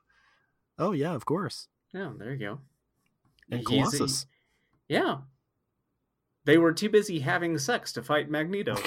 [0.76, 1.68] Oh yeah, of course.
[1.92, 2.58] Yeah, there you go.
[3.48, 4.26] And Colossus.
[4.88, 5.18] Yeah.
[6.46, 8.74] They were too busy having sex to fight Magneto.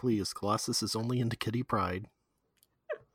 [0.00, 2.06] Please, Colossus is only into Kitty Pryde.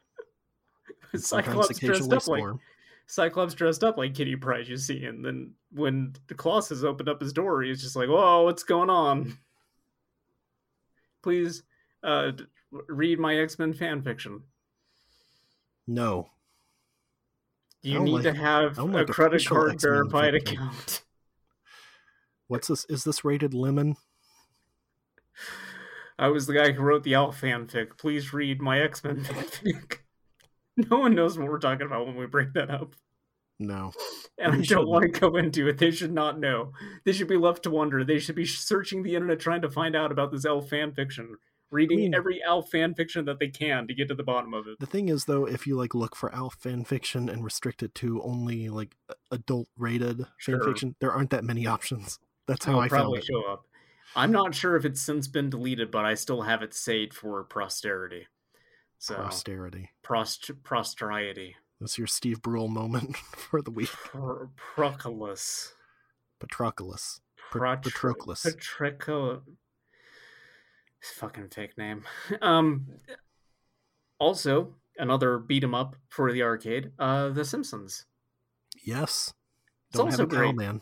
[1.16, 2.44] Cyclops dressed up like
[3.08, 7.20] Cyclops dressed up like Kitty Pryde, you see, and then when the Colossus opened up
[7.20, 9.36] his door, he's just like, "Whoa, what's going on?"
[11.24, 11.64] Please,
[12.04, 12.34] uh,
[12.70, 14.44] read my X Men fan fiction.
[15.88, 16.30] No,
[17.82, 21.02] You need to have don't a credit card verified account.
[22.48, 22.86] what's this?
[22.90, 23.96] Is this rated lemon?
[26.18, 27.98] I was the guy who wrote the Alf fanfic.
[27.98, 29.98] Please read my X Men fanfic.
[30.78, 32.96] no one knows what we're talking about when we bring that up.
[33.60, 33.94] No.
[34.38, 35.78] And I don't want to go into it.
[35.78, 36.74] They should not know.
[37.06, 38.04] They should be left to wonder.
[38.04, 41.38] They should be searching the internet trying to find out about this elf fan fiction,
[41.72, 44.54] reading I mean- every elf fan fiction that they can to get to the bottom
[44.54, 44.78] of it.
[44.80, 47.96] The thing is, though, if you like look for Alf fan fiction and restrict it
[47.96, 48.96] to only like
[49.32, 50.58] adult rated Sure.
[50.60, 52.20] fan fiction, there aren't that many options.
[52.48, 53.26] That's how It'll I found probably it.
[53.26, 53.66] show up.
[54.16, 57.44] I'm not sure if it's since been deleted, but I still have it saved for
[57.44, 58.28] posterity.
[58.98, 59.90] So Posterity.
[60.04, 61.56] prost posterity.
[61.82, 63.90] That's your Steve Brule moment for the week.
[63.90, 65.74] Pro- Proclus.
[66.40, 67.20] Patroclus.
[67.52, 68.44] Pa- Protr- Patroclus.
[68.44, 69.42] Patrico.
[71.18, 72.04] Fucking fake name.
[72.42, 72.88] Um.
[74.18, 76.92] Also, another beat 'em up for the arcade.
[76.98, 78.06] Uh, The Simpsons.
[78.84, 79.34] Yes.
[79.90, 80.56] It's Don't also have a cow, great.
[80.56, 80.82] man.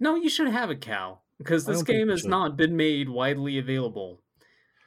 [0.00, 2.30] No, you should have a cow because this game has should.
[2.30, 4.20] not been made widely available.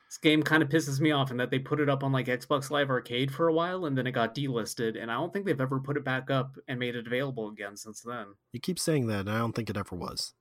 [0.09, 2.27] This game kind of pisses me off in that they put it up on like
[2.27, 5.45] Xbox Live Arcade for a while and then it got delisted, and I don't think
[5.45, 8.27] they've ever put it back up and made it available again since then.
[8.51, 10.33] You keep saying that, and I don't think it ever was.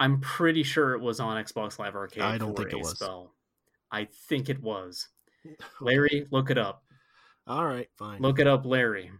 [0.00, 2.24] I'm pretty sure it was on Xbox Live Arcade.
[2.24, 2.98] I don't think it was.
[2.98, 3.32] Spell.
[3.92, 5.08] I think it was.
[5.80, 6.82] Larry, look it up.
[7.46, 8.20] All right, fine.
[8.20, 9.12] Look it up, Larry.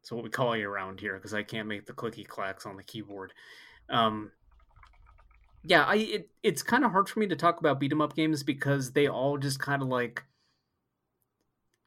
[0.00, 2.76] That's what we call you around here because I can't make the clicky clacks on
[2.76, 3.32] the keyboard.
[3.88, 4.32] Um,
[5.62, 8.14] yeah, I it, it's kind of hard for me to talk about beat 'em up
[8.14, 10.24] games because they all just kind of like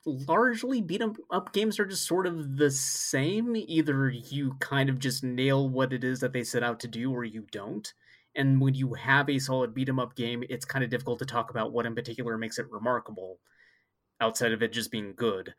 [0.05, 3.55] largely beat 'em up games are just sort of the same.
[3.55, 7.11] Either you kind of just nail what it is that they set out to do,
[7.11, 7.93] or you don't.
[8.35, 11.25] And when you have a solid beat 'em up game, it's kind of difficult to
[11.25, 13.39] talk about what in particular makes it remarkable,
[14.21, 15.55] outside of it just being good.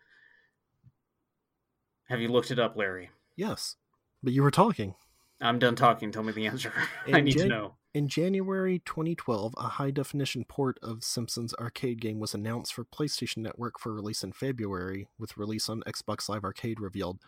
[2.08, 3.10] Have you looked it up, Larry?
[3.36, 3.76] Yes,
[4.22, 4.94] but you were talking.
[5.40, 6.12] I'm done talking.
[6.12, 6.72] Tell me the answer.
[7.12, 7.74] I need to know.
[7.92, 13.38] In January 2012, a high definition port of Simpsons arcade game was announced for PlayStation
[13.38, 17.18] Network for release in February, with release on Xbox Live Arcade revealed.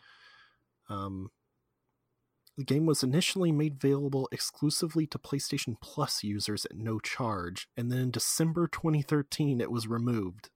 [0.89, 1.31] Um,
[2.57, 7.91] The game was initially made available exclusively to PlayStation Plus users at no charge, and
[7.91, 10.51] then in December 2013 it was removed.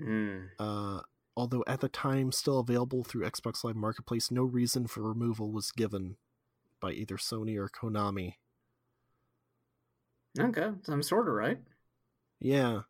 [0.00, 0.48] Mm.
[0.58, 1.02] Uh,
[1.36, 5.70] although at the time still available through Xbox Live Marketplace, no reason for removal was
[5.70, 6.16] given
[6.82, 8.34] by either Sony or Konami.
[10.38, 11.58] Okay, I'm sort of right.
[12.40, 12.82] Yeah,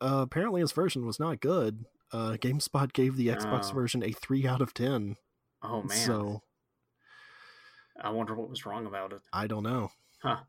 [0.00, 1.84] uh, apparently his version was not good.
[2.12, 3.74] Uh, GameSpot gave the Xbox Oh.
[3.74, 5.16] version a 3 out of 10.
[5.62, 6.42] Oh man, So,
[8.00, 9.22] I wonder what was wrong about it.
[9.32, 9.90] I don't know.
[10.22, 10.40] Huh.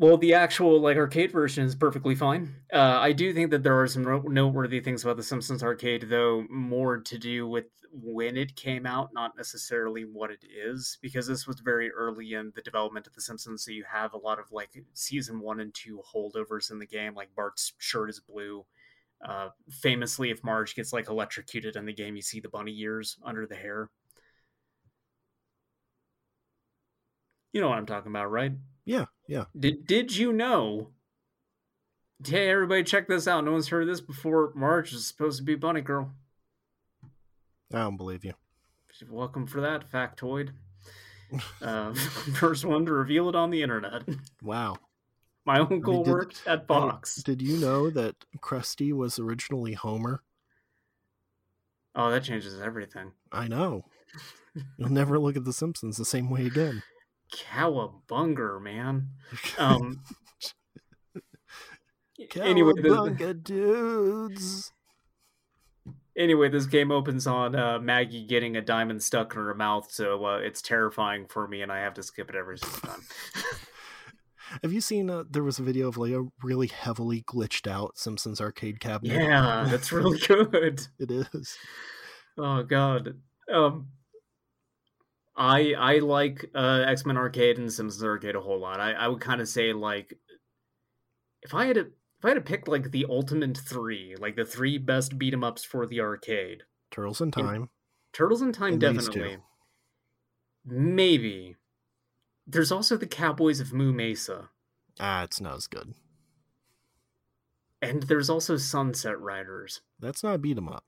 [0.00, 2.54] Well, the actual like arcade version is perfectly fine.
[2.72, 4.02] Uh, I do think that there are some
[4.32, 9.10] noteworthy things about the Simpsons arcade, though, more to do with when it came out,
[9.12, 13.20] not necessarily what it is, because this was very early in the development of the
[13.20, 13.62] Simpsons.
[13.62, 17.14] So you have a lot of like season one and two holdovers in the game,
[17.14, 18.64] like Bart's shirt is blue.
[19.22, 23.18] Uh, famously, if Marge gets like electrocuted in the game, you see the bunny ears
[23.22, 23.90] under the hair.
[27.52, 28.52] You know what I'm talking about, right?
[29.30, 29.44] Yeah.
[29.56, 30.88] Did did you know?
[32.26, 33.44] Hey, everybody, check this out.
[33.44, 34.52] No one's heard of this before.
[34.56, 36.10] Marge is supposed to be Bunny Girl.
[37.72, 38.34] I don't believe you.
[39.08, 40.50] Welcome for that factoid.
[41.62, 41.94] Uh,
[42.34, 44.02] first one to reveal it on the internet.
[44.42, 44.78] Wow.
[45.46, 47.22] My uncle did- worked at Hey, Fox.
[47.22, 50.24] did you know that Krusty was originally Homer?
[51.94, 53.12] Oh, that changes everything.
[53.30, 53.84] I know.
[54.76, 56.82] You'll never look at The Simpsons the same way again.
[57.32, 59.08] Cowabunga, man.
[59.58, 60.02] Um.
[62.36, 64.72] anyway, the, dudes.
[66.16, 70.24] anyway, this game opens on uh, Maggie getting a diamond stuck in her mouth, so
[70.24, 73.02] uh, it's terrifying for me, and I have to skip it every single time.
[74.62, 75.08] Have you seen?
[75.08, 79.14] Uh, there was a video of like a really heavily glitched out Simpsons arcade cabinet.
[79.14, 80.84] yeah, that's really good.
[80.98, 81.56] it is.
[82.36, 83.14] Oh god.
[83.52, 83.86] Um
[85.36, 88.80] I I like uh X-Men Arcade and Simpsons Arcade a whole lot.
[88.80, 90.18] I, I would kind of say like
[91.42, 91.80] if I had to
[92.18, 95.42] if I had to pick like the ultimate three, like the three best beat 'em
[95.44, 97.70] ups for the arcade, Turtles in Time.
[98.12, 99.38] Turtles in Time And definitely.
[100.64, 101.56] Maybe.
[102.46, 104.50] There's also the Cowboys of Moo Mesa.
[104.98, 105.94] Ah, it's not as good.
[107.82, 109.80] And there's also Sunset Riders.
[109.98, 110.84] That's not beat 'em up.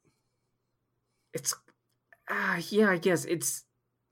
[1.34, 1.54] It's
[2.30, 3.64] ah yeah, I guess it's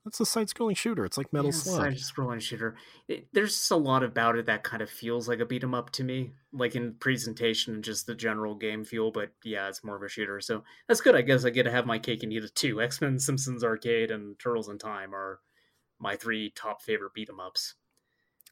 [0.04, 1.04] That's a side-scrolling shooter.
[1.04, 1.76] It's like Metal yeah, Slug.
[1.92, 2.74] side-scrolling shooter.
[3.06, 5.74] It, there's just a lot about it that kind of feels like a beat 'em
[5.74, 9.10] up to me, like in presentation and just the general game feel.
[9.10, 11.14] But yeah, it's more of a shooter, so that's good.
[11.14, 12.80] I guess I get to have my cake and eat it too.
[12.80, 15.40] X Men, Simpsons Arcade, and Turtles in Time are
[15.98, 17.74] my three top favorite beat 'em ups.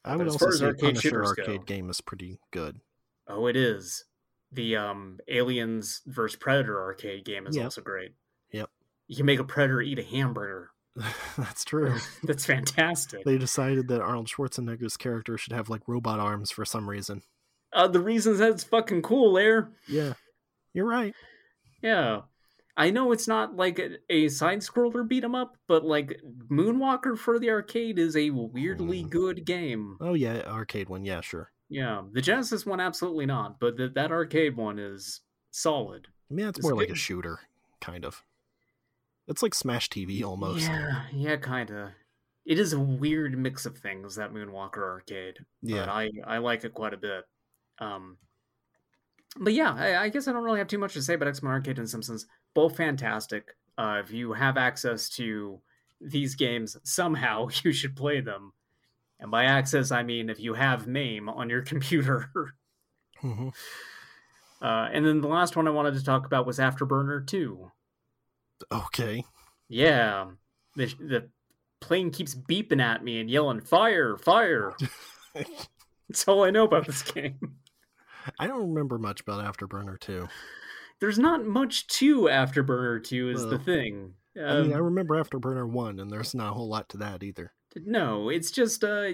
[0.04, 2.80] I would also say arcade Punisher shooters arcade go- game is pretty good.
[3.26, 4.04] Oh, it is.
[4.52, 7.64] The um Aliens vs Predator arcade game is Yep.
[7.64, 8.12] also great.
[8.52, 8.70] Yep.
[9.06, 10.72] You can make a predator eat a hamburger.
[11.36, 11.96] That's true.
[12.24, 13.24] That's fantastic.
[13.24, 17.22] they decided that Arnold Schwarzenegger's character should have like robot arms for some reason.
[17.72, 19.70] Uh, the reasons that's fucking cool there.
[19.86, 20.14] Yeah,
[20.72, 21.14] you're right.
[21.82, 22.22] Yeah.
[22.78, 26.20] I know it's not like a, a side scroller beat 'em up, but like
[26.50, 29.08] Moonwalker for the arcade is a weirdly Hmm.
[29.08, 29.96] good game.
[30.00, 31.04] Oh yeah, arcade one.
[31.04, 31.50] Yeah, sure.
[31.68, 35.20] Yeah, the Genesis one absolutely not, but the, that arcade one is
[35.50, 36.06] solid.
[36.30, 37.40] I mean, it's It's more like a shooter,
[37.80, 38.22] kind of.
[39.28, 40.62] It's like Smash TV almost.
[40.62, 41.90] Yeah, yeah, kind of.
[42.46, 45.36] It is a weird mix of things that Moonwalker arcade.
[45.62, 45.92] But Yeah.
[45.92, 47.24] I I like it quite a bit.
[47.78, 48.16] Um,
[49.38, 51.42] but yeah, I, I guess I don't really have too much to say about X
[51.42, 52.26] Men Arcade and Simpsons.
[52.54, 53.54] Both fantastic.
[53.76, 55.60] Uh, if you have access to
[56.00, 58.52] these games somehow, you should play them.
[59.20, 62.30] And by access, I mean if you have MAME on your computer.
[63.22, 63.52] Mhm.
[64.62, 67.70] uh, and then the last one I wanted to talk about was Afterburner 2.
[68.72, 69.24] Okay.
[69.68, 70.30] Yeah,
[70.76, 71.30] the the
[71.80, 74.74] plane keeps beeping at me and yelling "fire, fire."
[76.08, 77.38] That's all I know about this game.
[78.38, 80.28] I don't remember much about Afterburner 2.
[81.00, 84.14] There's not much to Afterburner 2 is the thing.
[84.36, 87.22] I mean, I Um, remember Afterburner 1, and there's not a whole lot to that
[87.22, 87.52] either.
[87.76, 89.12] no, it's just uh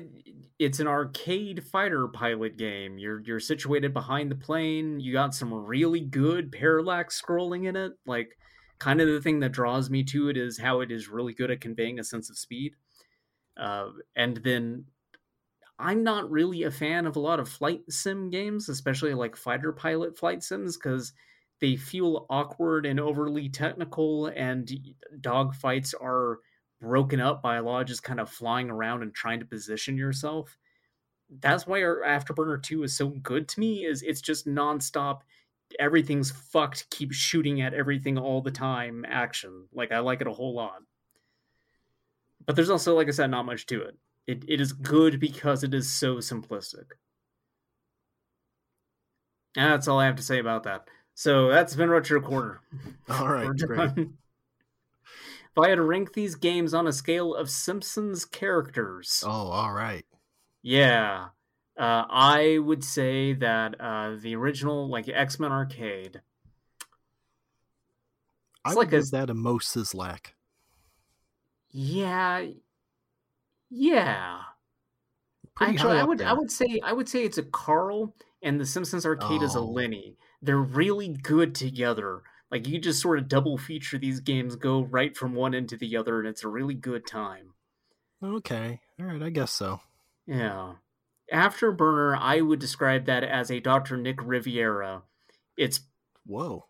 [0.58, 2.98] it's an arcade fighter pilot game.
[2.98, 5.00] You're you're situated behind the plane.
[5.00, 7.92] You got some really good parallax scrolling in it.
[8.06, 8.38] Like
[8.84, 11.50] kind of the thing that draws me to it is how it is really good
[11.50, 12.74] at conveying a sense of speed.
[13.56, 14.84] Uh, and then
[15.78, 19.72] I'm not really a fan of a lot of flight sim games, especially like fighter
[19.72, 21.14] pilot flight sims, because
[21.60, 24.70] they feel awkward and overly technical, and
[25.18, 26.40] dogfights are
[26.78, 29.96] broken up by a lot of just kind of flying around and trying to position
[29.96, 30.58] yourself.
[31.30, 35.22] That's why our Afterburner 2 is so good to me, is it's just nonstop
[35.78, 39.66] everything's fucked, keep shooting at everything all the time action.
[39.72, 40.78] Like I like it a whole lot.
[42.46, 43.96] but there's also, like I said, not much to it.
[44.26, 46.84] It it is good because it is so simplistic.
[49.56, 50.88] And that's all I have to say about that.
[51.14, 52.60] So that's been Retro Corner.
[53.08, 53.90] All right, great.
[53.96, 59.72] If I had to rank these games on a scale of Simpsons characters, Oh, all
[59.72, 60.04] right.
[60.62, 61.26] yeah,
[61.78, 66.20] uh, I would say that uh, the original, like X Men Arcade,
[68.64, 70.28] I like a- that a Moe Szyslak.
[71.70, 72.46] yeah,
[73.70, 74.40] yeah.
[75.54, 78.66] Pretty Actually, I would I would say I would say it's a Carl and the
[78.66, 79.64] Simpsons Arcade is a Oh.
[79.66, 80.16] Lenny.
[80.42, 82.22] They're really good together.
[82.50, 85.76] Like you just sort of double feature these games, go right from one end to
[85.76, 87.54] the other, and it's a really good time.
[88.22, 89.22] Okay, all right.
[89.22, 89.80] I guess so.
[90.26, 90.74] Yeah.
[91.34, 93.96] Afterburner, I would describe that as a Dr.
[93.96, 95.02] Nick Riviera.
[95.56, 95.80] It's
[96.24, 96.66] Whoa.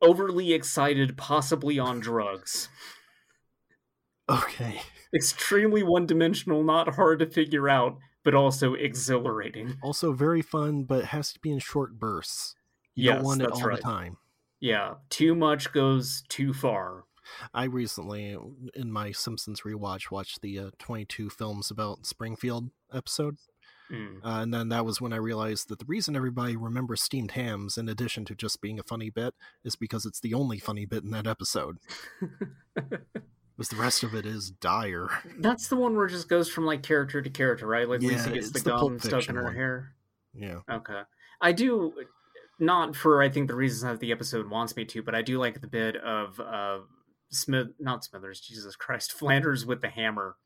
[0.00, 2.68] overly excited, possibly on drugs.
[4.28, 4.80] Okay.
[5.14, 9.76] Extremely one dimensional, not hard to figure out, but also exhilarating.
[9.82, 12.54] Also very fun, but it has to be in short bursts.
[12.94, 13.76] You Yes, don't want it all right.
[13.76, 14.16] the time.
[14.60, 17.04] Yeah, too much goes too far.
[17.52, 18.36] I recently,
[18.74, 23.36] in my Simpsons rewatch, watched the uh, 22 films about Springfield episode.
[23.92, 24.24] Mm.
[24.24, 27.76] Uh, and then that was when I realized that the reason everybody remembers steamed hams,
[27.76, 29.34] in addition to just being a funny bit,
[29.64, 31.78] is because it's the only funny bit in that episode.
[33.56, 35.08] Because the rest of it is dire.
[35.38, 37.88] That's the one where it just goes from like character to character, right?
[37.88, 39.54] Like Lisa gets the the gum stuck in her one.
[39.54, 39.92] hair.
[40.34, 40.60] Yeah.
[40.68, 41.02] Okay.
[41.40, 41.92] I do
[42.58, 45.38] not for I think the reasons that the episode wants me to, but I do
[45.38, 46.78] like the bit of uh
[47.30, 50.36] Smith not Smithers, Jesus Christ, Flanders with the hammer.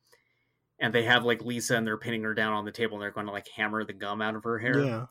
[0.81, 3.11] And they have like Lisa and they're pinning her down on the table and they're
[3.11, 4.79] going to like hammer the gum out of her hair.
[4.79, 5.07] Yeah.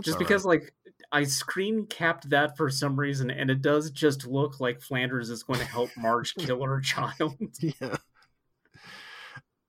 [0.00, 0.60] Just because right.
[0.60, 0.74] like
[1.12, 5.44] I screen capped that for some reason and it does just look like Flanders is
[5.44, 7.36] going to help Marge kill her child.
[7.60, 7.96] yeah.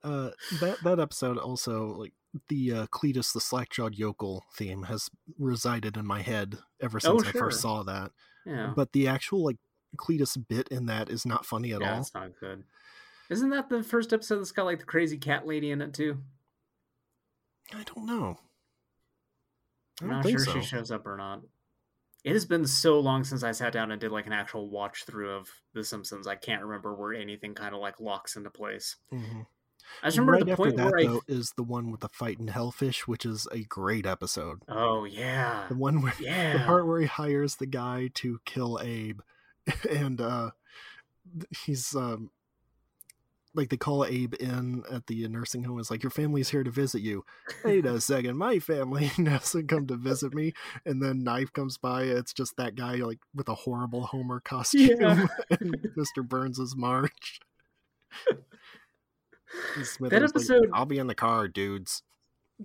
[0.03, 2.13] Uh, that that episode also like
[2.49, 5.09] the uh, Cletus the slack-jawed yokel theme has
[5.39, 8.11] resided in my head ever Oh, since I first saw that.
[8.45, 8.73] yeah.
[8.75, 9.57] But the actual like
[9.97, 11.99] Cletus bit in that is not funny at yeah, all.
[12.01, 12.63] it's not good.
[13.29, 16.19] Isn't that the first episode that's got like the crazy cat lady in it too?
[17.73, 18.37] I don't know.
[20.01, 20.53] I'm don't sure so.
[20.53, 21.41] she shows up or not.
[22.23, 25.05] It has been so long since I sat down and did like an actual watch
[25.05, 26.27] through of The Simpsons.
[26.27, 28.95] I can't remember where anything kind of like locks into place.
[29.13, 29.45] Mhm.
[30.01, 31.05] I just remember right the point that where I.
[31.05, 34.63] though is the one with the Fighting Hellfish, which is a great episode.
[34.67, 36.53] Oh yeah, The one where yeah.
[36.57, 39.21] the part where he hires the guy to kill Abe,
[39.89, 40.51] and uh,
[41.65, 42.31] he's um,
[43.55, 45.79] like they call Abe in at the nursing home.
[45.79, 47.23] It's like your family's here to visit you.
[47.63, 50.53] Wait a second, my family hasn't come to visit me.
[50.85, 52.03] And then Knife comes by.
[52.03, 55.27] It's just that guy like with a horrible Homer costume, Yeah.
[55.59, 56.27] and Mr.
[56.27, 57.39] Burns is Marge.
[59.75, 62.03] And Smithers That like, episode- I'll be in the car, dudes.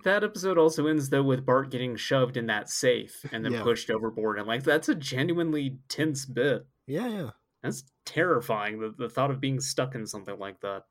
[0.04, 3.62] That episode also ends though with Bart getting shoved in that safe and then Yeah.
[3.64, 6.64] pushed overboard, and like that's a genuinely tense bit.
[6.86, 7.30] Yeah, yeah.
[7.62, 8.80] That's terrifying.
[8.80, 10.84] The, the thought of being stuck in something like that.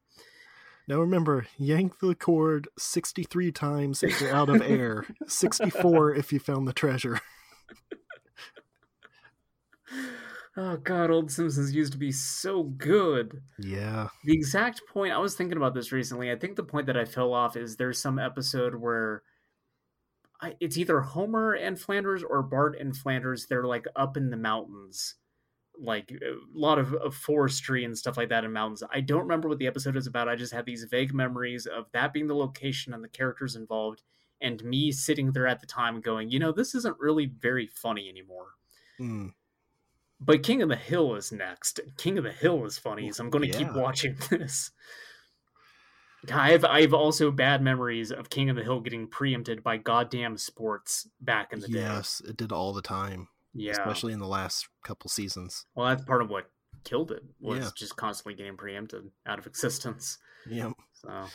[0.87, 6.39] Now remember, yank the cord 63 times if you're out of air, 64 if you
[6.39, 7.19] found the treasure.
[10.57, 13.41] Oh god, old Simpsons used to be so good.
[13.57, 14.09] Yeah.
[14.25, 16.31] The exact point I was thinking about this recently.
[16.31, 19.23] I think the point that I fell off is there's some episode where
[20.41, 23.45] I, it's either Homer and Flanders or Bart and Flanders.
[23.45, 25.15] They're like up in the mountains,
[25.81, 28.83] like a lot of, of forestry and stuff like that in mountains.
[28.93, 30.27] I don't remember what the episode is about.
[30.27, 34.03] I just have these vague memories of that being the location and the characters involved,
[34.41, 38.09] and me sitting there at the time going, you know, this isn't really very funny
[38.09, 38.47] anymore.
[38.99, 39.33] Mm.
[40.19, 41.79] But King of the Hill is next.
[41.97, 44.71] King of the Hill is funny, so I'm going to keep watching this.
[46.29, 51.07] I've I've also bad memories of King of the Hill getting preempted by goddamn sports
[51.21, 51.79] back in the day.
[51.79, 53.71] Yes, it did all the time, Yeah.
[53.71, 55.65] especially in the last couple seasons.
[55.75, 56.49] Well, that's part of what
[56.83, 57.69] killed it was Yeah.
[57.75, 60.17] just constantly getting preempted out of existence.
[60.49, 60.71] Yeah.
[60.93, 61.25] So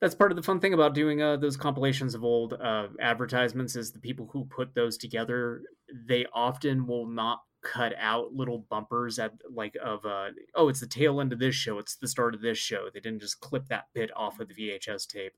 [0.00, 3.74] that's part of the fun thing about doing uh, those compilations of old uh, advertisements
[3.74, 5.62] is the people who put those together.
[6.08, 10.86] They often will not cut out little bumpers at like of uh oh it's the
[10.86, 13.66] tail end of this show it's the start of this show they didn't just clip
[13.66, 15.32] that bit off of the vhs tape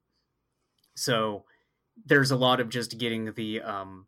[0.94, 1.44] so
[2.04, 4.06] there's a lot of just getting the um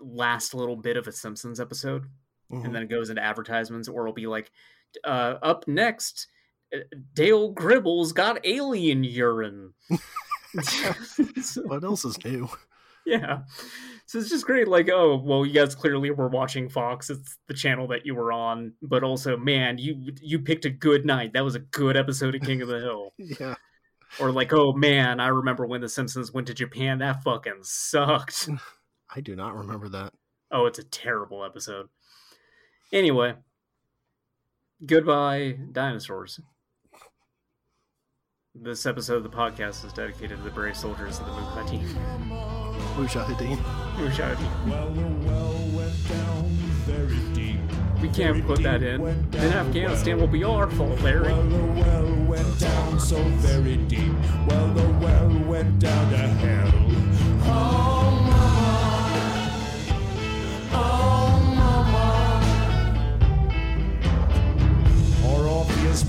[0.00, 2.06] last little bit of a simpsons episode
[2.52, 2.64] Mhm.
[2.64, 4.50] and then it goes into advertisements or it'll be like
[5.04, 6.26] uh, up next
[6.74, 6.78] uh,
[7.14, 9.72] dale gribble's got alien urine
[10.62, 12.48] So- what else is new?
[13.06, 13.40] yeah.
[14.06, 14.66] So it's just great.
[14.66, 17.08] Like, oh, well, you guys clearly were watching Fox.
[17.10, 18.72] It's the channel that you were on.
[18.82, 21.32] But also, man, you you picked a good night.
[21.32, 23.12] That was a good episode of King of the Hill.
[23.18, 23.54] yeah.
[24.18, 26.98] Or like, oh man, I remember when The Simpsons went to Japan.
[26.98, 28.48] That fucking sucked.
[29.14, 30.12] I do not remember that.
[30.52, 31.88] Oh, it's a terrible episode.
[32.92, 33.34] Anyway,
[34.84, 36.40] goodbye, dinosaurs.
[38.54, 41.86] This episode of the podcast is dedicated to the brave soldiers of the Mujahideen.
[42.96, 43.56] Mujahideen.
[43.94, 44.68] Mujahideen.
[44.68, 46.44] Well, the well went down
[46.84, 47.60] very deep.
[48.02, 49.30] We can't put that in.
[49.30, 51.32] Then Afghanistan will be our fault, Larry.
[51.32, 54.12] Well, the well went down so very deep.
[54.48, 56.72] Well, the well went down to hell.
[57.44, 57.99] Oh,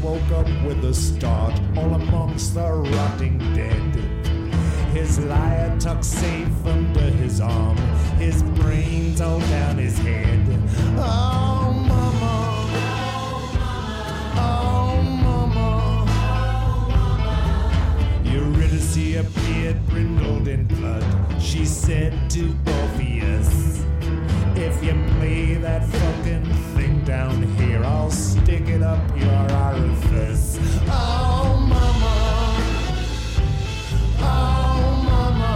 [0.02, 3.96] woke up with a start, all amongst the rotting dead.
[4.94, 7.78] His lyre tucked safe under his arm,
[8.18, 10.40] his brains all down his head.
[10.98, 12.68] Oh, mama.
[14.38, 16.06] Oh, mama.
[18.26, 21.06] Eurydice appeared brindled in blood.
[21.40, 23.81] She said to Orpheus,
[24.62, 30.60] If you play that fucking thing down here, I'll stick it up your orifice.
[30.88, 32.16] Oh, mama.
[34.20, 35.56] Oh, mama.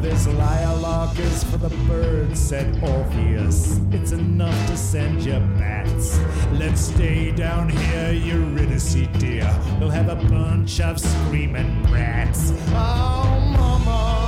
[0.00, 3.78] This lilac is for the birds, said Orpheus.
[3.92, 6.18] It's enough to send you bats.
[6.52, 9.54] Let's stay down here, Eurydice, dear.
[9.78, 12.54] We'll have a bunch of screaming brats.
[12.68, 14.23] Oh, mama.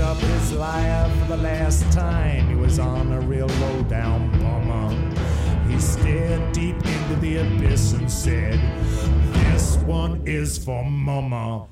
[0.00, 2.48] Up his lyre for the last time.
[2.48, 5.68] He was on a real low down bummer.
[5.68, 8.60] He stared deep into the abyss and said,
[9.32, 11.66] This one is for mama.